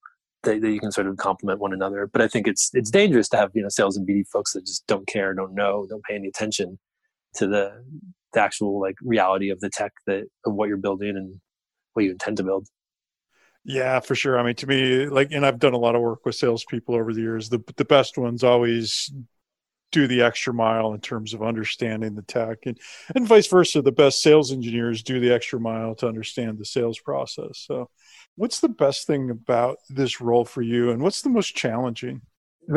that, 0.44 0.60
that 0.60 0.70
you 0.70 0.80
can 0.80 0.92
sort 0.92 1.06
of 1.06 1.16
complement 1.16 1.60
one 1.60 1.72
another. 1.72 2.06
But 2.06 2.22
I 2.22 2.28
think 2.28 2.46
it's 2.46 2.70
it's 2.72 2.90
dangerous 2.90 3.28
to 3.30 3.36
have, 3.36 3.50
you 3.54 3.62
know, 3.62 3.68
sales 3.68 3.96
and 3.96 4.08
BD 4.08 4.24
folks 4.32 4.52
that 4.52 4.64
just 4.64 4.86
don't 4.86 5.06
care, 5.06 5.34
don't 5.34 5.54
know, 5.54 5.86
don't 5.88 6.04
pay 6.04 6.14
any 6.14 6.28
attention 6.28 6.78
to 7.36 7.46
the 7.46 7.84
the 8.32 8.40
actual 8.40 8.80
like 8.80 8.96
reality 9.02 9.50
of 9.50 9.60
the 9.60 9.70
tech 9.70 9.92
that 10.06 10.24
of 10.46 10.54
what 10.54 10.68
you're 10.68 10.76
building 10.76 11.16
and 11.16 11.40
what 11.94 12.04
you 12.04 12.12
intend 12.12 12.36
to 12.36 12.42
build. 12.42 12.68
Yeah, 13.64 14.00
for 14.00 14.14
sure. 14.14 14.38
I 14.38 14.42
mean, 14.42 14.54
to 14.56 14.66
me, 14.66 15.06
like, 15.06 15.28
and 15.32 15.44
I've 15.46 15.58
done 15.58 15.72
a 15.72 15.78
lot 15.78 15.94
of 15.94 16.02
work 16.02 16.26
with 16.26 16.34
salespeople 16.34 16.94
over 16.94 17.12
the 17.14 17.22
years. 17.22 17.48
The 17.48 17.62
the 17.76 17.84
best 17.84 18.18
ones 18.18 18.44
always 18.44 19.10
do 19.92 20.06
the 20.08 20.22
extra 20.22 20.54
mile 20.54 20.94
in 20.94 21.00
terms 21.00 21.34
of 21.34 21.42
understanding 21.42 22.14
the 22.14 22.22
tech, 22.22 22.58
and 22.66 22.78
and 23.14 23.26
vice 23.28 23.46
versa. 23.48 23.82
The 23.82 23.92
best 23.92 24.22
sales 24.22 24.52
engineers 24.52 25.02
do 25.02 25.20
the 25.20 25.32
extra 25.32 25.60
mile 25.60 25.94
to 25.96 26.08
understand 26.08 26.58
the 26.58 26.66
sales 26.66 26.98
process. 27.00 27.64
So, 27.66 27.90
what's 28.36 28.60
the 28.60 28.68
best 28.68 29.06
thing 29.06 29.30
about 29.30 29.78
this 29.90 30.20
role 30.20 30.44
for 30.44 30.62
you, 30.62 30.90
and 30.90 31.02
what's 31.02 31.22
the 31.22 31.30
most 31.30 31.56
challenging? 31.56 32.22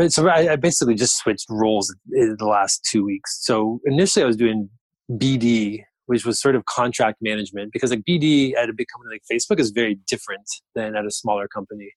So 0.09 0.27
I, 0.27 0.53
I 0.53 0.55
basically 0.57 0.95
just 0.95 1.17
switched 1.17 1.47
roles 1.49 1.95
in 2.11 2.35
the 2.37 2.45
last 2.45 2.85
two 2.89 3.05
weeks. 3.05 3.39
So 3.45 3.79
initially, 3.85 4.23
I 4.23 4.27
was 4.27 4.35
doing 4.35 4.69
BD 5.09 5.86
which 6.07 6.25
was 6.25 6.41
sort 6.41 6.55
of 6.55 6.65
contract 6.65 7.17
management 7.21 7.71
because 7.71 7.91
like 7.91 8.03
BD 8.07 8.55
at 8.55 8.69
a 8.69 8.73
big 8.73 8.87
company 8.91 9.13
like 9.13 9.23
Facebook 9.31 9.59
is 9.59 9.71
very 9.71 9.99
different 10.07 10.47
than 10.73 10.95
at 10.95 11.05
a 11.05 11.11
smaller 11.11 11.47
company. 11.47 11.91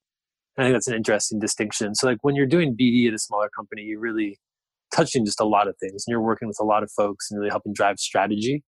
And 0.57 0.64
I 0.64 0.68
think 0.68 0.75
that's 0.75 0.88
an 0.88 0.94
interesting 0.94 1.38
distinction. 1.38 1.94
So 1.94 2.07
like 2.09 2.18
when 2.23 2.35
you're 2.35 2.46
doing 2.46 2.77
BD 2.77 3.07
at 3.09 3.14
a 3.14 3.18
smaller 3.18 3.49
company, 3.57 3.83
you're 3.83 4.01
really 4.01 4.38
touching 4.92 5.25
just 5.25 5.40
a 5.40 5.44
lot 5.44 5.68
of 5.68 5.77
things 5.79 6.05
and 6.07 6.12
you're 6.12 6.20
working 6.20 6.49
with 6.49 6.59
a 6.61 6.64
lot 6.64 6.83
of 6.83 6.90
folks 6.90 7.31
and 7.31 7.38
really 7.38 7.51
helping 7.51 7.73
drive 7.73 7.99
strategy. 7.99 8.64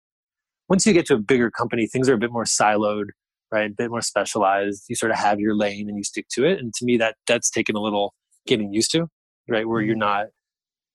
Once 0.69 0.87
you 0.87 0.93
get 0.93 1.07
to 1.07 1.15
a 1.15 1.19
bigger 1.19 1.51
company, 1.51 1.87
things 1.87 2.09
are 2.09 2.15
a 2.15 2.19
bit 2.19 2.31
more 2.31 2.45
siloed, 2.45 3.07
right? 3.51 3.73
A 3.73 3.75
bit 3.77 3.91
more 3.91 4.01
specialized. 4.01 4.85
You 4.89 4.95
sort 4.95 5.11
of 5.11 5.19
have 5.19 5.41
your 5.41 5.57
lane 5.57 5.89
and 5.89 5.99
you 5.99 6.05
stick 6.05 6.27
to 6.35 6.45
it. 6.45 6.61
And 6.61 6.73
to 6.75 6.85
me 6.85 6.97
that 6.99 7.17
that's 7.27 7.51
taken 7.51 7.75
a 7.75 7.81
little 7.81 8.15
getting 8.47 8.73
used 8.73 8.93
to, 8.93 9.09
right? 9.49 9.69
Where 9.69 9.81
you're 9.81 9.95
mm-hmm. 9.95 10.01
not 10.01 10.27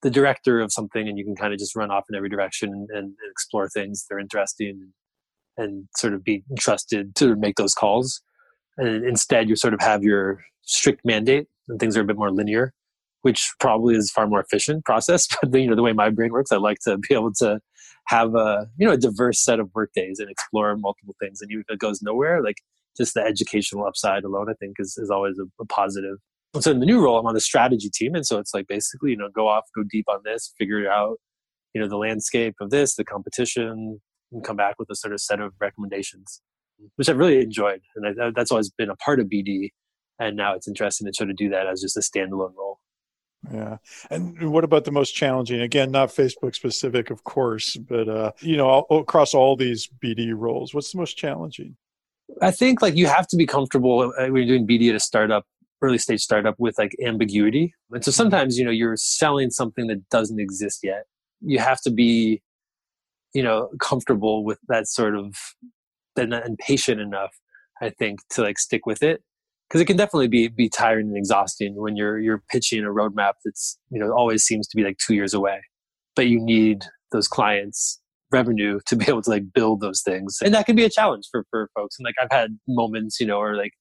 the 0.01 0.09
director 0.09 0.59
of 0.59 0.71
something 0.71 1.07
and 1.07 1.17
you 1.17 1.25
can 1.25 1.35
kind 1.35 1.53
of 1.53 1.59
just 1.59 1.75
run 1.75 1.91
off 1.91 2.05
in 2.09 2.15
every 2.15 2.29
direction 2.29 2.69
and, 2.71 2.89
and, 2.91 3.13
explore 3.31 3.67
things 3.67 4.05
that 4.05 4.15
are 4.15 4.19
interesting 4.19 4.93
and 5.57 5.87
sort 5.97 6.13
of 6.13 6.23
be 6.23 6.43
trusted 6.59 7.15
to 7.15 7.35
make 7.35 7.55
those 7.55 7.73
calls. 7.73 8.21
And 8.77 9.03
instead, 9.05 9.49
you 9.49 9.55
sort 9.55 9.73
of 9.73 9.81
have 9.81 10.03
your 10.03 10.43
strict 10.63 11.01
mandate 11.03 11.47
and 11.67 11.79
things 11.79 11.97
are 11.97 12.01
a 12.01 12.05
bit 12.05 12.17
more 12.17 12.31
linear, 12.31 12.73
which 13.23 13.51
probably 13.59 13.95
is 13.95 14.11
far 14.11 14.27
more 14.27 14.41
efficient 14.41 14.85
process. 14.85 15.27
But 15.41 15.51
the, 15.51 15.61
you 15.61 15.67
know, 15.67 15.75
the 15.75 15.81
way 15.81 15.93
my 15.93 16.09
brain 16.09 16.31
works, 16.31 16.51
I 16.51 16.57
like 16.57 16.79
to 16.81 16.97
be 16.97 17.15
able 17.15 17.33
to 17.35 17.59
have 18.07 18.35
a 18.35 18.67
you 18.77 18.87
know 18.87 18.93
a 18.93 18.97
diverse 18.97 19.43
set 19.43 19.59
of 19.59 19.69
work 19.75 19.91
days 19.93 20.19
and 20.19 20.29
explore 20.29 20.75
multiple 20.77 21.15
things. 21.19 21.41
And 21.41 21.51
even 21.51 21.63
if 21.67 21.73
it 21.73 21.79
goes 21.79 22.01
nowhere, 22.01 22.41
like 22.41 22.57
just 22.95 23.13
the 23.13 23.21
educational 23.21 23.85
upside 23.85 24.23
alone, 24.23 24.49
I 24.49 24.53
think 24.53 24.77
is 24.79 24.97
is 24.97 25.09
always 25.09 25.37
a, 25.39 25.45
a 25.61 25.65
positive. 25.65 26.17
And 26.57 26.63
so 26.63 26.71
in 26.71 26.79
the 26.79 26.87
new 26.87 26.99
role, 26.99 27.19
I'm 27.19 27.25
on 27.27 27.35
the 27.35 27.39
strategy 27.39 27.89
team. 27.93 28.15
And 28.15 28.25
so 28.25 28.39
it's 28.39 28.51
like 28.51 28.67
basically, 28.67 29.11
you 29.11 29.17
know, 29.17 29.29
go 29.29 29.47
off, 29.47 29.65
go 29.75 29.83
deep 29.87 30.05
on 30.09 30.21
this, 30.25 30.53
figure 30.57 30.89
out, 30.89 31.17
you 31.75 31.79
know, 31.79 31.87
the 31.87 31.97
landscape 31.97 32.55
of 32.59 32.71
this, 32.71 32.95
the 32.95 33.05
competition, 33.05 33.99
and 34.31 34.43
come 34.43 34.55
back 34.55 34.75
with 34.79 34.89
a 34.89 34.95
sort 34.95 35.13
of 35.13 35.21
set 35.21 35.39
of 35.39 35.53
recommendations, 35.59 36.41
which 36.95 37.09
I've 37.09 37.17
really 37.17 37.41
enjoyed. 37.41 37.81
And 37.95 38.19
I, 38.19 38.31
that's 38.35 38.51
always 38.51 38.71
been 38.71 38.89
a 38.89 38.95
part 38.95 39.19
of 39.19 39.27
BD. 39.27 39.69
And 40.17 40.35
now 40.35 40.55
it's 40.55 40.67
interesting 40.67 41.05
to 41.05 41.13
sort 41.13 41.29
of 41.29 41.35
do 41.35 41.47
that 41.49 41.67
as 41.67 41.79
just 41.79 41.95
a 41.95 41.99
standalone 41.99 42.55
role. 42.57 42.79
Yeah. 43.53 43.77
And 44.09 44.51
what 44.51 44.63
about 44.63 44.85
the 44.85 44.91
most 44.91 45.11
challenging? 45.11 45.61
Again, 45.61 45.91
not 45.91 46.09
Facebook 46.09 46.55
specific, 46.55 47.11
of 47.11 47.23
course, 47.23 47.75
but, 47.75 48.09
uh, 48.09 48.31
you 48.39 48.57
know, 48.57 48.67
all, 48.67 48.99
across 48.99 49.35
all 49.35 49.55
these 49.55 49.87
BD 50.03 50.33
roles, 50.35 50.73
what's 50.73 50.91
the 50.91 50.97
most 50.97 51.17
challenging? 51.17 51.77
I 52.41 52.49
think 52.49 52.81
like 52.81 52.95
you 52.95 53.05
have 53.05 53.27
to 53.27 53.37
be 53.37 53.45
comfortable 53.45 54.11
uh, 54.17 54.25
when 54.25 54.47
you're 54.47 54.57
doing 54.57 54.67
BD 54.67 54.89
at 54.89 54.95
a 54.95 54.99
startup 54.99 55.45
early 55.81 55.97
stage 55.97 56.21
startup 56.21 56.55
with 56.57 56.77
like 56.77 56.95
ambiguity. 57.05 57.73
And 57.91 58.03
so 58.03 58.09
mm-hmm. 58.09 58.15
sometimes, 58.15 58.57
you 58.57 58.65
know, 58.65 58.71
you're 58.71 58.97
selling 58.97 59.51
something 59.51 59.87
that 59.87 60.07
doesn't 60.09 60.39
exist 60.39 60.79
yet. 60.83 61.03
You 61.41 61.59
have 61.59 61.81
to 61.81 61.91
be, 61.91 62.41
you 63.33 63.43
know, 63.43 63.69
comfortable 63.79 64.43
with 64.43 64.59
that 64.67 64.87
sort 64.87 65.15
of 65.15 65.35
and, 66.15 66.33
and 66.33 66.57
patient 66.57 66.99
enough, 66.99 67.31
I 67.81 67.89
think, 67.89 68.19
to 68.31 68.41
like 68.41 68.57
stick 68.57 68.85
with 68.85 69.03
it. 69.03 69.21
Because 69.67 69.81
it 69.81 69.85
can 69.85 69.97
definitely 69.97 70.29
be 70.29 70.47
be 70.47 70.69
tiring 70.69 71.07
and 71.07 71.17
exhausting 71.17 71.75
when 71.75 71.97
you're 71.97 72.17
you're 72.19 72.41
pitching 72.49 72.85
a 72.85 72.87
roadmap 72.87 73.33
that's 73.43 73.77
you 73.89 73.99
know 73.99 74.13
always 74.13 74.43
seems 74.43 74.65
to 74.69 74.77
be 74.77 74.83
like 74.83 74.97
two 74.97 75.13
years 75.13 75.33
away, 75.33 75.59
but 76.15 76.27
you 76.27 76.39
need 76.39 76.85
those 77.11 77.27
clients 77.27 77.99
revenue 78.31 78.79
to 78.85 78.95
be 78.95 79.05
able 79.09 79.21
to 79.23 79.29
like 79.29 79.51
build 79.53 79.81
those 79.81 80.01
things, 80.01 80.37
and 80.41 80.53
that 80.53 80.65
can 80.65 80.77
be 80.77 80.85
a 80.85 80.89
challenge 80.89 81.25
for 81.29 81.43
for 81.49 81.69
folks. 81.75 81.97
And 81.99 82.05
like 82.05 82.15
I've 82.21 82.31
had 82.31 82.57
moments, 82.65 83.19
you 83.19 83.27
know, 83.27 83.39
or 83.39 83.57
like 83.57 83.73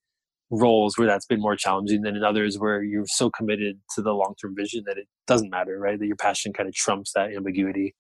roles 0.51 0.97
where 0.97 1.07
that's 1.07 1.27
been 1.27 1.41
more 1.41 1.57
challenging 1.57 2.03
than 2.03 2.17
in 2.17 2.25
others 2.25 2.57
where 2.59 2.83
you're 2.83 3.05
so 3.07 3.31
committed 3.31 3.79
to 3.95 4.03
the 4.03 4.13
long 4.13 4.35
term 4.41 4.55
vision 4.57 4.85
that 4.87 4.99
it 4.99 5.07
doesn't 5.27 5.51
matter, 5.51 5.79
right? 5.79 5.99
That 5.99 6.07
your 6.07 6.17
passion 6.17 6.53
kind 6.53 6.69
of 6.69 6.75
trumps 6.75 7.13
that 7.15 7.33
ambiguity 7.35 7.95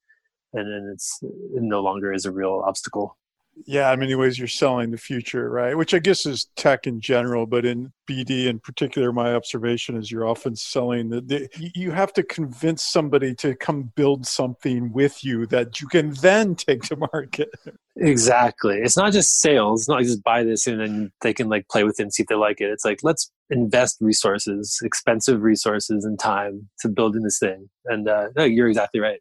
and 0.52 0.66
then 0.72 0.90
it's 0.92 1.18
it 1.22 1.62
no 1.62 1.80
longer 1.80 2.12
is 2.12 2.24
a 2.24 2.32
real 2.32 2.62
obstacle 2.66 3.16
yeah 3.64 3.90
in 3.92 3.98
many 3.98 4.14
ways 4.14 4.38
you're 4.38 4.48
selling 4.48 4.90
the 4.90 4.98
future 4.98 5.48
right? 5.48 5.76
Which 5.76 5.94
i 5.94 5.98
guess 5.98 6.26
is 6.26 6.48
tech 6.56 6.86
in 6.86 7.00
general 7.00 7.46
but 7.46 7.64
in 7.64 7.92
bd 8.08 8.46
in 8.46 8.58
particular 8.60 9.12
my 9.12 9.34
observation 9.34 9.96
is 9.96 10.10
you're 10.10 10.26
often 10.26 10.54
selling 10.54 11.08
the, 11.08 11.20
the, 11.20 11.48
you 11.74 11.90
have 11.90 12.12
to 12.14 12.22
convince 12.22 12.82
somebody 12.82 13.34
to 13.36 13.54
come 13.54 13.92
build 13.94 14.26
something 14.26 14.92
with 14.92 15.24
you 15.24 15.46
that 15.46 15.80
you 15.80 15.88
can 15.88 16.10
then 16.14 16.54
take 16.54 16.82
to 16.82 16.96
market. 17.12 17.48
Exactly. 17.96 18.78
It's 18.78 18.96
not 18.96 19.12
just 19.12 19.40
sales 19.40 19.82
it's 19.82 19.88
not 19.88 20.02
just 20.02 20.22
buy 20.22 20.44
this 20.44 20.66
and 20.66 20.80
then 20.80 21.12
they 21.22 21.32
can 21.32 21.48
like 21.48 21.68
play 21.68 21.84
with 21.84 21.98
it 21.98 22.02
and 22.02 22.12
see 22.12 22.24
if 22.24 22.28
they 22.28 22.34
like 22.34 22.60
it. 22.60 22.70
It's 22.70 22.84
like 22.84 23.00
let's 23.02 23.32
invest 23.48 23.96
resources 24.00 24.78
expensive 24.84 25.42
resources 25.42 26.04
and 26.04 26.18
time 26.18 26.68
to 26.80 26.88
building 26.88 27.22
this 27.22 27.38
thing. 27.38 27.70
And 27.86 28.08
uh, 28.08 28.28
no 28.36 28.44
you're 28.44 28.68
exactly 28.68 29.00
right. 29.00 29.20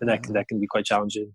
And 0.00 0.08
that 0.08 0.22
can, 0.22 0.34
that 0.34 0.48
can 0.48 0.60
be 0.60 0.66
quite 0.66 0.84
challenging 0.84 1.32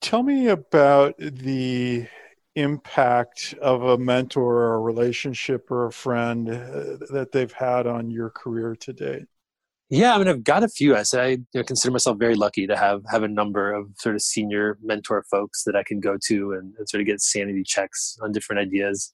Tell 0.00 0.22
me 0.22 0.48
about 0.48 1.16
the 1.18 2.06
impact 2.54 3.54
of 3.60 3.82
a 3.82 3.98
mentor 3.98 4.56
or 4.56 4.74
a 4.74 4.80
relationship 4.80 5.70
or 5.70 5.86
a 5.86 5.92
friend 5.92 6.48
uh, 6.48 7.06
that 7.10 7.28
they've 7.32 7.52
had 7.52 7.86
on 7.86 8.10
your 8.10 8.30
career 8.30 8.74
to 8.76 8.92
date. 8.92 9.26
Yeah, 9.88 10.14
I 10.14 10.18
mean, 10.18 10.26
I've 10.26 10.42
got 10.42 10.64
a 10.64 10.68
few. 10.68 10.96
I 10.96 11.04
say 11.04 11.38
I 11.54 11.62
consider 11.62 11.92
myself 11.92 12.18
very 12.18 12.34
lucky 12.34 12.66
to 12.66 12.76
have 12.76 13.02
have 13.08 13.22
a 13.22 13.28
number 13.28 13.72
of 13.72 13.88
sort 13.98 14.16
of 14.16 14.22
senior 14.22 14.78
mentor 14.82 15.24
folks 15.30 15.62
that 15.62 15.76
I 15.76 15.84
can 15.84 16.00
go 16.00 16.18
to 16.26 16.52
and, 16.52 16.74
and 16.76 16.88
sort 16.88 17.00
of 17.00 17.06
get 17.06 17.20
sanity 17.20 17.62
checks 17.62 18.18
on 18.20 18.32
different 18.32 18.60
ideas. 18.60 19.12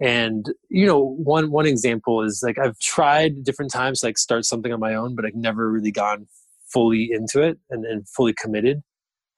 And 0.00 0.44
you 0.68 0.86
know, 0.86 0.98
one 1.00 1.50
one 1.50 1.64
example 1.66 2.22
is 2.22 2.42
like 2.42 2.58
I've 2.58 2.78
tried 2.78 3.42
different 3.44 3.72
times 3.72 4.02
like 4.02 4.18
start 4.18 4.44
something 4.44 4.72
on 4.72 4.80
my 4.80 4.94
own, 4.94 5.14
but 5.14 5.24
I've 5.24 5.34
never 5.34 5.70
really 5.70 5.92
gone 5.92 6.26
fully 6.68 7.10
into 7.10 7.40
it 7.40 7.58
and, 7.70 7.86
and 7.86 8.06
fully 8.08 8.34
committed 8.34 8.82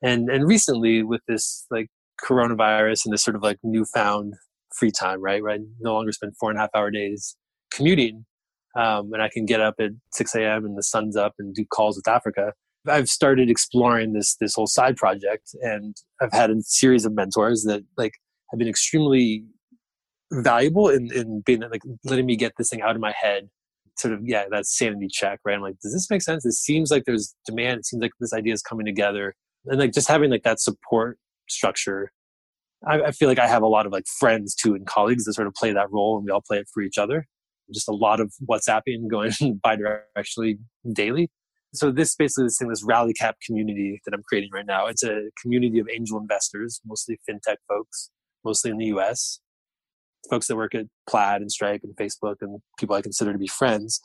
and 0.05 0.29
and 0.29 0.47
recently 0.47 1.03
with 1.03 1.23
this 1.27 1.67
like 1.71 1.89
coronavirus 2.25 3.07
and 3.07 3.13
this 3.13 3.25
sort 3.25 3.35
of 3.35 3.43
like 3.43 3.59
newfound 3.65 4.35
free 4.77 4.93
time 4.93 5.21
right 5.21 5.43
right 5.43 5.61
no 5.81 5.95
longer 5.95 6.13
spend 6.13 6.33
four 6.39 6.51
and 6.51 6.59
a 6.59 6.63
half 6.63 6.71
hour 6.77 6.91
days 6.91 7.37
commuting 7.73 8.25
um, 8.77 9.13
and 9.13 9.23
i 9.23 9.29
can 9.33 9.45
get 9.45 9.61
up 9.61 9.75
at 9.81 9.91
6 10.13 10.35
a.m 10.37 10.65
and 10.65 10.79
the 10.79 10.83
sun's 10.83 11.17
up 11.17 11.35
and 11.39 11.55
do 11.55 11.65
calls 11.65 11.97
with 11.97 12.07
africa 12.07 12.53
i've 12.89 13.09
started 13.09 13.51
exploring 13.51 14.13
this 14.13 14.37
this 14.41 14.55
whole 14.55 14.67
side 14.67 14.97
project 14.97 15.51
and 15.63 15.97
i've 16.21 16.33
had 16.33 16.51
a 16.51 16.61
series 16.61 17.05
of 17.05 17.15
mentors 17.15 17.65
that 17.65 17.83
like 17.97 18.13
have 18.51 18.59
been 18.59 18.69
extremely 18.69 19.45
valuable 20.33 20.89
in, 20.89 21.11
in 21.13 21.43
being 21.45 21.61
like 21.61 21.83
letting 22.05 22.27
me 22.27 22.37
get 22.37 22.53
this 22.59 22.69
thing 22.69 22.83
out 22.83 22.95
of 22.95 23.01
my 23.01 23.15
head 23.21 23.49
sort 23.97 24.13
of 24.13 24.21
yeah 24.25 24.45
that 24.51 24.67
sanity 24.67 25.07
check 25.09 25.39
right? 25.45 25.55
I'm 25.55 25.63
like 25.63 25.79
does 25.81 25.93
this 25.93 26.11
make 26.11 26.21
sense? 26.21 26.45
It 26.45 26.55
seems 26.55 26.91
like 26.91 27.05
there's 27.07 27.33
demand. 27.47 27.79
It 27.79 27.87
seems 27.87 28.03
like 28.03 28.11
this 28.19 28.33
idea 28.33 28.53
is 28.53 28.61
coming 28.61 28.85
together 28.85 29.35
and 29.67 29.79
like 29.79 29.93
just 29.93 30.09
having 30.09 30.31
like 30.31 30.43
that 30.43 30.61
support 30.61 31.19
structure 31.49 32.11
I, 32.87 33.03
I, 33.03 33.11
feel 33.13 33.29
like 33.29 33.39
i 33.39 33.47
have 33.47 33.63
a 33.63 33.67
lot 33.67 33.87
of 33.87 33.93
like 33.93 34.07
friends 34.19 34.55
too 34.55 34.75
and 34.75 34.87
colleagues 34.87 35.25
that 35.25 35.35
sort 35.35 35.47
of 35.47 35.55
play 35.55 35.73
that 35.73 35.91
role 35.91 36.17
and 36.17 36.25
we 36.25 36.31
all 36.31 36.43
play 36.47 36.59
it 36.59 36.69
for 36.73 36.83
each 36.83 36.99
other 36.99 37.27
just 37.73 37.89
a 37.89 37.93
lot 37.93 38.21
of 38.21 38.33
whatsapping 38.41 39.09
going 39.11 39.33
bi-directionally 39.63 40.59
daily 40.93 41.31
So 41.73 41.91
this 41.91 42.15
basically 42.15 42.45
this 42.45 42.59
thing, 42.59 42.69
this 42.69 42.85
rally 42.85 43.13
cap 43.13 43.37
community 43.45 44.01
that 44.05 44.15
I'm 44.15 44.23
creating 44.23 44.51
right 44.53 44.67
now. 44.67 44.87
It's 44.87 45.03
a 45.03 45.31
community 45.43 45.81
of 45.81 45.89
angel 45.93 46.19
investors, 46.19 46.81
mostly 46.87 47.19
fintech 47.29 47.57
folks, 47.69 48.11
mostly 48.45 48.71
in 48.71 48.79
the 48.79 48.87
US. 48.97 49.41
Folks 50.31 50.47
that 50.47 50.57
work 50.57 50.75
at 50.75 50.87
Plaid 51.09 51.41
and 51.41 51.51
Stripe 51.53 51.83
and 51.85 51.95
Facebook 51.97 52.37
and 52.41 52.61
people 52.79 52.97
I 52.97 53.03
consider 53.03 53.33
to 53.33 53.39
be 53.39 53.47
friends, 53.47 54.01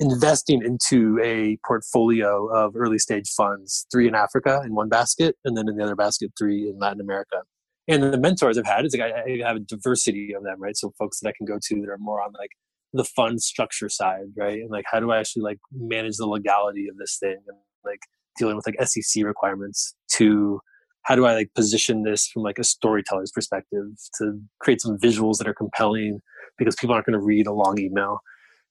investing 0.00 0.62
into 0.62 1.18
a 1.22 1.58
portfolio 1.66 2.46
of 2.46 2.76
early 2.76 2.98
stage 2.98 3.30
funds, 3.30 3.86
three 3.90 4.06
in 4.06 4.14
Africa 4.14 4.60
in 4.64 4.74
one 4.74 4.88
basket, 4.88 5.36
and 5.44 5.56
then 5.56 5.68
in 5.68 5.76
the 5.76 5.82
other 5.82 5.96
basket, 5.96 6.32
three 6.38 6.68
in 6.68 6.78
Latin 6.78 7.00
America. 7.00 7.42
And 7.88 8.02
the 8.02 8.18
mentors 8.18 8.58
I've 8.58 8.66
had 8.66 8.84
is 8.84 8.96
like 8.96 9.12
I 9.12 9.38
have 9.46 9.56
a 9.56 9.60
diversity 9.60 10.32
of 10.34 10.42
them, 10.42 10.60
right? 10.60 10.76
So 10.76 10.92
folks 10.98 11.20
that 11.20 11.28
I 11.28 11.32
can 11.36 11.46
go 11.46 11.58
to 11.60 11.80
that 11.80 11.88
are 11.88 11.98
more 11.98 12.20
on 12.20 12.32
like 12.38 12.50
the 12.92 13.04
fund 13.04 13.42
structure 13.42 13.88
side, 13.88 14.26
right? 14.36 14.58
And 14.58 14.70
like 14.70 14.86
how 14.90 15.00
do 15.00 15.12
I 15.12 15.18
actually 15.18 15.42
like 15.42 15.58
manage 15.72 16.16
the 16.16 16.26
legality 16.26 16.88
of 16.88 16.96
this 16.96 17.16
thing 17.18 17.38
and 17.46 17.56
like 17.84 18.00
dealing 18.36 18.56
with 18.56 18.66
like 18.66 18.82
SEC 18.88 19.24
requirements 19.24 19.94
to 20.12 20.60
how 21.06 21.14
do 21.14 21.24
I 21.24 21.34
like 21.34 21.54
position 21.54 22.02
this 22.02 22.26
from 22.26 22.42
like 22.42 22.58
a 22.58 22.64
storyteller's 22.64 23.30
perspective 23.30 23.84
to 24.18 24.40
create 24.58 24.80
some 24.80 24.98
visuals 24.98 25.38
that 25.38 25.46
are 25.46 25.54
compelling 25.54 26.20
because 26.58 26.74
people 26.74 26.94
aren't 26.94 27.06
going 27.06 27.18
to 27.18 27.24
read 27.24 27.46
a 27.46 27.52
long 27.52 27.78
email 27.78 28.20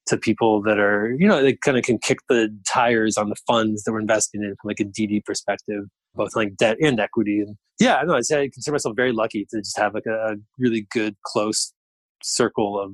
to 0.07 0.17
people 0.17 0.61
that 0.63 0.77
are, 0.77 1.15
you 1.17 1.27
know, 1.27 1.41
they 1.41 1.55
kind 1.55 1.77
of 1.77 1.83
can 1.83 1.97
kick 1.97 2.19
the 2.27 2.49
tires 2.67 3.17
on 3.17 3.29
the 3.29 3.38
funds 3.47 3.83
that 3.83 3.93
we're 3.93 4.01
investing 4.01 4.43
in 4.43 4.53
from 4.61 4.67
like 4.67 4.81
a 4.81 4.83
DD 4.83 5.23
perspective, 5.23 5.86
both 6.13 6.36
like 6.36 6.57
debt 6.57 6.75
and 6.81 6.99
equity. 6.99 7.39
And 7.39 7.55
yeah, 7.79 7.95
I 7.95 8.03
know 8.03 8.15
I 8.15 8.21
say 8.21 8.41
I 8.41 8.49
consider 8.53 8.73
myself 8.73 8.97
very 8.97 9.13
lucky 9.13 9.47
to 9.51 9.59
just 9.61 9.77
have 9.77 9.93
like 9.93 10.05
a 10.05 10.36
really 10.59 10.88
good, 10.91 11.15
close 11.25 11.73
circle 12.21 12.79
of 12.79 12.91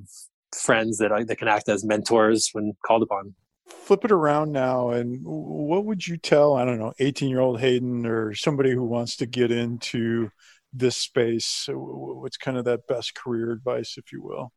friends 0.56 1.00
that 1.00 1.12
I, 1.12 1.24
that 1.24 1.38
can 1.38 1.48
act 1.48 1.68
as 1.68 1.84
mentors 1.84 2.50
when 2.54 2.74
called 2.86 3.02
upon. 3.02 3.34
Flip 3.72 4.06
it 4.06 4.12
around 4.12 4.52
now, 4.52 4.90
and 4.90 5.20
what 5.24 5.86
would 5.86 6.08
you 6.08 6.18
tell 6.18 6.56
I 6.56 6.66
don't 6.66 6.80
know, 6.80 6.94
eighteen 7.00 7.30
year 7.30 7.40
old 7.40 7.60
Hayden 7.60 8.06
or 8.06 8.34
somebody 8.34 8.72
who 8.72 8.84
wants 8.84 9.18
to 9.18 9.26
get 9.26 9.52
into 9.52 10.32
this 10.72 10.96
space? 10.96 11.68
What's 11.70 12.38
kind 12.38 12.58
of 12.58 12.66
that 12.66 12.88
best 12.88 13.16
career 13.16 13.52
advice, 13.52 13.96
if 13.98 14.12
you 14.12 14.22
will? 14.22 14.52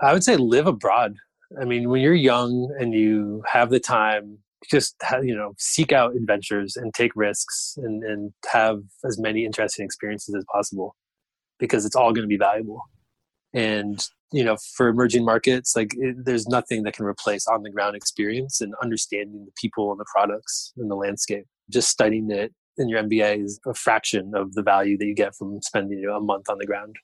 I 0.00 0.12
would 0.12 0.24
say 0.24 0.36
live 0.36 0.66
abroad. 0.66 1.16
I 1.60 1.64
mean, 1.64 1.88
when 1.88 2.00
you're 2.00 2.14
young 2.14 2.74
and 2.80 2.92
you 2.94 3.42
have 3.46 3.70
the 3.70 3.78
time, 3.78 4.38
just 4.70 4.96
you 5.22 5.36
know 5.36 5.54
seek 5.58 5.92
out 5.92 6.16
adventures 6.16 6.76
and 6.76 6.92
take 6.94 7.12
risks 7.14 7.74
and, 7.76 8.02
and 8.02 8.32
have 8.52 8.80
as 9.04 9.18
many 9.18 9.44
interesting 9.44 9.84
experiences 9.84 10.34
as 10.34 10.44
possible 10.52 10.96
because 11.58 11.84
it's 11.84 11.96
all 11.96 12.12
going 12.12 12.24
to 12.24 12.28
be 12.28 12.36
valuable. 12.36 12.82
And 13.54 14.04
you 14.32 14.44
know, 14.44 14.56
for 14.76 14.88
emerging 14.88 15.24
markets, 15.24 15.76
like 15.76 15.94
it, 15.98 16.24
there's 16.24 16.46
nothing 16.46 16.82
that 16.84 16.94
can 16.94 17.04
replace 17.04 17.46
on 17.46 17.62
the 17.62 17.70
ground 17.70 17.96
experience 17.96 18.60
and 18.60 18.74
understanding 18.82 19.44
the 19.44 19.52
people 19.60 19.90
and 19.90 20.00
the 20.00 20.06
products 20.12 20.72
and 20.76 20.90
the 20.90 20.94
landscape. 20.94 21.44
Just 21.70 21.90
studying 21.90 22.30
it 22.30 22.52
in 22.78 22.88
your 22.88 23.02
MBA 23.02 23.44
is 23.44 23.60
a 23.66 23.74
fraction 23.74 24.32
of 24.34 24.54
the 24.54 24.62
value 24.62 24.96
that 24.98 25.04
you 25.04 25.14
get 25.14 25.34
from 25.34 25.60
spending 25.62 25.98
you 25.98 26.06
know, 26.06 26.16
a 26.16 26.20
month 26.20 26.48
on 26.48 26.58
the 26.58 26.66
ground. 26.66 26.96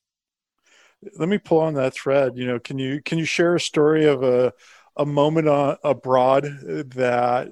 Let 1.19 1.29
me 1.29 1.39
pull 1.39 1.61
on 1.61 1.75
that 1.75 1.95
thread. 1.95 2.33
You 2.37 2.47
know, 2.47 2.59
can 2.59 2.79
you 2.79 3.01
can 3.05 3.19
you 3.19 3.25
share 3.25 3.55
a 3.55 3.61
story 3.61 4.07
of 4.07 4.23
a 4.23 4.53
a 4.97 5.07
moment 5.07 5.49
on, 5.49 5.77
abroad 5.85 6.45
uh, 6.47 6.83
that 6.97 7.51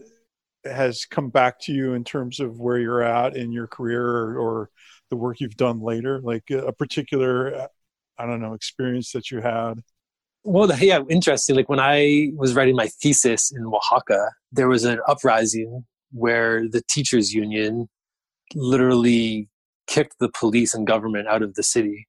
has 0.64 1.04
come 1.04 1.30
back 1.30 1.60
to 1.60 1.72
you 1.72 1.94
in 1.94 2.02
terms 2.02 2.40
of 2.40 2.58
where 2.58 2.78
you're 2.78 3.02
at 3.02 3.36
in 3.36 3.52
your 3.52 3.68
career 3.68 4.04
or, 4.04 4.38
or 4.38 4.70
the 5.10 5.16
work 5.16 5.40
you've 5.40 5.56
done 5.56 5.80
later, 5.80 6.20
like 6.20 6.42
uh, 6.50 6.66
a 6.66 6.72
particular 6.72 7.68
I 8.18 8.26
don't 8.26 8.40
know, 8.40 8.54
experience 8.54 9.12
that 9.12 9.30
you 9.30 9.40
had? 9.40 9.82
Well, 10.44 10.72
yeah, 10.78 11.00
interesting. 11.10 11.56
Like 11.56 11.68
when 11.68 11.80
I 11.80 12.30
was 12.36 12.54
writing 12.54 12.76
my 12.76 12.86
thesis 12.86 13.50
in 13.50 13.66
Oaxaca, 13.66 14.30
there 14.52 14.68
was 14.68 14.84
an 14.84 15.00
uprising 15.08 15.84
where 16.12 16.68
the 16.68 16.82
teachers 16.88 17.34
union 17.34 17.88
literally 18.54 19.48
kicked 19.88 20.14
the 20.20 20.28
police 20.28 20.72
and 20.72 20.86
government 20.86 21.26
out 21.26 21.42
of 21.42 21.54
the 21.54 21.62
city 21.62 22.06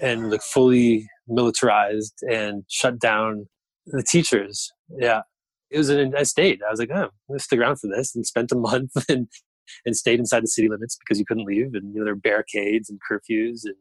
and 0.00 0.30
like 0.30 0.42
fully 0.42 1.08
militarized 1.26 2.22
and 2.30 2.64
shut 2.68 2.98
down 2.98 3.48
the 3.86 4.02
teachers. 4.02 4.72
Yeah. 4.98 5.22
It 5.70 5.76
was 5.76 5.90
an 5.90 6.14
I 6.16 6.22
stayed. 6.22 6.62
I 6.66 6.70
was 6.70 6.80
like, 6.80 6.90
oh, 6.90 7.10
gonna 7.28 7.38
stick 7.38 7.60
around 7.60 7.76
for 7.76 7.88
this 7.88 8.14
and 8.14 8.24
spent 8.26 8.52
a 8.52 8.54
month 8.70 8.92
and 9.10 9.28
and 9.84 9.94
stayed 9.94 10.18
inside 10.18 10.42
the 10.42 10.48
city 10.48 10.70
limits 10.70 10.96
because 10.96 11.18
you 11.18 11.26
couldn't 11.26 11.44
leave 11.44 11.74
and 11.74 11.92
you 11.92 12.00
know, 12.00 12.04
there 12.06 12.14
were 12.14 12.20
barricades 12.20 12.88
and 12.88 12.98
curfews 13.10 13.64
and 13.64 13.74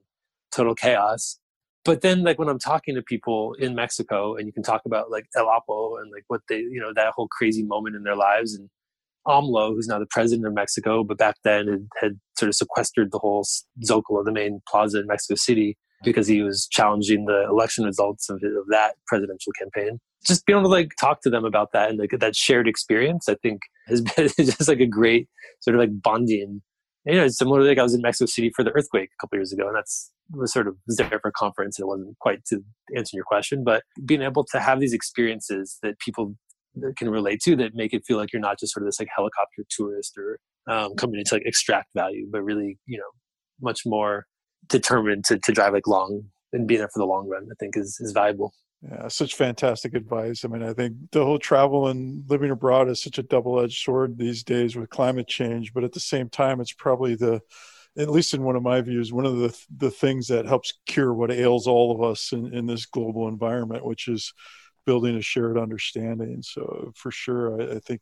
total 0.51 0.75
chaos 0.75 1.39
but 1.87 2.01
then 2.01 2.23
like 2.23 2.37
when 2.37 2.49
i'm 2.49 2.59
talking 2.59 2.93
to 2.93 3.01
people 3.01 3.55
in 3.57 3.73
mexico 3.73 4.35
and 4.35 4.45
you 4.45 4.53
can 4.53 4.61
talk 4.61 4.81
about 4.85 5.09
like 5.09 5.25
el 5.35 5.47
APPO 5.47 5.99
and 5.99 6.11
like 6.11 6.23
what 6.27 6.41
they 6.47 6.57
you 6.57 6.79
know 6.79 6.93
that 6.93 7.13
whole 7.15 7.27
crazy 7.29 7.63
moment 7.63 7.95
in 7.95 8.03
their 8.03 8.15
lives 8.15 8.53
and 8.53 8.69
AMLO, 9.27 9.73
who's 9.73 9.87
now 9.87 9.99
the 9.99 10.07
president 10.09 10.47
of 10.47 10.53
Mexico, 10.53 11.03
but 11.03 11.17
back 11.17 11.35
then 11.43 11.67
had, 11.67 11.87
had 11.99 12.19
sort 12.37 12.47
of 12.47 12.55
sequestered 12.55 13.11
the 13.11 13.19
whole 13.19 13.45
Zocalo, 13.85 14.23
the 14.23 14.31
main 14.31 14.61
plaza 14.67 15.01
in 15.01 15.07
Mexico 15.07 15.35
City, 15.35 15.77
because 16.03 16.27
he 16.27 16.41
was 16.41 16.67
challenging 16.71 17.25
the 17.25 17.43
election 17.49 17.83
results 17.83 18.29
of, 18.29 18.37
of 18.37 18.67
that 18.69 18.95
presidential 19.07 19.51
campaign. 19.59 19.99
Just 20.25 20.45
being 20.45 20.57
able 20.57 20.69
to 20.69 20.73
like 20.73 20.91
talk 20.99 21.21
to 21.21 21.29
them 21.29 21.45
about 21.45 21.71
that 21.73 21.89
and 21.89 21.99
like 21.99 22.11
that 22.11 22.35
shared 22.35 22.67
experience, 22.67 23.27
I 23.27 23.35
think 23.35 23.61
has 23.87 24.01
been 24.15 24.29
just 24.37 24.67
like 24.67 24.79
a 24.79 24.87
great 24.87 25.27
sort 25.61 25.75
of 25.75 25.79
like 25.79 26.01
bonding. 26.01 26.61
You 27.07 27.15
know, 27.15 27.27
similarly, 27.29 27.69
like 27.69 27.79
I 27.79 27.83
was 27.83 27.93
in 27.93 28.01
Mexico 28.01 28.25
City 28.25 28.51
for 28.55 28.63
the 28.63 28.71
earthquake 28.71 29.09
a 29.13 29.17
couple 29.21 29.37
years 29.37 29.53
ago, 29.53 29.67
and 29.67 29.75
that's 29.75 30.11
was 30.31 30.51
sort 30.51 30.67
of 30.67 30.75
was 30.87 30.97
there 30.97 31.07
for 31.07 31.29
a 31.29 31.31
conference. 31.31 31.79
and 31.79 31.85
It 31.85 31.87
wasn't 31.87 32.19
quite 32.19 32.43
to 32.49 32.61
answer 32.95 33.15
your 33.15 33.23
question, 33.23 33.63
but 33.63 33.83
being 34.05 34.21
able 34.21 34.43
to 34.51 34.59
have 34.59 34.79
these 34.79 34.93
experiences 34.93 35.77
that 35.83 35.99
people 35.99 36.35
can 36.97 37.09
relate 37.09 37.39
to 37.41 37.55
that 37.55 37.73
make 37.73 37.93
it 37.93 38.03
feel 38.05 38.17
like 38.17 38.31
you're 38.31 38.41
not 38.41 38.59
just 38.59 38.73
sort 38.73 38.83
of 38.83 38.87
this 38.87 38.99
like 38.99 39.09
helicopter 39.15 39.63
tourist 39.69 40.17
or 40.17 40.39
um, 40.69 40.95
coming 40.95 41.19
in 41.19 41.25
to 41.25 41.35
like 41.35 41.43
extract 41.45 41.87
value, 41.95 42.27
but 42.29 42.43
really, 42.43 42.77
you 42.85 42.97
know, 42.97 43.09
much 43.61 43.81
more 43.85 44.25
determined 44.67 45.23
to, 45.25 45.39
to 45.39 45.51
drive 45.51 45.73
like 45.73 45.87
long 45.87 46.23
and 46.53 46.67
be 46.67 46.77
there 46.77 46.89
for 46.93 46.99
the 46.99 47.05
long 47.05 47.27
run, 47.27 47.47
I 47.49 47.55
think 47.59 47.77
is, 47.77 47.97
is 47.99 48.11
valuable. 48.11 48.53
Yeah, 48.81 49.07
such 49.07 49.35
fantastic 49.35 49.95
advice. 49.95 50.45
I 50.45 50.49
mean, 50.49 50.61
I 50.61 50.73
think 50.73 50.95
the 51.11 51.25
whole 51.25 51.39
travel 51.39 51.87
and 51.87 52.23
living 52.29 52.51
abroad 52.51 52.89
is 52.89 53.01
such 53.01 53.17
a 53.17 53.23
double 53.23 53.59
edged 53.59 53.81
sword 53.83 54.17
these 54.17 54.43
days 54.43 54.75
with 54.75 54.89
climate 54.91 55.27
change, 55.27 55.73
but 55.73 55.83
at 55.83 55.93
the 55.93 55.99
same 55.99 56.29
time, 56.29 56.61
it's 56.61 56.73
probably 56.73 57.15
the 57.15 57.41
at 57.97 58.11
least 58.11 58.35
in 58.35 58.43
one 58.43 58.55
of 58.55 58.61
my 58.61 58.79
views, 58.81 59.11
one 59.11 59.25
of 59.25 59.37
the 59.37 59.57
the 59.75 59.89
things 59.89 60.27
that 60.27 60.45
helps 60.45 60.73
cure 60.85 61.13
what 61.13 61.31
ails 61.31 61.65
all 61.65 61.91
of 61.91 62.03
us 62.03 62.31
in, 62.31 62.53
in 62.53 62.67
this 62.67 62.85
global 62.85 63.27
environment, 63.27 63.83
which 63.83 64.07
is 64.07 64.31
building 64.85 65.15
a 65.15 65.21
shared 65.21 65.57
understanding. 65.57 66.43
So 66.43 66.91
for 66.95 67.09
sure, 67.09 67.59
I, 67.59 67.77
I 67.77 67.79
think 67.79 68.01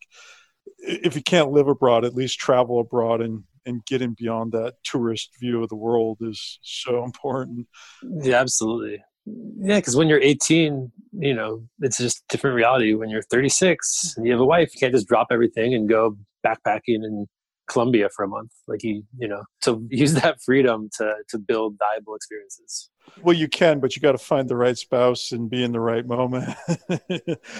if 0.79 1.15
you 1.15 1.23
can't 1.23 1.51
live 1.51 1.69
abroad, 1.69 2.03
at 2.03 2.15
least 2.15 2.39
travel 2.39 2.79
abroad 2.79 3.21
and 3.21 3.43
and 3.65 3.83
getting 3.85 4.13
beyond 4.13 4.51
that 4.51 4.75
tourist 4.83 5.31
view 5.39 5.63
of 5.63 5.69
the 5.69 5.75
world 5.75 6.17
is 6.21 6.59
so 6.61 7.03
important. 7.05 7.67
Yeah, 8.03 8.41
absolutely. 8.41 9.01
Yeah, 9.25 9.79
because 9.79 9.95
when 9.95 10.07
you're 10.07 10.21
18, 10.21 10.91
you 11.13 11.33
know, 11.33 11.63
it's 11.79 11.97
just 11.97 12.23
different 12.29 12.55
reality. 12.55 12.93
When 12.93 13.09
you're 13.09 13.23
36 13.23 14.15
and 14.17 14.25
you 14.25 14.31
have 14.31 14.41
a 14.41 14.45
wife, 14.45 14.73
you 14.73 14.79
can't 14.79 14.93
just 14.93 15.07
drop 15.07 15.27
everything 15.31 15.73
and 15.73 15.89
go 15.89 16.17
backpacking 16.45 17.03
in 17.03 17.27
Colombia 17.67 18.09
for 18.15 18.23
a 18.23 18.27
month. 18.27 18.51
Like 18.67 18.83
you, 18.83 19.03
you 19.17 19.27
know, 19.27 19.43
to 19.63 19.85
use 19.89 20.13
that 20.13 20.41
freedom 20.41 20.89
to 20.97 21.15
to 21.29 21.37
build 21.37 21.77
valuable 21.79 22.15
experiences. 22.15 22.89
Well, 23.21 23.35
you 23.35 23.47
can, 23.47 23.79
but 23.79 23.95
you 23.95 24.01
got 24.01 24.13
to 24.13 24.17
find 24.17 24.49
the 24.49 24.55
right 24.55 24.75
spouse 24.75 25.31
and 25.31 25.49
be 25.49 25.63
in 25.63 25.71
the 25.71 25.79
right 25.79 26.05
moment. 26.05 26.55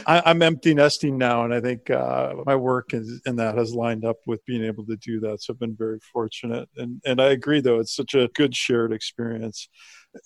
I, 0.08 0.32
am 0.32 0.42
empty 0.42 0.74
nesting 0.74 1.20
now, 1.20 1.46
and 1.46 1.54
I 1.54 1.62
think 1.62 1.90
uh, 1.90 2.34
my 2.46 2.56
work 2.56 2.96
is, 2.96 3.22
in 3.28 3.36
that 3.36 3.56
has 3.56 3.74
lined 3.74 4.06
up 4.06 4.18
with 4.26 4.44
being 4.46 4.64
able 4.64 4.86
to 4.88 4.98
do 4.98 5.20
that. 5.20 5.44
So 5.44 5.54
I've 5.54 5.60
been 5.60 5.76
very 5.76 6.00
fortunate, 6.12 6.68
and 6.78 7.02
and 7.06 7.22
I 7.22 7.28
agree 7.28 7.62
though 7.62 7.80
it's 7.80 7.96
such 7.96 8.16
a 8.16 8.28
good 8.36 8.56
shared 8.56 8.92
experience. 8.92 9.70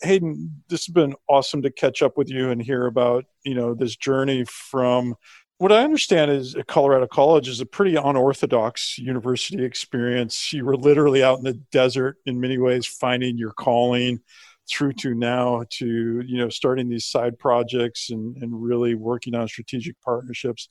Hayden, 0.02 0.64
this 0.70 0.86
has 0.86 0.94
been 0.94 1.16
awesome 1.28 1.62
to 1.64 1.72
catch 1.72 2.02
up 2.02 2.18
with 2.18 2.30
you 2.30 2.50
and 2.50 2.62
hear 2.62 2.86
about 2.86 3.26
you 3.44 3.56
know 3.56 3.74
this 3.74 3.96
journey 3.96 4.46
from 4.46 5.16
what 5.58 5.72
I 5.74 5.84
understand 5.84 6.32
is 6.32 6.56
Colorado 6.68 7.06
College 7.08 7.50
is 7.50 7.60
a 7.60 7.66
pretty 7.66 7.98
unorthodox 7.98 8.98
university 8.98 9.64
experience. 9.64 10.54
You 10.54 10.64
were 10.64 10.78
literally 10.78 11.22
out 11.22 11.40
in 11.40 11.44
the 11.44 11.54
desert 11.72 12.16
in 12.26 12.40
many 12.40 12.58
ways, 12.58 12.86
finding 12.86 13.38
your 13.38 13.52
calling 13.52 14.22
through 14.70 14.94
to 14.94 15.14
now 15.14 15.64
to 15.70 16.22
you 16.26 16.38
know 16.38 16.50
starting 16.50 16.90
these 16.90 17.06
side 17.06 17.38
projects 17.40 18.10
and, 18.10 18.38
and 18.38 18.64
really 18.64 18.96
working 18.96 19.36
on 19.36 19.48
strategic 19.48 20.00
partnerships 20.02 20.70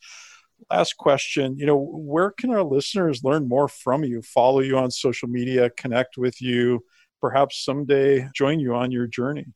last 0.71 0.97
question 0.97 1.57
you 1.59 1.67
know 1.67 1.77
where 1.77 2.31
can 2.31 2.51
our 2.51 2.63
listeners 2.63 3.25
learn 3.25 3.49
more 3.49 3.69
from 3.69 4.05
you 4.05 4.23
follow 4.23 4.61
you 4.61 4.79
on 4.79 4.91
social 4.91 5.29
media 5.29 5.71
connect 5.71 6.17
with 6.17 6.41
you 6.41 6.85
perhaps 7.21 7.65
someday 7.65 8.29
join 8.35 8.61
you 8.61 8.75
on 8.75 8.91
your 8.91 9.07
journey 9.07 9.47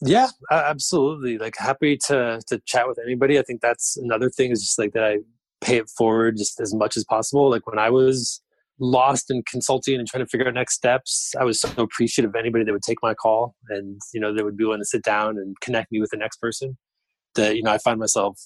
yeah, 0.00 0.28
absolutely. 0.50 1.38
Like 1.38 1.56
happy 1.58 1.96
to 2.06 2.40
to 2.46 2.60
chat 2.66 2.86
with 2.86 2.98
anybody. 3.04 3.38
I 3.38 3.42
think 3.42 3.60
that's 3.60 3.96
another 3.96 4.30
thing 4.30 4.52
is 4.52 4.60
just 4.60 4.78
like 4.78 4.92
that 4.92 5.02
I 5.02 5.18
pay 5.60 5.78
it 5.78 5.90
forward 5.90 6.36
just 6.36 6.60
as 6.60 6.72
much 6.72 6.96
as 6.96 7.04
possible. 7.04 7.50
Like 7.50 7.66
when 7.66 7.78
I 7.78 7.90
was 7.90 8.40
lost 8.78 9.28
in 9.28 9.42
consulting 9.42 9.98
and 9.98 10.06
trying 10.06 10.24
to 10.24 10.28
figure 10.28 10.46
out 10.46 10.54
next 10.54 10.74
steps, 10.74 11.32
I 11.38 11.42
was 11.42 11.60
so 11.60 11.68
appreciative 11.78 12.30
of 12.30 12.36
anybody 12.36 12.64
that 12.64 12.72
would 12.72 12.82
take 12.82 12.98
my 13.02 13.12
call 13.12 13.56
and 13.70 14.00
you 14.14 14.20
know 14.20 14.32
that 14.32 14.44
would 14.44 14.56
be 14.56 14.64
willing 14.64 14.80
to 14.80 14.86
sit 14.86 15.02
down 15.02 15.30
and 15.30 15.56
connect 15.60 15.90
me 15.90 16.00
with 16.00 16.10
the 16.10 16.16
next 16.16 16.36
person. 16.36 16.78
That 17.34 17.56
you 17.56 17.62
know 17.64 17.72
I 17.72 17.78
find 17.78 17.98
myself 17.98 18.38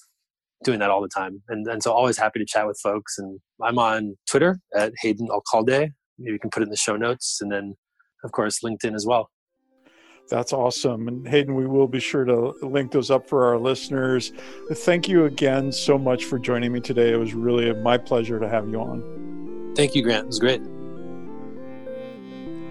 doing 0.63 0.79
that 0.79 0.89
all 0.89 1.01
the 1.01 1.09
time. 1.09 1.43
And, 1.49 1.67
and 1.67 1.83
so 1.83 1.91
always 1.91 2.17
happy 2.17 2.39
to 2.39 2.45
chat 2.45 2.65
with 2.65 2.79
folks. 2.81 3.17
And 3.17 3.39
I'm 3.61 3.77
on 3.77 4.15
Twitter 4.25 4.59
at 4.75 4.93
Hayden 5.01 5.27
Alcalde. 5.29 5.89
Maybe 6.17 6.31
you 6.31 6.39
can 6.39 6.49
put 6.49 6.63
it 6.63 6.67
in 6.67 6.69
the 6.69 6.77
show 6.77 6.95
notes. 6.95 7.39
And 7.41 7.51
then, 7.51 7.75
of 8.23 8.31
course, 8.31 8.59
LinkedIn 8.63 8.95
as 8.95 9.05
well. 9.05 9.29
That's 10.29 10.53
awesome. 10.53 11.07
And 11.07 11.27
Hayden, 11.27 11.53
we 11.53 11.67
will 11.67 11.87
be 11.87 11.99
sure 11.99 12.23
to 12.23 12.53
link 12.61 12.91
those 12.91 13.11
up 13.11 13.27
for 13.27 13.45
our 13.45 13.57
listeners. 13.57 14.31
Thank 14.71 15.07
you 15.07 15.25
again 15.25 15.71
so 15.71 15.97
much 15.97 16.25
for 16.25 16.39
joining 16.39 16.71
me 16.71 16.79
today. 16.79 17.11
It 17.11 17.17
was 17.17 17.33
really 17.33 17.73
my 17.73 17.97
pleasure 17.97 18.39
to 18.39 18.47
have 18.47 18.69
you 18.69 18.79
on. 18.79 19.73
Thank 19.75 19.95
you, 19.95 20.03
Grant. 20.03 20.23
It 20.23 20.27
was 20.27 20.39
great. 20.39 20.61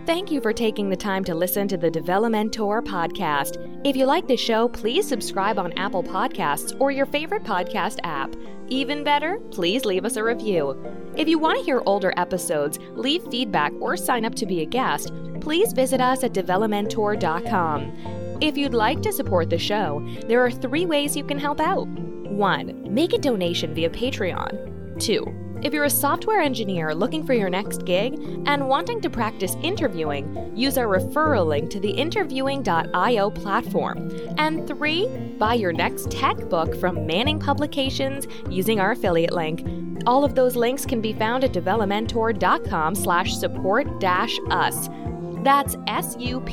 Thank 0.05 0.33
you 0.33 0.41
for 0.41 0.53
taking 0.53 0.89
the 0.89 0.97
time 0.97 1.23
to 1.25 1.35
listen 1.35 1.69
to 1.69 1.77
the 1.77 1.91
Develomentor 1.91 2.83
podcast. 2.85 3.57
If 3.87 3.95
you 3.95 4.07
like 4.07 4.27
the 4.27 4.37
show, 4.37 4.69
please 4.69 5.07
subscribe 5.07 5.61
on 5.61 5.73
Apple 5.75 6.03
Podcasts 6.03 6.75
or 6.81 6.91
your 6.91 7.07
favorite 7.07 7.45
podcast 7.45 7.99
app. 8.03 8.35
Even 8.69 9.05
better, 9.05 9.39
please 9.51 9.85
leave 9.85 10.05
us 10.05 10.17
a 10.17 10.25
review. 10.25 10.77
If 11.17 11.29
you 11.29 11.39
want 11.39 11.59
to 11.59 11.65
hear 11.65 11.83
older 11.87 12.13
episodes, 12.17 12.81
leave 12.95 13.23
feedback, 13.31 13.73
or 13.79 13.97
sign 13.97 14.25
up 14.25 14.35
to 14.37 14.47
be 14.47 14.63
a 14.63 14.67
guest, 14.67 15.13
please 15.43 15.73
visit 15.73 16.01
us 16.01 16.25
at 16.25 16.33
develomentor.com. 16.33 18.39
If 18.41 18.57
you'd 18.57 18.75
like 18.75 19.03
to 19.03 19.13
support 19.13 19.51
the 19.51 19.59
show, 19.59 20.05
there 20.27 20.45
are 20.45 20.51
three 20.51 20.87
ways 20.87 21.17
you 21.17 21.25
can 21.25 21.39
help 21.39 21.61
out. 21.61 21.87
1. 21.89 22.87
Make 22.89 23.13
a 23.13 23.19
donation 23.19 23.75
via 23.75 23.91
Patreon. 23.91 24.99
2 24.99 25.43
if 25.63 25.73
you're 25.73 25.85
a 25.85 25.91
software 25.91 26.41
engineer 26.41 26.93
looking 26.93 27.25
for 27.25 27.35
your 27.35 27.49
next 27.49 27.85
gig 27.85 28.15
and 28.47 28.69
wanting 28.69 29.01
to 29.01 29.09
practice 29.09 29.55
interviewing, 29.63 30.53
use 30.57 30.77
our 30.77 30.89
referral 30.89 31.47
link 31.47 31.71
to 31.71 31.79
the 31.79 31.91
interviewing.io 31.91 33.31
platform. 33.31 34.11
And 34.39 34.67
three, 34.67 35.07
buy 35.39 35.55
your 35.55 35.73
next 35.73 36.11
tech 36.11 36.37
book 36.49 36.75
from 36.81 37.07
Manning 37.07 37.39
Publications 37.39 38.27
using 38.51 38.81
our 38.81 38.91
affiliate 38.91 39.33
link. 39.33 39.65
All 40.05 40.25
of 40.25 40.35
those 40.35 40.57
links 40.57 40.85
can 40.85 41.01
be 41.01 41.13
found 41.13 41.45
at 41.45 41.53
develomentor.com 41.53 42.97
slash 42.97 43.37
support 43.37 44.01
dash 44.01 44.37
us. 44.51 44.89
That's 45.43 45.77
S-U-P-P-O-R-T 45.87 46.45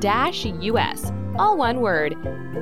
dash 0.00 0.44
U-S. 0.44 1.12
All 1.38 1.56
one 1.56 1.80
word. 1.80 2.16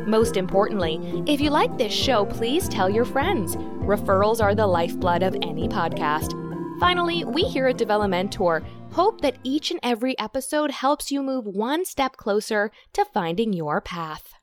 Most 0.07 0.37
importantly, 0.37 1.23
if 1.27 1.41
you 1.41 1.51
like 1.51 1.79
this 1.79 1.93
show, 1.93 2.27
please 2.27 2.69
tell 2.69 2.91
your 2.91 3.05
friends. 3.05 3.57
Referrals 3.57 4.43
are 4.43 4.55
the 4.55 4.67
lifeblood 4.67 5.23
of 5.23 5.37
any 5.43 5.69
podcast. 5.69 6.33
Finally, 6.79 7.25
we 7.25 7.43
here 7.43 7.69
at 7.69 7.79
Develomentor 7.79 8.65
hope 8.93 9.21
that 9.21 9.39
each 9.43 9.71
and 9.71 9.81
every 9.83 10.19
episode 10.19 10.71
helps 10.71 11.11
you 11.11 11.23
move 11.23 11.47
one 11.47 11.85
step 11.85 12.17
closer 12.17 12.71
to 12.93 13.05
finding 13.13 13.53
your 13.53 13.81
path. 13.81 14.35